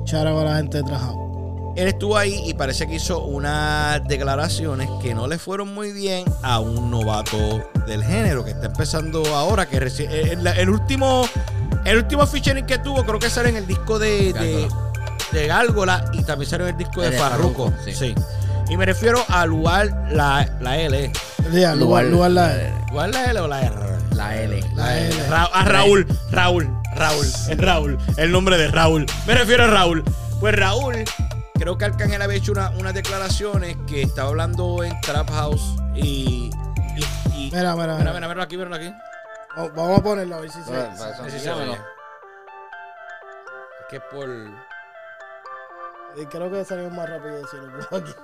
Chara 0.04 0.30
a 0.30 0.44
la 0.44 0.56
gente 0.56 0.78
de 0.78 0.84
Trajao. 0.84 1.27
Él 1.76 1.88
estuvo 1.88 2.16
ahí 2.16 2.42
y 2.46 2.54
parece 2.54 2.86
que 2.86 2.94
hizo 2.96 3.20
unas 3.24 4.06
declaraciones 4.08 4.88
que 5.02 5.14
no 5.14 5.26
le 5.28 5.38
fueron 5.38 5.72
muy 5.72 5.92
bien 5.92 6.24
a 6.42 6.58
un 6.60 6.90
novato 6.90 7.62
del 7.86 8.02
género 8.04 8.44
que 8.44 8.50
está 8.50 8.66
empezando 8.66 9.24
ahora. 9.36 9.66
Que 9.66 9.80
reci- 9.80 10.08
el, 10.10 10.46
el 10.46 10.70
último 10.70 11.28
el 11.84 11.96
último 11.98 12.26
featuring 12.26 12.66
que 12.66 12.78
tuvo, 12.78 13.04
creo 13.04 13.18
que 13.18 13.30
sale 13.30 13.48
en 13.50 13.56
el 13.56 13.66
disco 13.66 13.98
de, 13.98 14.32
de, 14.32 14.68
de 15.32 15.46
Gárgola 15.46 16.04
y 16.12 16.22
también 16.24 16.50
salió 16.50 16.66
en 16.66 16.74
el 16.74 16.78
disco 16.78 17.00
de 17.02 17.10
De 17.10 17.18
Farruko. 17.18 17.72
Sí. 17.84 17.92
sí. 17.94 18.14
Y 18.68 18.76
me 18.76 18.84
refiero 18.84 19.24
a 19.28 19.46
Lugar 19.46 20.08
la, 20.10 20.46
la 20.60 20.76
L. 20.78 21.10
Ya, 21.52 21.74
lugar, 21.74 22.04
lugar 22.04 22.32
la 22.32 22.52
¿Lugar 22.90 23.08
la 23.10 23.24
L 23.30 23.40
o 23.40 23.48
la 23.48 23.62
R? 23.62 23.74
La 24.14 24.36
L. 24.36 24.60
La 24.74 24.98
L. 24.98 25.26
Ra- 25.28 25.48
a 25.52 25.64
Raúl, 25.64 26.06
Raúl, 26.30 26.68
Raúl, 26.94 27.24
es 27.26 27.56
Raúl, 27.56 27.96
el 28.18 28.30
nombre 28.32 28.58
de 28.58 28.68
Raúl. 28.68 29.06
Me 29.26 29.34
refiero 29.34 29.64
a 29.64 29.66
Raúl. 29.68 30.04
Pues 30.40 30.54
Raúl, 30.54 31.04
creo 31.58 31.76
que 31.78 31.84
Arcángel 31.84 32.22
había 32.22 32.36
hecho 32.38 32.52
una- 32.52 32.70
unas 32.70 32.94
declaraciones 32.94 33.76
que 33.86 34.02
estaba 34.02 34.28
hablando 34.28 34.82
en 34.84 34.98
Trap 35.00 35.30
House 35.30 35.74
y. 35.94 36.50
y, 36.96 37.00
y- 37.34 37.50
Mira, 37.52 37.74
mira, 37.74 37.94
mira, 37.96 37.96
mira. 37.98 38.12
mira, 38.14 38.28
mira 38.28 38.42
aquí, 38.44 38.56
mira 38.56 38.74
aquí. 38.76 38.94
Vamos- 39.56 39.74
Vamos 39.74 39.98
a 39.98 40.02
ponerlo 40.02 40.36
a 40.36 40.40
ver 40.40 40.50
si 40.50 40.62
se. 40.62 40.72
Sí. 41.30 41.38
Es 43.80 43.86
que 43.90 44.00
por. 44.00 44.28
Y 46.16 46.26
creo 46.26 46.50
que 46.50 46.64
salió 46.64 46.90
más 46.90 47.08
rápido 47.08 47.46
si 47.48 47.56
lo 47.56 47.78
pongo 47.88 48.02
aquí. 48.04 48.14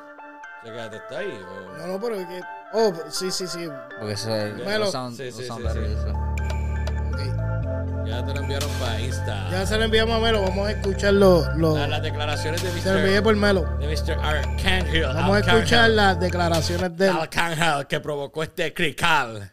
¿Se 0.65 0.71
quedaste 0.71 0.97
está 0.97 1.19
ahí? 1.19 1.41
o- 1.49 1.77
No, 1.79 1.87
no, 1.87 2.01
pero 2.01 2.15
es 2.17 2.27
que. 2.27 2.41
Oh, 2.73 2.93
sí, 3.11 3.31
sí, 3.31 3.47
sí. 3.47 3.69
Porque 3.99 4.15
eso 4.15 4.35
es. 4.35 4.55
Melo. 4.57 4.87
los 4.87 4.93
sound- 4.95 5.17
Sí, 5.17 5.27
los 5.27 5.35
sí, 5.37 5.47
sound 5.47 5.69
sí, 5.73 5.79
Ya 8.07 8.25
te 8.25 8.35
lo 8.35 8.41
enviaron 8.41 8.71
para 8.81 9.01
Insta. 9.01 9.49
Ya 9.51 9.67
se 9.67 9.77
lo 9.79 9.85
enviamos 9.85 10.17
a 10.17 10.21
Melo. 10.21 10.43
Vamos 10.43 10.69
a 10.69 10.73
escuchar 10.73 11.15
los. 11.15 11.47
los- 11.57 11.79
Las, 11.79 11.89
las 11.89 12.03
declaraciones 12.03 12.63
de 12.63 12.71
se 12.81 12.93
lo 12.93 12.99
envié 12.99 13.17
Mr. 13.21 13.23
por 13.25 13.37
Melo. 13.37 13.63
de 13.79 13.87
Mr. 13.87 14.19
Arcángel. 14.23 15.03
Vamos 15.07 15.37
a 15.37 15.41
escuchar 15.41 15.91
las 15.91 16.21
declaraciones 16.21 16.97
de 16.97 17.07
él. 17.09 17.17
Arcángel 17.17 17.87
que 17.87 18.01
provocó 18.01 18.43
este 18.43 18.73
crical. 18.75 19.51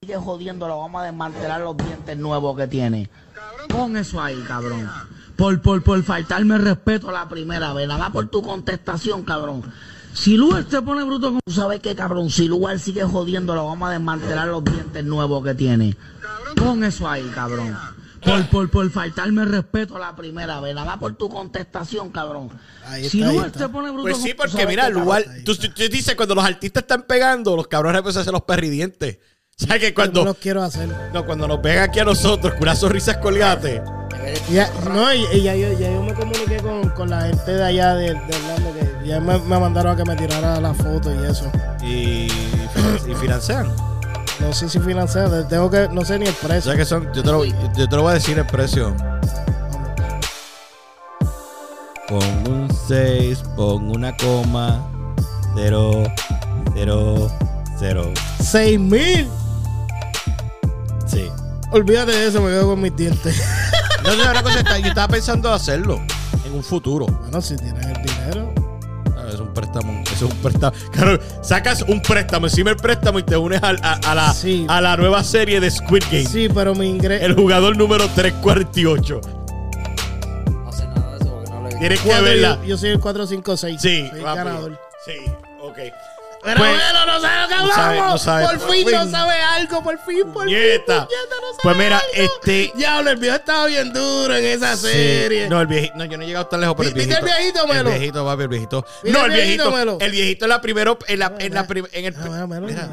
sigue 0.00 0.16
jodiendo, 0.16 0.68
lo 0.68 0.78
vamos 0.80 1.00
a 1.02 1.04
desmantelar 1.06 1.60
los 1.62 1.76
dientes 1.76 2.16
nuevos 2.18 2.56
que 2.56 2.66
tiene. 2.66 3.08
Pon 3.68 3.96
eso 3.96 4.20
ahí, 4.20 4.38
cabrón. 4.46 4.90
Por, 5.36 5.60
por, 5.62 5.82
por 5.82 6.02
faltarme 6.02 6.56
el 6.56 6.62
respeto 6.64 7.10
la 7.10 7.26
primera 7.28 7.72
vez, 7.72 7.88
nada 7.88 7.98
más 7.98 8.10
por 8.10 8.28
tu 8.28 8.42
contestación, 8.42 9.22
cabrón. 9.24 9.62
Si 10.14 10.36
Lugar 10.36 10.64
se 10.70 10.80
pone 10.80 11.02
bruto, 11.04 11.28
como- 11.28 11.40
tú 11.44 11.52
sabes 11.52 11.80
que, 11.80 11.94
cabrón, 11.94 12.30
si 12.30 12.46
Lugar 12.48 12.78
sigue 12.78 13.02
jodiendo, 13.04 13.54
lo 13.54 13.66
vamos 13.66 13.88
a 13.88 13.92
desmantelar 13.92 14.48
los 14.48 14.64
dientes 14.64 15.04
nuevos 15.04 15.44
que 15.44 15.54
tiene. 15.54 15.96
Pon 16.56 16.84
eso 16.84 17.08
ahí, 17.08 17.28
cabrón. 17.34 17.76
Por, 18.22 18.46
por, 18.46 18.70
por 18.70 18.90
faltarme 18.90 19.42
el 19.42 19.50
respeto 19.50 19.98
la 19.98 20.16
primera 20.16 20.58
vez, 20.60 20.74
nada 20.74 20.86
más 20.86 20.98
por 20.98 21.14
tu 21.14 21.28
contestación, 21.28 22.08
cabrón. 22.10 22.48
Si 23.10 23.22
Lugar 23.22 23.52
se 23.54 23.68
pone 23.68 23.90
bruto, 23.90 24.04
Pues 24.04 24.16
sí, 24.22 24.32
porque 24.34 24.66
mira, 24.66 24.88
lugar. 24.88 25.24
Tú, 25.44 25.54
tú- 25.56 25.68
tú 25.68 25.82
dices, 25.90 26.14
cuando 26.14 26.34
los 26.34 26.44
artistas 26.44 26.84
están 26.84 27.02
pegando, 27.02 27.54
los 27.56 27.66
cabrones 27.66 27.98
empiezan 27.98 28.20
a 28.20 28.22
hacer 28.22 28.32
los 28.32 28.42
perridientes. 28.42 29.18
¿Sabes 29.56 29.78
que 29.80 29.86
Yo 29.86 29.90
no 29.90 29.94
cuando, 29.94 30.24
los 30.24 30.36
quiero 30.38 30.62
hacer. 30.62 30.88
no, 31.12 31.24
cuando 31.24 31.46
nos 31.46 31.62
ven 31.62 31.78
aquí 31.78 32.00
a 32.00 32.04
nosotros 32.04 32.54
con 32.54 32.62
una 32.62 32.74
sonrisa 32.74 33.12
escolgate? 33.12 33.82
Ya, 34.50 34.70
no, 34.90 35.12
y, 35.12 35.24
y 35.32 35.42
ya, 35.42 35.54
yo, 35.54 35.72
ya 35.78 35.90
yo 35.92 36.02
me 36.02 36.14
comuniqué 36.14 36.56
con, 36.58 36.88
con 36.90 37.10
la 37.10 37.22
gente 37.22 37.52
de 37.52 37.62
allá 37.64 37.94
de, 37.94 38.14
de 38.14 38.14
Orlando 38.14 38.72
que 38.72 39.06
ya 39.08 39.20
me, 39.20 39.38
me 39.38 39.58
mandaron 39.58 39.92
a 39.92 39.96
que 39.96 40.04
me 40.04 40.16
tirara 40.16 40.60
la 40.60 40.72
foto 40.74 41.12
y 41.12 41.26
eso. 41.30 41.50
Y, 41.82 42.26
y 43.06 43.14
financian. 43.20 43.70
No 44.40 44.52
sé 44.52 44.68
si 44.68 44.80
financiado, 44.80 45.46
tengo 45.46 45.70
que, 45.70 45.88
no 45.92 46.04
sé 46.04 46.18
ni 46.18 46.26
el 46.26 46.34
precio. 46.34 46.62
sea 46.72 46.76
que 46.76 46.84
son, 46.84 47.12
yo 47.12 47.22
te, 47.22 47.30
lo, 47.30 47.44
yo 47.44 47.88
te 47.88 47.96
lo 47.96 48.02
voy 48.02 48.10
a 48.12 48.14
decir 48.14 48.36
el 48.38 48.46
precio. 48.46 48.94
Pon 52.08 52.22
un 52.48 52.68
6, 52.88 53.42
pon 53.56 53.90
una 53.90 54.16
coma, 54.16 54.90
0, 55.54 56.02
0, 56.74 57.30
0. 57.78 58.12
Seis 58.42 58.78
mil. 58.80 59.28
Sí. 61.06 61.28
Olvídate 61.70 62.12
de 62.12 62.26
eso, 62.28 62.40
me 62.40 62.50
quedo 62.50 62.68
con 62.68 62.80
mis 62.80 62.94
dientes. 62.96 63.42
No, 64.04 64.14
no, 64.16 64.30
una 64.30 64.42
cosa, 64.42 64.58
está- 64.58 64.78
yo 64.78 64.88
estaba 64.88 65.08
pensando 65.08 65.50
hacerlo 65.50 65.98
en 66.44 66.52
un 66.52 66.62
futuro. 66.62 67.06
bueno, 67.06 67.40
si 67.40 67.56
tienes 67.56 67.86
el 67.86 68.02
dinero. 68.02 68.52
Ah, 69.16 69.30
Es 69.32 69.40
un 69.40 69.54
préstamo, 69.54 70.02
es 70.12 70.20
un 70.20 70.28
préstamo. 70.42 70.76
Claro, 70.92 71.18
sacas 71.42 71.80
un 71.88 72.02
préstamo, 72.02 72.46
encima 72.46 72.68
el 72.68 72.76
préstamo 72.76 73.18
y 73.18 73.22
te 73.22 73.34
unes 73.38 73.62
a, 73.62 73.70
a 73.70 74.14
la, 74.14 74.34
Sí. 74.34 74.66
a 74.68 74.82
la 74.82 74.98
nueva 74.98 75.24
serie 75.24 75.58
de 75.58 75.70
Squid 75.70 76.02
Game. 76.12 76.26
Sí, 76.26 76.50
pero 76.52 76.74
mi 76.74 76.86
ingreso. 76.90 77.24
El 77.24 77.34
jugador 77.34 77.78
número 77.78 78.06
348. 78.08 79.20
No 80.50 80.70
sé 80.70 80.86
nada 80.86 81.10
de 81.12 81.16
eso 81.16 81.30
porque 81.34 81.50
no 81.50 81.60
lo 81.62 81.68
he 81.70 81.78
Tienes 81.78 82.00
que 82.00 82.20
verla. 82.20 82.58
Yo, 82.60 82.64
yo 82.64 82.76
soy 82.76 82.90
el 82.90 83.00
456. 83.00 83.80
Sí, 83.80 84.10
soy 84.10 84.20
papi. 84.20 84.36
ganador. 84.36 84.78
Sí, 85.06 85.12
ok. 85.62 85.78
Pero 86.44 86.58
Pues- 86.58 86.70
bueno, 86.72 87.06
no 87.06 87.20
sabe 87.20 87.40
lo 87.42 87.48
que 87.48 87.54
No 87.54 87.68
sabe, 87.68 87.98
hablamos. 87.98 88.12
no 88.12 88.18
sabe. 88.18 88.44
Por 88.44 88.70
fin 88.74 88.90
no 88.92 89.00
fin. 89.02 89.10
sabe 89.10 89.34
algo, 89.40 89.82
por 89.82 89.98
fin, 90.04 90.32
por 90.32 90.44
fin. 90.44 90.54
Nieta. 90.54 91.06
puñeta, 91.06 91.34
no 91.40 91.48
sabe 91.48 91.60
Pues 91.62 91.76
mira, 91.76 91.96
algo. 91.98 92.08
este. 92.34 92.72
Diablo, 92.76 93.10
el 93.10 93.16
viejo 93.16 93.36
estaba 93.36 93.66
bien 93.66 93.92
duro 93.94 94.36
en 94.36 94.44
esa 94.44 94.76
Sí. 94.76 94.82
serie. 94.86 95.48
No, 95.48 95.60
el 95.62 95.66
viejito. 95.66 95.94
No, 95.96 96.04
yo 96.04 96.16
no 96.18 96.22
he 96.22 96.26
llegado 96.26 96.46
tan 96.46 96.60
lejos, 96.60 96.76
pero 96.76 96.88
el 96.90 96.94
¿Viste 96.94 97.08
viejito. 97.08 97.26
el 97.26 97.34
viejito, 97.38 97.66
Melo? 97.66 97.90
El 97.90 97.98
viejito, 97.98 98.24
papi, 98.26 98.42
el 98.42 98.48
viejito. 98.48 98.86
No, 99.04 99.18
el 99.24 99.32
el 99.32 99.36
viejito. 99.38 99.98
El 100.00 100.10
viejito 100.10 100.44
en 100.44 100.48
la 100.50 100.60
primera. 100.60 100.96
En 101.08 101.18
la, 101.18 101.32
en 101.38 101.54
la 101.54 101.66
en 101.92 102.04
el. 102.04 102.14
Mira, 102.14 102.46
Melo, 102.46 102.66
Mira, 102.66 102.88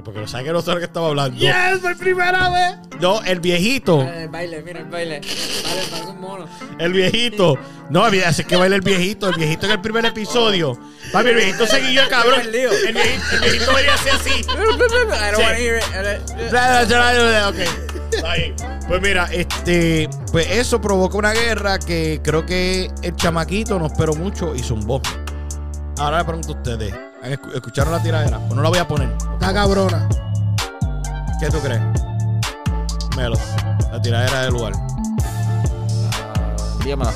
no, 0.00 0.04
porque 0.04 0.20
no 0.20 0.26
sabe 0.28 0.44
que 0.44 0.52
no 0.52 0.60
sabe 0.60 0.74
lo 0.76 0.80
que 0.80 0.86
estaba 0.86 1.08
hablando. 1.08 1.38
Yes, 1.38 1.78
por 1.80 1.96
primera 1.96 2.48
vez. 2.50 2.76
No, 3.00 3.22
el 3.24 3.40
viejito. 3.40 3.98
Mira 3.98 4.22
el 4.22 4.28
baile, 4.28 4.62
mira 4.62 4.80
el 4.80 4.86
baile. 4.86 5.20
Vale, 5.20 5.82
parece 5.88 6.10
un 6.10 6.20
mono. 6.20 6.46
El 6.78 6.92
viejito. 6.92 7.58
No, 7.90 8.04
así 8.04 8.44
que 8.44 8.56
baila 8.56 8.76
el 8.76 8.82
viejito. 8.82 9.28
El 9.28 9.34
viejito 9.36 9.66
en 9.66 9.72
el 9.72 9.80
primer 9.80 10.04
episodio. 10.06 10.78
Papi, 11.12 11.28
el 11.30 11.36
viejito 11.36 11.66
seguía 11.66 12.08
cabrón. 12.08 12.40
El 12.40 12.50
viejito, 12.50 12.74
el 13.34 13.40
viejito 13.50 13.74
venía 13.74 13.94
así 13.94 14.08
así. 14.08 14.30
I 14.40 14.44
don't 14.44 15.36
Sí. 15.36 15.42
wanna 15.42 15.58
hear 15.58 15.76
it. 15.78 15.84
Ok. 17.48 17.58
Está 18.12 18.34
bien. 18.34 18.54
Pues 18.88 19.00
mira, 19.02 19.28
este, 19.32 20.08
pues 20.32 20.50
eso 20.50 20.80
provocó 20.80 21.18
una 21.18 21.32
guerra 21.32 21.78
que 21.78 22.20
creo 22.24 22.44
que 22.44 22.90
el 23.02 23.14
chamaquito 23.16 23.78
no 23.78 23.86
esperó 23.86 24.14
mucho 24.14 24.54
y 24.54 24.60
zumbó. 24.60 25.00
Ahora 25.98 26.18
le 26.18 26.24
pregunto 26.24 26.52
a 26.52 26.56
ustedes, 26.56 26.92
¿han 26.92 26.98
escu- 26.98 27.09
¿escucharon 27.22 27.92
la 27.92 28.02
tiradera? 28.02 28.38
Pues 28.38 28.54
no 28.54 28.62
la 28.62 28.68
voy 28.68 28.78
a 28.78 28.88
poner. 28.88 29.10
Está 29.32 29.52
cabrona. 29.52 30.08
¿Qué 31.38 31.48
tú 31.48 31.58
crees? 31.60 31.80
Melo, 33.16 33.36
la 33.90 34.00
tiradera 34.00 34.42
del 34.42 34.52
lugar. 34.52 34.72
Ah. 37.02 37.12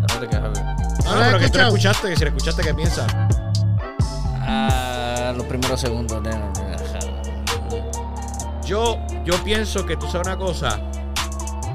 No 0.00 0.20
te 0.20 0.28
quejes, 0.28 0.50
güey. 0.50 0.64
No, 1.04 1.14
¿No 1.14 1.14
no, 1.14 1.26
pero 1.26 1.38
que 1.38 1.50
tú 1.50 1.58
la 1.58 1.66
escuchaste, 1.66 2.08
que 2.08 2.16
si 2.16 2.22
la 2.22 2.28
escuchaste, 2.28 2.62
¿qué 2.62 2.74
piensas? 2.74 3.06
Ah, 4.40 5.32
los 5.36 5.46
primeros 5.46 5.80
segundos. 5.80 6.22
Yo, 8.64 8.98
yo 9.24 9.42
pienso 9.44 9.84
que 9.84 9.96
tú 9.96 10.06
sabes 10.06 10.26
una 10.26 10.36
cosa. 10.36 10.78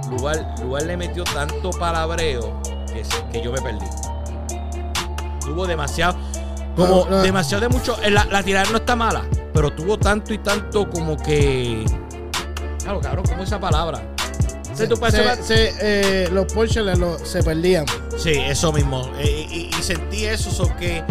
Lugar, 0.10 0.55
lugar 0.62 0.84
le 0.84 0.95
metió 0.95 1.24
tanto 1.26 1.72
palabreo 1.72 2.62
que, 2.88 3.03
que 3.32 3.43
yo 3.43 3.51
me 3.51 3.62
perdí. 3.62 3.86
Tuvo 5.41 5.68
demasiado. 5.68 6.18
Como 6.78 7.05
No, 7.05 7.09
no. 7.09 7.21
demasiado 7.23 7.61
de 7.61 7.67
mucho. 7.69 7.97
eh, 8.01 8.09
La, 8.11 8.23
la 8.25 8.41
tirada 8.43 8.69
no 8.71 8.78
está 8.78 8.95
mala. 8.95 9.23
Pero 9.53 9.73
tuvo 9.73 9.97
tanto 9.99 10.34
y 10.34 10.38
tanto 10.38 10.89
como 10.89 11.17
que. 11.17 11.84
Claro, 12.84 13.01
cabrón, 13.01 13.25
como 13.28 13.43
esa 13.43 13.59
palabra. 13.59 13.99
Se- 14.73 15.43
se, 15.43 15.73
eh, 15.82 16.30
los 16.32 16.45
Porsche 16.53 16.82
lo- 16.84 17.17
se 17.25 17.41
perdían. 17.43 17.86
Sí, 18.15 18.32
eso 18.32 18.71
mismo. 18.71 19.09
Eh, 19.17 19.47
y, 19.49 19.69
y 19.78 19.84
sentí 19.84 20.25
eso, 20.25 20.51
so 20.51 20.73
que. 20.78 21.03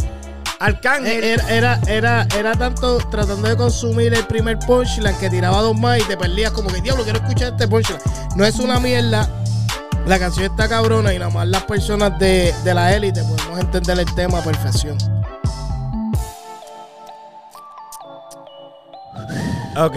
Arcángel. 0.61 1.23
Era, 1.23 1.49
era, 1.51 1.81
era, 1.87 2.29
era 2.39 2.53
tanto 2.55 2.97
tratando 3.11 3.49
de 3.49 3.57
consumir 3.57 4.15
el 4.15 4.25
primer 4.27 4.59
punchline 4.61 5.15
que 5.19 5.29
tiraba 5.29 5.61
dos 5.61 5.77
más 5.79 5.99
y 5.99 6.05
te 6.05 6.17
perdías 6.17 6.53
como 6.53 6.69
que 6.71 6.81
diablo, 6.81 7.03
quiero 7.05 7.19
escuchar 7.19 7.53
este 7.53 7.69
punchline. 7.69 8.01
No 8.37 8.45
es 8.45 8.59
una 8.61 8.79
mierda. 8.81 9.29
La 10.07 10.19
canción 10.21 10.45
está 10.47 10.69
cabrona 10.69 11.13
y 11.13 11.19
nada 11.19 11.31
más 11.33 11.49
las 11.49 11.65
personas 11.65 12.17
de, 12.21 12.55
de 12.63 12.73
la 12.75 12.95
élite 12.95 13.23
podemos 13.25 13.59
entender 13.59 13.99
el 13.99 14.15
tema 14.15 14.39
a 14.39 14.43
perfección. 14.43 14.97
Ok. 19.79 19.97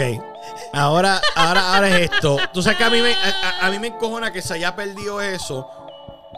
Ahora, 0.73 1.21
ahora, 1.35 1.75
ahora 1.75 1.89
es 1.89 2.11
esto. 2.11 2.37
Tú 2.53 2.61
sabes 2.61 2.77
que 2.77 2.83
a 2.83 2.89
mí 2.89 3.01
me, 3.01 3.13
a, 3.61 3.69
mí 3.69 3.79
me 3.79 3.87
encojona 3.87 4.31
que 4.31 4.41
se 4.41 4.55
haya 4.55 4.75
perdido 4.75 5.21
eso 5.21 5.69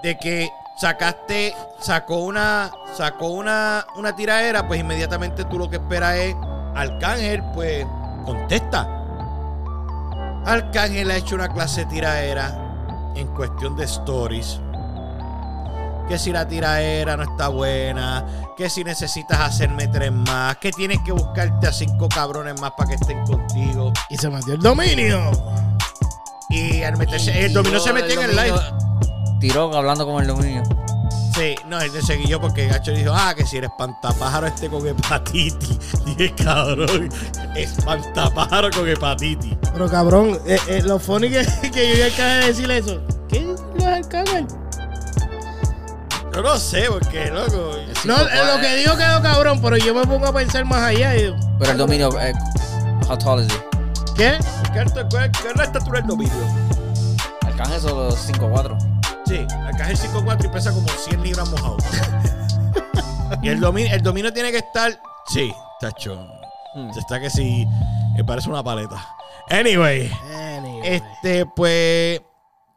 de 0.03 0.17
que 0.17 0.49
sacaste, 0.77 1.55
sacó 1.79 2.17
una, 2.17 2.71
sacó 2.93 3.27
una, 3.27 3.85
una 3.95 4.15
tiraera, 4.15 4.67
pues 4.67 4.79
inmediatamente 4.79 5.45
tú 5.45 5.57
lo 5.57 5.69
que 5.69 5.77
esperas 5.77 6.15
es 6.17 6.35
Arcángel, 6.75 7.43
pues 7.53 7.85
contesta. 8.25 8.87
Arcángel 10.45 11.11
ha 11.11 11.17
hecho 11.17 11.35
una 11.35 11.49
clase 11.49 11.81
de 11.81 11.87
tiraera 11.87 13.11
en 13.15 13.27
cuestión 13.27 13.75
de 13.75 13.85
stories. 13.85 14.59
Que 16.07 16.19
si 16.19 16.31
la 16.31 16.47
tiraera 16.47 17.15
no 17.15 17.23
está 17.23 17.47
buena, 17.47 18.25
que 18.57 18.69
si 18.69 18.83
necesitas 18.83 19.39
hacerme 19.39 19.87
tres 19.87 20.11
más, 20.11 20.57
que 20.57 20.71
tienes 20.71 20.99
que 21.05 21.11
buscarte 21.11 21.67
a 21.67 21.71
cinco 21.71 22.09
cabrones 22.09 22.59
más 22.59 22.71
para 22.71 22.89
que 22.89 22.95
estén 22.95 23.23
contigo. 23.25 23.93
Y 24.09 24.17
se 24.17 24.29
metió 24.29 24.53
el 24.53 24.61
dominio. 24.61 25.31
Y 26.49 26.83
al 26.83 26.97
meterse, 26.97 27.45
el 27.45 27.53
dominó 27.53 27.79
se 27.79 27.93
metió 27.93 28.21
en 28.21 28.29
el 28.29 28.35
live. 28.35 28.59
Tiró 29.39 29.75
hablando 29.75 30.05
con 30.05 30.21
el 30.21 30.27
dominio. 30.27 30.63
Sí, 31.33 31.55
no, 31.65 31.79
él 31.79 31.91
se 32.03 32.17
guilló 32.17 32.41
porque 32.41 32.67
Gacho 32.67 32.91
dijo, 32.91 33.13
ah, 33.13 33.33
que 33.33 33.45
si 33.45 33.57
eres 33.57 33.69
espantapájaro 33.71 34.47
este 34.47 34.69
con 34.69 34.85
hepatitis. 34.85 35.79
Dije, 36.05 36.33
cabrón, 36.35 37.09
espantapájaro 37.55 38.69
con 38.71 38.87
hepatitis. 38.87 39.55
Pero 39.71 39.89
cabrón, 39.89 40.37
eh, 40.45 40.59
eh, 40.67 40.81
lo 40.83 40.99
funny 40.99 41.29
que, 41.29 41.45
que 41.71 41.89
yo 41.89 41.95
ya 41.95 42.13
acabé 42.13 42.33
de 42.33 42.47
decir 42.47 42.71
eso. 42.71 43.01
¿Qué 43.29 43.37
es 43.37 43.45
lo 43.45 43.85
del 43.85 43.93
Arcángel? 43.93 44.47
Yo 46.34 46.41
no 46.41 46.57
sé, 46.57 46.86
porque, 46.89 47.25
loco. 47.29 47.75
Es 47.77 48.05
No, 48.05 48.17
cinco, 48.17 48.29
eh, 48.32 48.55
lo 48.55 48.61
que 48.61 48.75
dijo 48.77 48.97
quedó 48.97 49.21
cabrón, 49.21 49.61
pero 49.61 49.77
yo 49.77 49.93
me 49.93 50.05
pongo 50.07 50.27
a 50.27 50.34
pensar 50.34 50.63
más 50.65 50.82
allá. 50.82 51.15
y 51.15 51.23
digo, 51.23 51.36
Pero 51.59 51.71
el 51.71 51.77
dominio, 51.77 52.09
eh, 52.21 52.34
how 53.09 53.17
tall 53.17 53.41
is 53.45 53.47
he? 53.51 54.13
¿Qué? 54.15 54.38
¿Qué, 54.73 54.79
alto- 54.79 55.07
cuál- 55.09 55.32
qué 55.32 55.47
es 55.49 55.55
la 55.57 55.63
estatura 55.65 55.99
del 55.99 56.07
dominio? 56.07 56.34
Arcángel 57.45 57.82
solo 57.82 58.11
5'4". 58.11 58.77
Sí, 59.25 59.45
acá 59.67 59.89
es 59.91 60.03
el 60.03 60.09
5'4 60.11 60.45
y 60.45 60.47
pesa 60.49 60.71
como 60.71 60.88
100 60.88 61.21
libras 61.23 61.49
mojado. 61.49 61.77
y 63.41 63.49
el 63.49 63.59
dominio, 63.59 63.93
el 63.93 64.01
dominio 64.01 64.32
tiene 64.34 64.51
que 64.51 64.57
estar. 64.59 64.99
Sí, 65.27 65.53
tacho. 65.79 66.15
Hmm. 66.75 66.89
Está 66.97 67.19
que 67.19 67.29
sí. 67.29 67.65
Me 68.15 68.23
parece 68.23 68.49
una 68.49 68.63
paleta. 68.63 69.05
Anyway. 69.49 70.11
Anyway. 70.57 70.82
Este, 70.95 71.45
pues. 71.45 72.21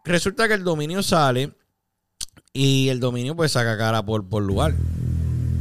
Resulta 0.04 0.46
que 0.48 0.54
el 0.54 0.64
dominio 0.64 1.02
sale. 1.02 1.56
Y 2.56 2.88
el 2.90 3.00
dominio, 3.00 3.34
pues, 3.34 3.50
saca 3.50 3.76
cara 3.76 4.04
por, 4.06 4.22
por 4.26 4.40
lugar. 4.40 4.74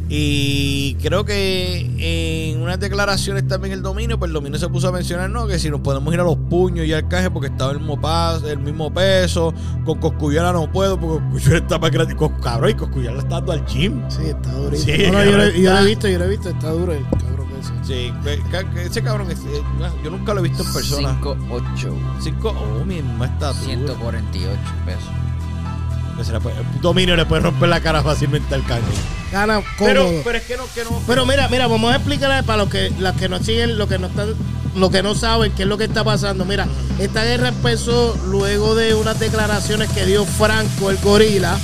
Y 0.10 0.94
creo 1.02 1.26
que 1.26 2.52
en 2.54 2.62
unas 2.62 2.80
declaraciones 2.80 3.48
también 3.48 3.74
el 3.74 3.82
dominio, 3.82 4.20
pues 4.20 4.30
el 4.30 4.34
dominio 4.34 4.60
se 4.60 4.68
puso 4.70 4.90
a 4.90 4.92
mencionar, 4.92 5.28
¿no? 5.32 5.48
Que 5.48 5.58
si 5.58 5.72
nos 5.72 5.80
podemos 5.82 6.14
ir 6.14 6.20
a 6.20 6.24
los 6.24 6.38
puños 6.38 6.86
y 6.86 6.94
al 6.94 7.08
caje 7.08 7.32
porque 7.32 7.48
estaba 7.48 7.72
el 7.72 7.80
mismo, 7.80 8.00
pas- 8.00 8.44
el 8.46 8.60
mismo 8.60 8.94
peso. 8.94 9.56
Con 9.86 9.98
Coscuyuela 9.98 10.54
no 10.54 10.72
puedo 10.72 11.00
porque 11.00 11.24
Coscuyuela 11.32 11.58
está 11.62 11.80
más 11.80 11.90
grande. 11.90 12.16
Cabrón, 12.44 12.70
y 12.70 12.74
Coscuyuela 12.76 13.18
está 13.18 13.36
dando 13.38 13.54
al 13.54 13.66
gym. 13.66 14.00
Sí, 14.08 14.22
está 14.28 14.52
durísimo. 14.54 14.96
Sí, 14.96 15.04
No, 15.08 15.14
no, 15.14 15.26
yo, 15.26 15.32
lo, 15.32 15.38
cabrón, 15.38 15.54
yo 15.56 15.62
lo 15.64 15.70
está- 15.70 15.82
he 15.82 15.86
visto, 15.88 16.08
yo 16.10 16.20
lo 16.20 16.26
he 16.26 16.30
visto, 16.30 16.50
está 16.50 16.70
duro 16.70 16.94
el 16.94 17.04
cabrón 17.10 17.48
ese. 17.60 17.72
Sí, 17.84 18.14
que- 18.24 18.70
que- 18.76 18.84
ese 18.86 19.02
cabrón, 19.02 19.32
es- 19.32 19.40
eh, 19.40 19.64
yo 20.04 20.12
nunca 20.12 20.36
lo 20.36 20.42
he 20.42 20.44
visto 20.44 20.62
en 20.62 20.72
persona. 20.74 21.10
5'8". 21.20 21.92
Cinco, 22.22 22.50
oh, 22.56 22.86
misma 22.86 23.26
estatura. 23.26 23.64
148 23.64 24.60
pesos. 24.86 25.10
Que 26.18 26.24
se 26.24 26.40
puede- 26.40 26.56
dominio 26.82 27.16
le 27.16 27.26
puede 27.26 27.42
romper 27.42 27.70
la 27.70 27.80
cara 27.82 28.04
fácilmente 28.04 28.54
al 28.54 28.64
cangre. 28.66 28.94
Gana 29.32 29.62
Pero, 29.80 30.06
cómodo. 30.06 30.22
pero 30.24 30.38
es 30.38 30.44
que 30.44 30.58
no, 30.58 30.64
que 30.76 30.84
no. 30.84 31.02
Pero 31.08 31.26
mira, 31.26 31.48
mira, 31.48 31.66
vamos 31.68 31.92
a 31.92 31.96
explicarle 31.96 32.44
para 32.44 32.58
los 32.64 32.70
que, 32.70 32.92
las 33.00 33.16
que 33.16 33.28
nos 33.30 33.44
siguen, 33.46 33.78
los 33.80 33.90
que 33.90 33.98
no 33.98 34.08
están, 34.08 34.34
los 34.76 34.92
que 34.92 35.02
no 35.02 35.16
saben 35.16 35.52
qué 35.54 35.64
es 35.64 35.68
lo 35.68 35.78
que 35.78 35.86
está 35.86 36.04
pasando. 36.04 36.46
Mira, 36.46 36.68
esta 37.00 37.24
guerra 37.24 37.48
empezó 37.50 38.16
luego 38.28 38.76
de 38.76 38.94
unas 38.94 39.20
declaraciones 39.20 39.90
que 39.90 40.06
dio 40.06 40.24
Franco, 40.26 40.92
el 40.92 40.98
gorila, 40.98 41.58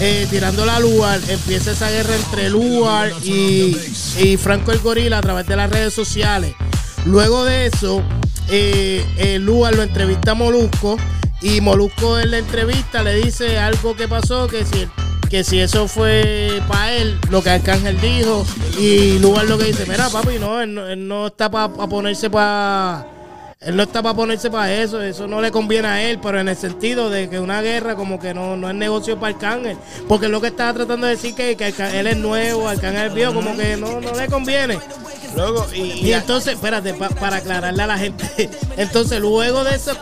eh, 0.00 0.26
tirando 0.28 0.66
la 0.66 0.80
Luar. 0.80 1.20
Empieza 1.28 1.70
esa 1.70 1.88
guerra 1.90 2.14
entre 2.16 2.50
Luar 2.50 3.12
y, 3.22 3.76
y 4.18 4.36
Franco 4.36 4.72
el 4.72 4.80
gorila 4.80 5.18
a 5.18 5.22
través 5.22 5.46
de 5.46 5.56
las 5.56 5.70
redes 5.70 5.94
sociales. 5.94 6.54
Luego 7.04 7.44
de 7.44 7.66
eso, 7.66 8.02
eh, 8.48 9.06
eh, 9.18 9.38
Luar 9.38 9.74
lo 9.76 9.82
entrevista 9.84 10.32
a 10.32 10.34
Molusco 10.34 10.96
y 11.40 11.60
Molusco 11.60 12.18
en 12.18 12.30
la 12.30 12.38
entrevista 12.38 13.02
le 13.02 13.14
dice 13.16 13.58
algo 13.58 13.94
que 13.94 14.08
pasó, 14.08 14.46
que 14.46 14.64
si, 14.64 14.88
que 15.28 15.44
si 15.44 15.60
eso 15.60 15.88
fue 15.88 16.62
para 16.68 16.94
él, 16.94 17.18
lo 17.30 17.42
que 17.42 17.50
Arcángel 17.50 18.00
dijo, 18.00 18.44
y 18.78 19.18
Lugar 19.18 19.44
lo 19.46 19.58
que 19.58 19.66
dice, 19.66 19.86
mira 19.86 20.08
papi, 20.08 20.38
no, 20.38 20.60
él 20.60 20.74
no, 20.74 20.86
él 20.86 21.06
no 21.06 21.26
está 21.28 21.50
para 21.50 21.68
ponerse 21.72 22.30
para... 22.30 23.15
Él 23.66 23.76
no 23.76 23.82
está 23.82 24.00
para 24.02 24.14
ponerse 24.14 24.50
para 24.50 24.72
eso, 24.72 25.02
eso 25.02 25.26
no 25.26 25.40
le 25.40 25.50
conviene 25.50 25.88
a 25.88 26.02
él, 26.08 26.18
pero 26.22 26.38
en 26.40 26.48
el 26.48 26.56
sentido 26.56 27.10
de 27.10 27.28
que 27.28 27.40
una 27.40 27.60
guerra 27.62 27.96
como 27.96 28.18
que 28.20 28.32
no, 28.32 28.56
no 28.56 28.68
es 28.68 28.74
negocio 28.76 29.18
para 29.18 29.34
Arcángel, 29.34 29.76
porque 30.08 30.26
es 30.26 30.32
lo 30.32 30.40
que 30.40 30.46
estaba 30.48 30.72
tratando 30.72 31.06
de 31.06 31.16
decir 31.16 31.34
que, 31.34 31.56
que 31.56 31.68
él 31.98 32.06
es 32.06 32.16
nuevo, 32.16 32.68
Arcángel 32.68 33.10
viejo, 33.10 33.34
como 33.34 33.56
que 33.56 33.76
no, 33.76 34.00
no 34.00 34.12
le 34.14 34.26
conviene. 34.28 34.78
Luego, 35.34 35.66
y, 35.74 36.12
entonces, 36.12 36.54
espérate, 36.54 36.94
pa- 36.94 37.10
para 37.10 37.36
aclararle 37.38 37.82
a 37.82 37.86
la 37.86 37.98
gente. 37.98 38.48
Entonces, 38.78 39.20
luego 39.20 39.64
de, 39.64 39.74
esos 39.74 39.98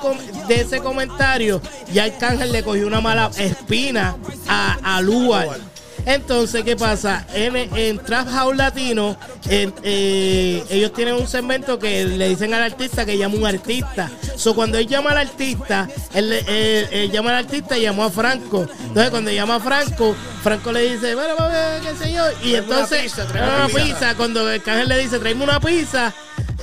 de 0.47 0.61
ese 0.61 0.79
comentario, 0.79 1.61
ya 1.93 2.05
Arcángel 2.05 2.53
le 2.53 2.63
cogió 2.63 2.87
una 2.87 3.01
mala 3.01 3.31
espina 3.37 4.15
a, 4.47 4.97
a 4.97 5.01
Luar. 5.01 5.59
Entonces, 6.07 6.63
¿qué 6.65 6.77
pasa? 6.77 7.27
En, 7.35 7.57
en 7.57 7.99
Trap 7.99 8.29
House 8.29 8.57
Latino, 8.57 9.17
en- 9.49 9.73
eh, 9.83 10.63
ellos 10.71 10.93
tienen 10.93 11.15
un 11.15 11.27
segmento 11.27 11.79
que 11.79 12.05
le 12.05 12.29
dicen 12.29 12.53
al 12.53 12.63
artista 12.63 13.07
que 13.07 13.17
llama 13.17 13.37
un 13.37 13.47
artista. 13.47 14.11
So, 14.37 14.55
cuando 14.55 14.77
él 14.79 14.87
llama 14.87 15.11
al 15.13 15.19
artista, 15.19 15.89
él, 16.13 16.31
le- 16.31 16.41
él- 16.81 16.89
él 16.93 17.11
llama 17.11 17.31
al 17.31 17.45
artista 17.45 17.79
y 17.79 17.83
llamó 17.83 18.05
a 18.05 18.11
Franco. 18.11 18.67
Entonces, 18.83 19.11
cuando 19.11 19.31
llama 19.31 19.57
a 19.57 19.61
Franco, 19.61 20.15
Franco 20.43 20.73
le 20.73 20.93
dice, 20.95 21.15
bueno, 21.15 21.35
qué 21.83 22.05
sé 22.05 22.13
yo. 22.13 22.25
Y 22.43 22.53
Tráeme 22.53 22.59
una 22.59 22.59
entonces, 22.59 23.03
pizza, 23.03 23.27
una 23.33 23.69
pizza. 23.69 24.15
Cuando 24.15 24.47
Arcángel 24.47 24.89
le 24.89 24.99
dice, 24.99 25.19
tráeme 25.19 25.45
una 25.45 25.61
pizza, 25.61 26.13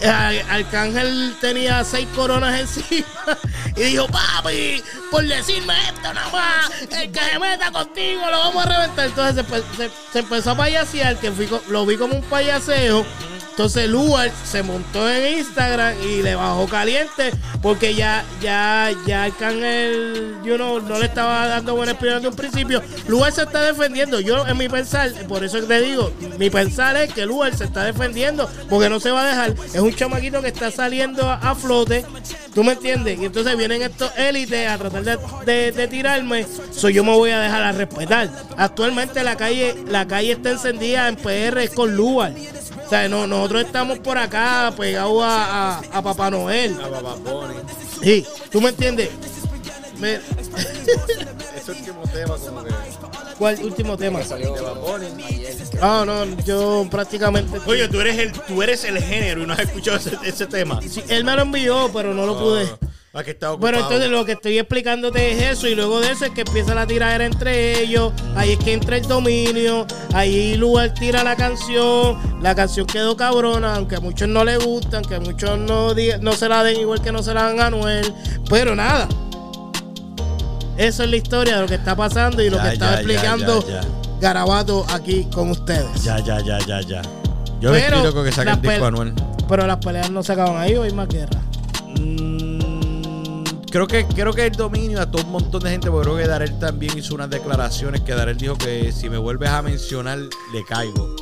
Arcángel 0.10 1.36
tenía 1.39 1.84
seis 1.84 2.08
coronas 2.16 2.60
encima 2.60 3.06
y 3.76 3.82
dijo, 3.84 4.08
papi, 4.08 4.82
por 5.12 5.24
decirme 5.26 5.74
esto 5.88 6.14
nada 6.14 6.30
más, 6.32 6.72
el 6.91 7.12
que 7.12 7.20
se 7.20 7.39
meta 7.39 7.72
contigo 7.72 8.22
lo 8.30 8.39
vamos 8.39 8.66
a 8.66 8.70
reventar. 8.70 9.06
Entonces 9.08 9.36
se, 9.45 9.52
empe- 9.54 9.64
se- 9.78 9.91
se 10.14 10.20
empezó 10.20 10.52
a 10.52 10.56
payasear, 10.58 11.18
que 11.18 11.32
fui 11.32 11.47
lo 11.70 11.86
vi 11.86 11.97
como 11.97 12.16
un 12.16 12.24
payaseo. 12.24 13.06
Entonces 13.52 13.89
Luar 13.89 14.32
se 14.43 14.64
montó 14.64 15.10
en 15.10 15.39
Instagram 15.39 15.95
y 16.04 16.22
le 16.22 16.36
bajó 16.36 16.68
caliente 16.68 17.32
porque 17.62 17.93
ya, 17.93 18.24
ya, 18.41 18.91
ya 19.06 19.24
Arcángel, 19.24 20.38
yo 20.43 20.58
no, 20.58 20.80
no 20.80 20.97
le 20.97 21.06
estaba 21.06 21.47
dando 21.47 21.76
buena 21.76 21.91
explicación 21.91 22.24
de 22.24 22.30
un 22.30 22.36
principio. 22.36 22.82
Luar 23.08 23.32
se 23.32 23.43
está 23.43 23.62
defendiendo. 23.62 24.20
Yo 24.20 24.47
en 24.47 24.58
mi 24.58 24.68
pensar, 24.68 25.12
por 25.28 25.43
eso 25.43 25.62
te 25.62 25.82
digo, 25.82 26.12
mi 26.39 26.49
pensar 26.49 26.95
es 26.97 27.14
que 27.14 27.26
Luar 27.26 27.56
se 27.56 27.66
está 27.66 27.84
defendiendo 27.84 28.49
porque 28.70 28.89
no 28.89 28.99
se 28.99 29.12
va 29.12 29.24
a 29.24 29.28
dejar. 29.28 29.56
Es 29.74 29.80
un 29.80 29.93
chamaquito 29.93 30.41
que 30.41 30.47
está 30.47 30.72
saliendo 30.72 31.30
a 31.30 31.54
flote. 31.56 32.06
¿Tú 32.54 32.64
me 32.66 32.74
entiendes? 32.74 33.18
Y 33.20 33.26
entonces 33.26 33.56
vienen 33.58 33.82
estos 33.82 34.12
élites 34.18 34.68
a 34.68 34.78
tratar 34.78 35.04
de, 35.04 35.18
de- 35.45 35.72
de 35.72 35.88
tirarme. 35.88 36.45
So 36.72 36.89
yo 36.89 37.04
me 37.04 37.12
voy 37.12 37.30
a 37.32 37.39
dejar 37.39 37.64
a 37.64 37.72
respetar. 37.72 38.30
Actualmente 38.58 39.24
la 39.24 39.38
calle, 39.38 39.76
la 39.88 40.06
calle 40.08 40.34
está 40.34 40.52
encendida 40.52 41.08
en 41.08 41.16
PR 41.16 41.70
con 41.74 41.95
Luar. 41.95 42.34
O 42.86 42.89
sea, 42.89 43.08
no, 43.08 43.26
nosotros 43.26 43.64
estamos 43.66 43.99
por 43.99 44.18
acá 44.18 44.74
pegados 44.78 45.24
a, 45.24 45.78
a- 45.78 45.82
a 45.93 46.02
Papá 46.02 46.30
Noel. 46.30 46.76
a 46.82 46.88
Bunny. 47.16 47.56
Sí, 48.04 48.26
¿tú 48.52 48.60
me 48.60 48.70
entiendes? 48.70 49.10
Me- 49.97 50.16
Ese 50.16 51.72
último 51.72 52.04
tema, 52.12 52.36
como 52.38 52.64
que. 52.64 52.74
¿Cuál 53.42 53.58
último 53.64 53.98
tema? 53.98 54.20
Ah, 55.82 56.04
no, 56.06 56.26
yo 56.46 56.88
prácticamente. 56.92 57.60
Oye, 57.66 57.88
tú 57.88 58.00
eres 58.00 58.20
el, 58.20 58.32
tú 58.34 58.62
eres 58.62 58.84
el 58.84 59.02
género 59.02 59.42
y 59.42 59.48
no 59.48 59.54
has 59.54 59.62
escuchado 59.62 59.98
ese, 59.98 60.16
ese 60.24 60.46
tema. 60.46 60.80
Sí, 60.88 61.02
él 61.10 61.26
me 61.26 61.36
lo 61.36 61.42
envió, 61.42 61.89
pero 61.92 62.14
no 62.14 62.28
lo 62.28 62.38
pude. 62.38 62.70
Ah, 63.12 63.24
que 63.24 63.32
está 63.32 63.54
ocupado. 63.54 63.72
Pero 63.72 63.84
entonces 63.84 64.12
lo 64.12 64.26
que 64.26 64.34
estoy 64.34 64.60
explicándote 64.60 65.32
es 65.32 65.58
eso 65.58 65.68
y 65.68 65.74
luego 65.74 66.00
de 66.02 66.12
eso 66.12 66.26
es 66.26 66.32
que 66.34 66.42
empieza 66.42 66.76
la 66.76 66.86
tiradera 66.86 67.26
entre 67.26 67.82
ellos, 67.82 68.14
ahí 68.36 68.52
es 68.52 68.60
que 68.60 68.74
entra 68.74 68.98
el 68.98 69.08
dominio, 69.08 69.88
ahí 70.14 70.54
Lugar 70.54 70.94
tira 70.94 71.24
la 71.24 71.36
canción, 71.36 72.20
la 72.44 72.54
canción 72.54 72.86
quedó 72.86 73.18
cabrona, 73.18 73.74
aunque 73.74 73.96
a 73.96 74.02
muchos 74.02 74.28
no 74.28 74.46
le 74.46 74.58
gustan, 74.58 75.04
que 75.04 75.16
a 75.16 75.20
muchos 75.20 75.58
no, 75.58 75.96
no 75.96 76.34
se 76.34 76.48
la 76.48 76.64
den 76.64 76.80
igual 76.80 77.02
que 77.02 77.12
no 77.12 77.24
se 77.24 77.34
la 77.34 77.46
dan 77.46 77.60
a 77.60 77.66
Anuel, 77.66 78.14
pero 78.48 78.76
nada. 78.76 79.10
Eso 80.82 81.03
es 81.03 81.11
la 81.11 81.15
historia 81.15 81.55
de 81.57 81.61
lo 81.61 81.67
que 81.67 81.75
está 81.75 81.95
pasando 81.95 82.41
y 82.41 82.49
lo 82.49 82.57
Ya, 82.57 82.71
que 82.71 82.77
ya, 82.79 82.86
ya, 82.86 82.93
explicando 82.95 83.67
ya, 83.67 83.82
ya. 83.82 83.88
Garabato 84.19 84.84
aquí 84.89 85.27
con 85.32 85.51
ustedes. 85.51 86.03
Ya, 86.03 86.17
ya, 86.17 86.39
ya, 86.39 86.57
ya, 86.57 86.82
ya. 86.82 87.03
Yo 87.59 87.71
Pero 87.71 87.97
estoy 87.97 88.03
loco 88.03 88.23
que 88.23 88.32
saque 88.32 88.49
el 88.49 88.55
las 88.55 88.61
disco 88.63 88.86
anual. 88.86 89.13
Pero 89.47 89.67
las 89.67 89.77
peleas 89.77 90.09
no 90.09 90.23
se 90.23 90.34
acaban 90.34 90.57
ahí 90.57 90.73
o 90.73 90.82
hay 90.82 90.91
más 90.91 91.07
guerra. 91.07 91.39
Mm, 91.99 93.43
creo 93.69 93.86
que 93.86 94.07
creo 94.07 94.34
que 94.34 94.47
el 94.47 94.53
dominio 94.53 94.99
a 94.99 95.05
todo 95.11 95.23
un 95.23 95.32
montón 95.32 95.61
de 95.61 95.69
gente, 95.69 95.91
porque 95.91 96.05
creo 96.09 96.17
que 96.17 96.27
Darel 96.27 96.57
también 96.57 96.97
hizo 96.97 97.13
unas 97.13 97.29
declaraciones 97.29 98.01
que 98.01 98.15
Darel 98.15 98.38
dijo 98.38 98.57
que 98.57 98.91
si 98.91 99.07
me 99.07 99.19
vuelves 99.19 99.49
a 99.49 99.61
mencionar, 99.61 100.17
le 100.17 100.65
caigo. 100.67 101.15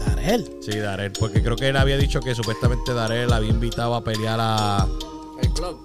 Darel. 0.00 0.50
Sí, 0.62 0.76
Darel, 0.80 1.12
porque 1.12 1.44
creo 1.44 1.54
que 1.54 1.68
él 1.68 1.76
había 1.76 1.96
dicho 1.96 2.18
que 2.18 2.34
supuestamente 2.34 2.92
Darel 2.92 3.32
había 3.32 3.50
invitado 3.50 3.94
a 3.94 4.02
pelear 4.02 4.38
a 4.40 4.84
El 5.40 5.52
club. 5.52 5.78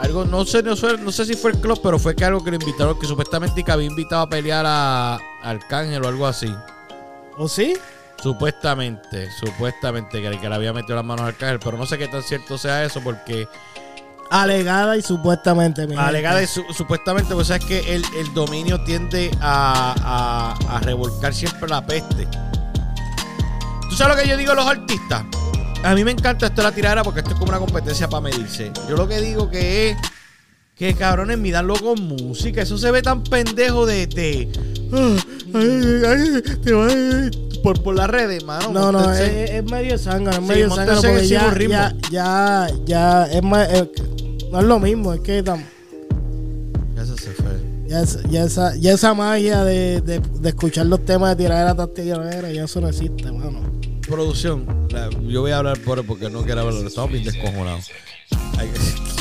Algo, 0.00 0.24
no 0.24 0.44
sé, 0.44 0.62
no 0.62 0.76
sé, 0.76 0.96
no 0.98 1.12
sé 1.12 1.24
si 1.26 1.34
fue 1.34 1.50
el 1.52 1.60
club, 1.60 1.78
pero 1.82 1.98
fue 1.98 2.14
que 2.16 2.24
algo 2.24 2.42
que 2.42 2.50
lo 2.50 2.56
invitaron, 2.56 2.98
que 2.98 3.06
supuestamente 3.06 3.62
que 3.62 3.70
había 3.72 3.86
invitado 3.86 4.22
a 4.22 4.28
pelear 4.28 4.64
a, 4.66 5.14
a 5.14 5.20
Arcángel 5.42 6.04
o 6.04 6.08
algo 6.08 6.26
así. 6.26 6.52
¿O 7.36 7.48
sí? 7.48 7.74
Supuestamente, 8.22 9.28
supuestamente 9.38 10.20
que, 10.22 10.38
que 10.38 10.48
le 10.48 10.54
había 10.54 10.72
metido 10.72 10.96
las 10.96 11.04
manos 11.04 11.22
al 11.22 11.28
Arcángel, 11.28 11.58
pero 11.58 11.76
no 11.78 11.86
sé 11.86 11.96
qué 11.98 12.08
tan 12.08 12.22
cierto 12.22 12.58
sea 12.58 12.84
eso, 12.84 13.00
porque 13.02 13.48
Alegada 14.30 14.96
y 14.96 15.02
supuestamente. 15.02 15.88
alegada 15.98 16.40
y 16.42 16.46
su- 16.46 16.64
supuestamente, 16.72 17.34
pues 17.34 17.48
sabes 17.48 17.64
que 17.64 17.94
el, 17.94 18.04
el 18.16 18.32
dominio 18.32 18.80
tiende 18.84 19.30
a, 19.40 20.54
a, 20.68 20.76
a 20.76 20.80
revolcar 20.80 21.34
siempre 21.34 21.68
la 21.68 21.84
peste. 21.84 22.28
¿Tú 23.88 23.96
sabes 23.96 24.16
lo 24.16 24.22
que 24.22 24.28
yo 24.28 24.36
digo 24.36 24.52
a 24.52 24.54
los 24.54 24.66
artistas? 24.66 25.24
A 25.82 25.94
mí 25.94 26.04
me 26.04 26.10
encanta 26.10 26.46
esto 26.46 26.60
de 26.60 26.68
la 26.68 26.74
tiradera 26.74 27.02
porque 27.02 27.20
esto 27.20 27.32
es 27.32 27.38
como 27.38 27.50
una 27.50 27.58
competencia 27.58 28.08
para 28.08 28.20
medirse. 28.22 28.70
Yo 28.88 28.96
lo 28.96 29.08
que 29.08 29.20
digo 29.20 29.48
que 29.50 29.90
es 29.90 29.96
Que 30.76 30.94
cabrones, 30.94 31.38
mídanlo 31.38 31.74
con 31.74 32.00
música. 32.02 32.62
Eso 32.62 32.76
se 32.78 32.90
ve 32.90 33.02
tan 33.02 33.22
pendejo 33.24 33.86
de. 33.86 34.06
de 34.06 34.48
ah, 36.74 37.30
por, 37.62 37.82
por 37.82 37.94
las 37.94 38.08
redes, 38.08 38.44
mano. 38.44 38.70
No, 38.72 38.92
no, 38.92 39.12
es, 39.12 39.62
medio 39.64 39.98
zángano, 39.98 40.38
es 40.38 40.42
medio 40.42 40.64
en 40.66 40.70
porque 40.70 41.28
ya, 41.28 41.50
ritmo. 41.50 41.74
ya, 41.74 41.94
ya, 42.10 42.70
ya, 42.86 43.24
es 43.24 43.42
más, 43.42 43.68
eh, 43.70 43.90
no 44.50 44.60
es 44.60 44.64
lo 44.66 44.78
mismo, 44.78 45.12
es 45.12 45.20
que 45.20 45.44
tam- 45.44 45.64
Ya 46.96 47.04
se 47.04 47.16
se 47.16 47.30
fue. 47.32 47.60
ya, 47.86 48.02
ya 48.30 48.44
esa, 48.44 48.76
ya 48.76 48.92
esa 48.92 49.12
magia 49.14 49.64
de, 49.64 50.00
de, 50.00 50.20
de 50.20 50.48
escuchar 50.48 50.86
los 50.86 51.04
temas 51.04 51.36
de 51.36 51.44
tiradera 51.44 51.86
tiradera, 51.88 52.50
ya 52.50 52.64
eso 52.64 52.80
no 52.80 52.88
existe, 52.88 53.30
mano. 53.30 53.79
Producción, 54.10 54.66
la- 54.90 55.08
yo 55.28 55.40
voy 55.42 55.52
a 55.52 55.58
hablar 55.58 55.78
por 55.80 56.04
porque 56.04 56.28
no 56.28 56.42
quiero 56.42 56.62
hablar. 56.62 56.84
Estamos 56.84 57.10
bien 57.12 57.22
descojonados. 57.24 57.90
Ay, 58.58 58.68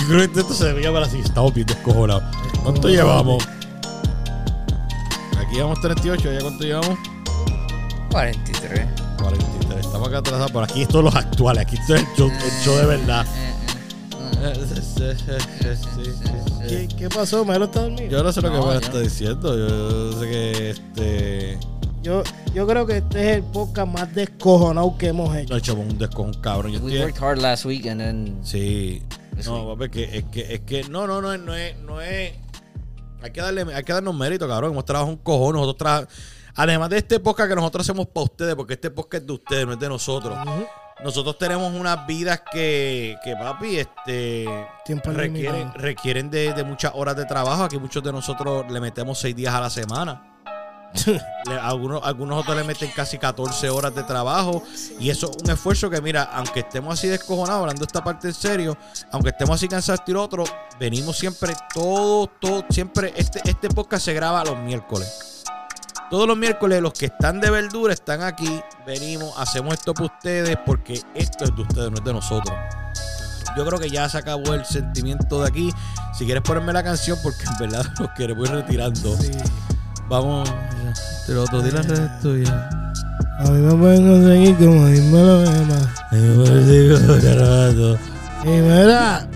Yo 0.02 0.08
creo 0.08 0.32
que 0.34 0.40
esto 0.40 0.54
se 0.54 0.66
debería 0.66 0.88
hablar 0.90 1.04
así. 1.04 1.20
Estamos 1.20 1.54
bien 1.54 1.68
descojonados. 1.68 2.24
¿Cuánto 2.64 2.90
llevamos? 2.90 3.48
Aquí 5.38 5.56
llevamos 5.56 5.80
38. 5.82 6.34
¿Ya 6.34 6.40
cuánto 6.42 6.64
llevamos? 6.64 6.98
43. 8.12 8.88
43. 9.20 9.86
Estamos 9.86 10.08
acá 10.08 10.18
atrasados. 10.18 10.52
Por 10.52 10.64
aquí 10.64 10.82
esto 10.82 10.98
es 11.00 11.04
los 11.06 11.16
actuales. 11.16 11.66
Aquí 11.68 11.76
esto 11.76 11.96
es 11.96 12.02
el 12.02 12.08
show, 12.18 12.32
el 12.32 12.64
show 12.66 12.76
de 12.78 12.86
verdad. 12.88 13.26
¿Qué, 16.68 16.88
qué 16.98 17.10
pasó? 17.10 17.46
¿Melo 17.46 17.66
está 17.66 17.82
dormido? 17.82 18.10
Yo 18.10 18.24
no 18.24 18.32
sé 18.32 18.42
lo 18.42 18.52
que 18.52 18.58
No, 18.58 18.66
me 18.68 18.74
yo- 18.74 18.80
está 18.80 19.00
diciendo. 19.00 19.58
Yo 19.58 20.20
sé 20.20 20.30
que 20.30 20.70
este. 20.72 21.58
Yo, 22.02 22.24
yo 22.54 22.68
creo 22.68 22.86
que 22.86 22.98
este 22.98 23.30
es 23.32 23.38
el 23.38 23.44
podcast 23.44 23.88
más 23.92 24.14
descojonado 24.14 24.98
que 24.98 25.08
hemos 25.08 25.36
hecho. 25.36 25.54
No 25.54 25.58
echamos 25.58 25.86
un 25.88 25.98
descojón 25.98 26.34
cabrón. 26.36 26.72
Yo 26.72 26.80
We 26.80 26.94
estoy- 26.94 27.02
worked 27.06 27.24
hard 27.24 27.38
last 27.40 27.66
week 27.66 27.86
and 27.88 28.02
then 28.02 28.40
Sí. 28.44 29.04
This 29.36 29.48
No, 29.48 29.68
papi, 29.78 29.90
que 29.90 30.18
es 30.18 30.24
que 30.26 30.54
es 30.56 30.60
que 30.62 30.84
no, 30.86 31.08
no, 31.08 31.22
no, 31.22 31.38
no 31.38 31.54
es, 31.56 31.78
no 31.80 32.02
es. 32.02 32.34
Hay 33.22 33.32
que 33.32 33.42
darle, 33.42 33.66
hay 33.74 33.84
que 33.84 33.94
darnos 33.94 34.16
mérito, 34.16 34.48
cabrón. 34.48 34.72
Hemos 34.72 34.86
trabajado 34.86 35.12
un 35.12 35.18
cojón, 35.18 35.56
nosotros 35.56 35.88
tra- 35.88 36.08
Además 36.56 36.90
de 36.90 36.98
este 36.98 37.20
podcast 37.20 37.50
que 37.50 37.56
nosotros 37.56 37.86
hacemos 37.88 38.08
para 38.08 38.24
ustedes, 38.26 38.56
porque 38.56 38.74
este 38.74 38.90
podcast 38.92 39.22
es 39.22 39.28
de 39.28 39.34
ustedes, 39.34 39.66
no 39.66 39.74
es 39.74 39.80
de 39.80 39.88
nosotros. 39.88 40.38
Nosotros 41.02 41.38
tenemos 41.38 41.74
unas 41.74 42.06
vidas 42.06 42.42
que, 42.52 43.16
que 43.24 43.34
papi, 43.36 43.78
este 43.78 44.46
Tiempo 44.84 45.12
requieren, 45.12 45.54
limitado. 45.60 45.78
requieren 45.82 46.30
de, 46.30 46.54
de 46.54 46.64
muchas 46.66 46.92
horas 46.96 47.16
de 47.16 47.24
trabajo. 47.26 47.64
Aquí 47.64 47.78
muchos 47.78 48.04
de 48.04 48.12
nosotros 48.12 48.70
le 48.70 48.82
metemos 48.82 49.18
seis 49.20 49.34
días 49.36 49.54
a 49.54 49.62
la 49.62 49.70
semana. 49.70 50.39
Algunos, 51.62 52.02
algunos 52.04 52.42
otros 52.42 52.58
le 52.58 52.64
meten 52.64 52.92
casi 52.96 53.18
14 53.18 53.70
horas 53.70 53.94
de 53.96 54.04
trabajo. 54.04 54.64
Y 55.00 55.10
eso 55.10 55.30
es 55.32 55.44
un 55.44 55.50
esfuerzo 55.50 55.90
que, 55.90 56.02
mira, 56.02 56.24
aunque 56.24 56.62
estemos 56.62 56.94
así 56.94 57.08
descojonados, 57.08 57.62
hablando 57.62 57.84
esta 57.84 58.04
parte 58.04 58.28
en 58.28 58.34
serio, 58.34 58.78
aunque 59.12 59.30
estemos 59.30 59.56
así 59.56 59.68
cansados 59.68 60.02
de 60.06 60.16
otro, 60.16 60.44
venimos 60.80 61.18
siempre 61.18 61.54
todo, 61.74 62.28
todo, 62.28 62.66
siempre, 62.70 63.14
este, 63.16 63.42
este 63.46 63.70
podcast 63.70 64.06
se 64.06 64.14
graba 64.14 64.44
los 64.44 64.58
miércoles. 64.60 65.44
Todos 66.10 66.28
los 66.28 66.38
miércoles 66.38 66.82
los 66.82 66.94
que 66.94 67.06
están 67.06 67.40
de 67.40 67.52
verdura 67.52 67.94
están 67.94 68.24
aquí, 68.24 68.62
venimos, 68.86 69.32
hacemos 69.38 69.76
esto 69.76 69.94
para 69.94 70.08
ustedes 70.08 70.58
porque 70.66 71.00
esto 71.14 71.44
es 71.44 71.56
de 71.56 71.62
ustedes, 71.62 71.92
no 71.92 71.98
es 71.98 72.04
de 72.04 72.14
nosotros. 72.14 72.58
Yo 73.56 73.66
creo 73.66 73.80
que 73.80 73.90
ya 73.90 74.10
se 74.10 74.18
acabó 74.18 74.54
el 74.54 74.66
sentimiento 74.66 75.42
de 75.42 75.48
aquí. 75.48 75.74
Si 76.18 76.26
quieres 76.26 76.44
ponerme 76.44 76.74
la 76.74 76.84
canción, 76.84 77.18
porque 77.22 77.44
en 77.44 77.58
verdad 77.60 77.86
los 78.00 78.10
queremos 78.12 78.50
ir 78.50 78.56
retirando. 78.56 79.18
Vamos, 80.10 80.50
te 81.28 81.34
lo 81.34 81.44
otro, 81.44 81.62
di 81.62 81.72
las 81.72 81.86
redes 81.88 82.10
tuyas. 82.22 82.52
A 83.40 83.44
mí 83.44 83.62
me 83.62 83.74
pueden 83.76 84.08
conseguir 84.10 84.56
como 84.58 84.88
dímelo, 84.88 85.44
Emma. 85.46 85.94
Y 88.42 88.48
mira, 88.62 89.28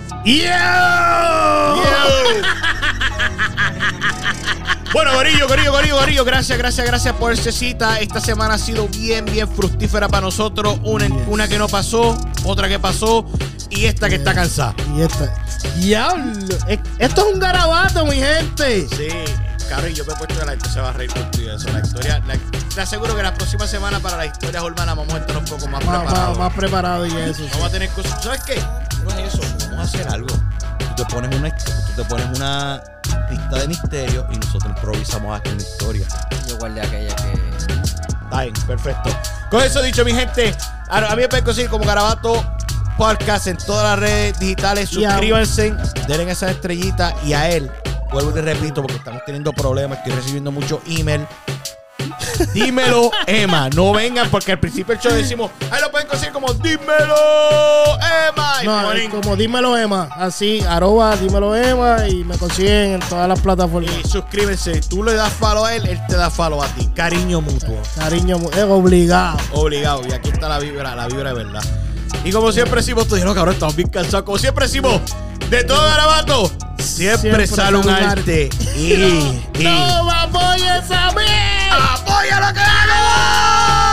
Bueno, 4.93 5.13
Gorillo, 5.15 5.47
Gorillo, 5.47 5.71
Gorillo, 5.71 5.95
Gorillo, 5.97 6.25
gracias, 6.25 6.57
gracias, 6.57 6.85
gracias 6.87 7.15
por 7.15 7.31
esa 7.33 7.51
cita. 7.51 7.99
Esta 7.99 8.19
semana 8.19 8.55
ha 8.55 8.57
sido 8.59 8.87
bien, 8.87 9.25
bien 9.25 9.47
fructífera 9.49 10.07
para 10.07 10.21
nosotros. 10.21 10.79
Una, 10.83 11.07
una 11.27 11.47
que 11.47 11.57
no 11.57 11.67
pasó, 11.67 12.15
otra 12.43 12.67
que 12.67 12.79
pasó 12.79 13.25
y 13.69 13.85
esta 13.85 14.07
que 14.09 14.15
está 14.15 14.33
cansada. 14.35 14.75
y 14.95 15.01
esta. 15.01 15.33
Diablo, 15.77 16.55
es- 16.67 16.79
esto 16.99 17.27
es 17.27 17.33
un 17.33 17.39
garabato, 17.39 18.05
mi 18.05 18.17
gente. 18.17 18.87
Sí, 18.89 19.07
Caro, 19.69 19.87
y 19.87 19.93
yo 19.93 20.05
me 20.05 20.13
he 20.13 20.15
puesto 20.15 20.37
que 20.39 20.45
la 20.45 20.51
gente 20.51 20.69
se 20.69 20.79
va 20.81 20.89
a 20.89 20.93
reír 20.93 21.11
contigo. 21.13 21.51
Eso, 21.53 21.69
la 21.71 21.79
historia, 21.79 22.21
la- 22.27 22.35
te 22.73 22.81
aseguro 22.81 23.15
que 23.15 23.23
la 23.23 23.33
próxima 23.33 23.65
semana 23.67 23.99
para 23.99 24.17
las 24.17 24.27
historias 24.27 24.63
urbanas 24.63 24.95
vamos 24.95 25.13
a 25.13 25.17
estar 25.17 25.37
un 25.37 25.45
poco 25.45 25.67
más 25.67 25.83
Más, 25.85 25.95
más, 25.95 26.03
preparados. 26.05 26.37
más 26.37 26.53
preparado 26.53 27.05
y 27.05 27.15
eso. 27.17 27.33
sí. 27.35 27.49
Vamos 27.53 27.67
a 27.67 27.71
tener 27.71 27.89
cosas. 27.89 28.23
¿Sabes 28.23 28.43
qué? 28.43 28.61
No 29.03 29.09
es 29.11 29.33
eso. 29.33 29.41
Vamos 29.69 29.79
a 29.79 29.81
hacer 29.83 30.07
algo. 30.09 30.27
Tú 30.27 30.95
te 31.03 31.05
pones 31.05 31.35
una, 31.35 31.55
tú 31.57 31.91
te 31.95 32.03
pones 32.05 32.25
una 32.37 32.81
pista 33.29 33.59
de 33.59 33.67
misterio 33.67 34.27
y 34.31 34.35
nosotros 34.37 34.73
improvisamos 34.75 35.39
aquí 35.39 35.49
una 35.49 35.61
historia. 35.61 36.05
yo 36.47 36.57
guardé 36.57 36.81
aquella 36.81 37.15
que. 37.15 37.33
Está 38.23 38.41
bien, 38.41 38.53
perfecto. 38.67 39.09
Con 39.49 39.61
eso 39.63 39.81
dicho, 39.81 40.03
mi 40.05 40.13
gente, 40.13 40.55
a, 40.89 40.97
a 40.97 41.15
mí 41.15 41.21
me 41.21 41.27
pueden 41.29 41.45
conseguir 41.45 41.69
como 41.69 41.85
Garabato 41.85 42.43
Podcast 42.97 43.47
en 43.47 43.57
todas 43.57 43.83
las 43.91 43.99
redes 43.99 44.39
digitales. 44.39 44.89
Suscríbanse, 44.89 45.73
denle 46.07 46.31
esa 46.31 46.49
estrellita 46.51 47.13
y 47.25 47.33
a 47.33 47.49
él, 47.49 47.71
vuelvo 48.13 48.37
y 48.37 48.41
repito, 48.41 48.81
porque 48.81 48.97
estamos 48.97 49.21
teniendo 49.25 49.51
problemas, 49.51 49.97
estoy 49.99 50.13
recibiendo 50.13 50.51
mucho 50.51 50.81
email. 50.87 51.25
Dímelo, 52.53 53.11
Emma. 53.27 53.69
No 53.69 53.93
vengan 53.93 54.29
porque 54.29 54.51
al 54.53 54.59
principio 54.59 54.93
del 54.95 55.01
show 55.03 55.13
decimos, 55.13 55.51
ahí 55.71 55.81
lo 55.81 55.89
pueden 55.91 56.07
conseguir 56.07 56.33
como 56.33 56.53
Dímelo, 56.53 57.15
Emma. 58.29 58.53
Y 58.61 58.65
No, 58.65 58.81
ponen- 58.83 59.03
es 59.05 59.09
como 59.09 59.35
dímelo 59.35 59.77
Emma, 59.77 60.09
así, 60.17 60.61
arroba 60.67 61.15
dímelo 61.15 61.55
Emma 61.55 62.07
y 62.07 62.23
me 62.23 62.37
consiguen 62.37 62.93
en 62.95 62.99
todas 63.01 63.27
las 63.27 63.39
plataformas. 63.39 63.91
y 64.03 64.07
suscríbense. 64.07 64.81
Tú 64.81 65.03
le 65.03 65.13
das 65.13 65.31
follow 65.33 65.65
a 65.65 65.75
él, 65.75 65.85
él 65.87 65.99
te 66.07 66.15
da 66.15 66.29
follow 66.29 66.61
a 66.61 66.67
ti. 66.67 66.87
Cariño 66.95 67.41
mutuo. 67.41 67.77
Cariño, 67.95 68.37
es 68.55 68.63
obligado. 68.63 69.37
Obligado. 69.53 70.01
Y 70.07 70.11
aquí 70.11 70.29
está 70.29 70.49
la 70.49 70.59
vibra, 70.59 70.95
la 70.95 71.07
vibra 71.07 71.29
de 71.33 71.43
verdad. 71.43 71.63
Y 72.23 72.31
como 72.31 72.51
siempre 72.51 72.77
decimos, 72.81 73.07
tú 73.07 73.15
dijeron, 73.15 73.35
cabrón, 73.35 73.53
estamos 73.53 73.75
bien 73.75 73.89
cansados. 73.89 74.23
Como 74.25 74.37
siempre 74.37 74.65
decimos, 74.65 75.01
de 75.49 75.63
todo 75.63 75.81
garabato, 75.83 76.51
siempre, 76.79 77.17
siempre 77.17 77.47
sale 77.47 77.77
un 77.77 77.89
arte. 77.89 78.49
Y, 78.75 78.93
y. 79.59 79.63
¡No 79.63 80.05
me 80.05 80.13
apoyes 80.13 80.91
a 80.91 81.11
mí! 81.11 81.21
¡Apoya 81.71 82.39
lo 82.39 82.53
que 82.53 82.59
hago! 82.61 83.92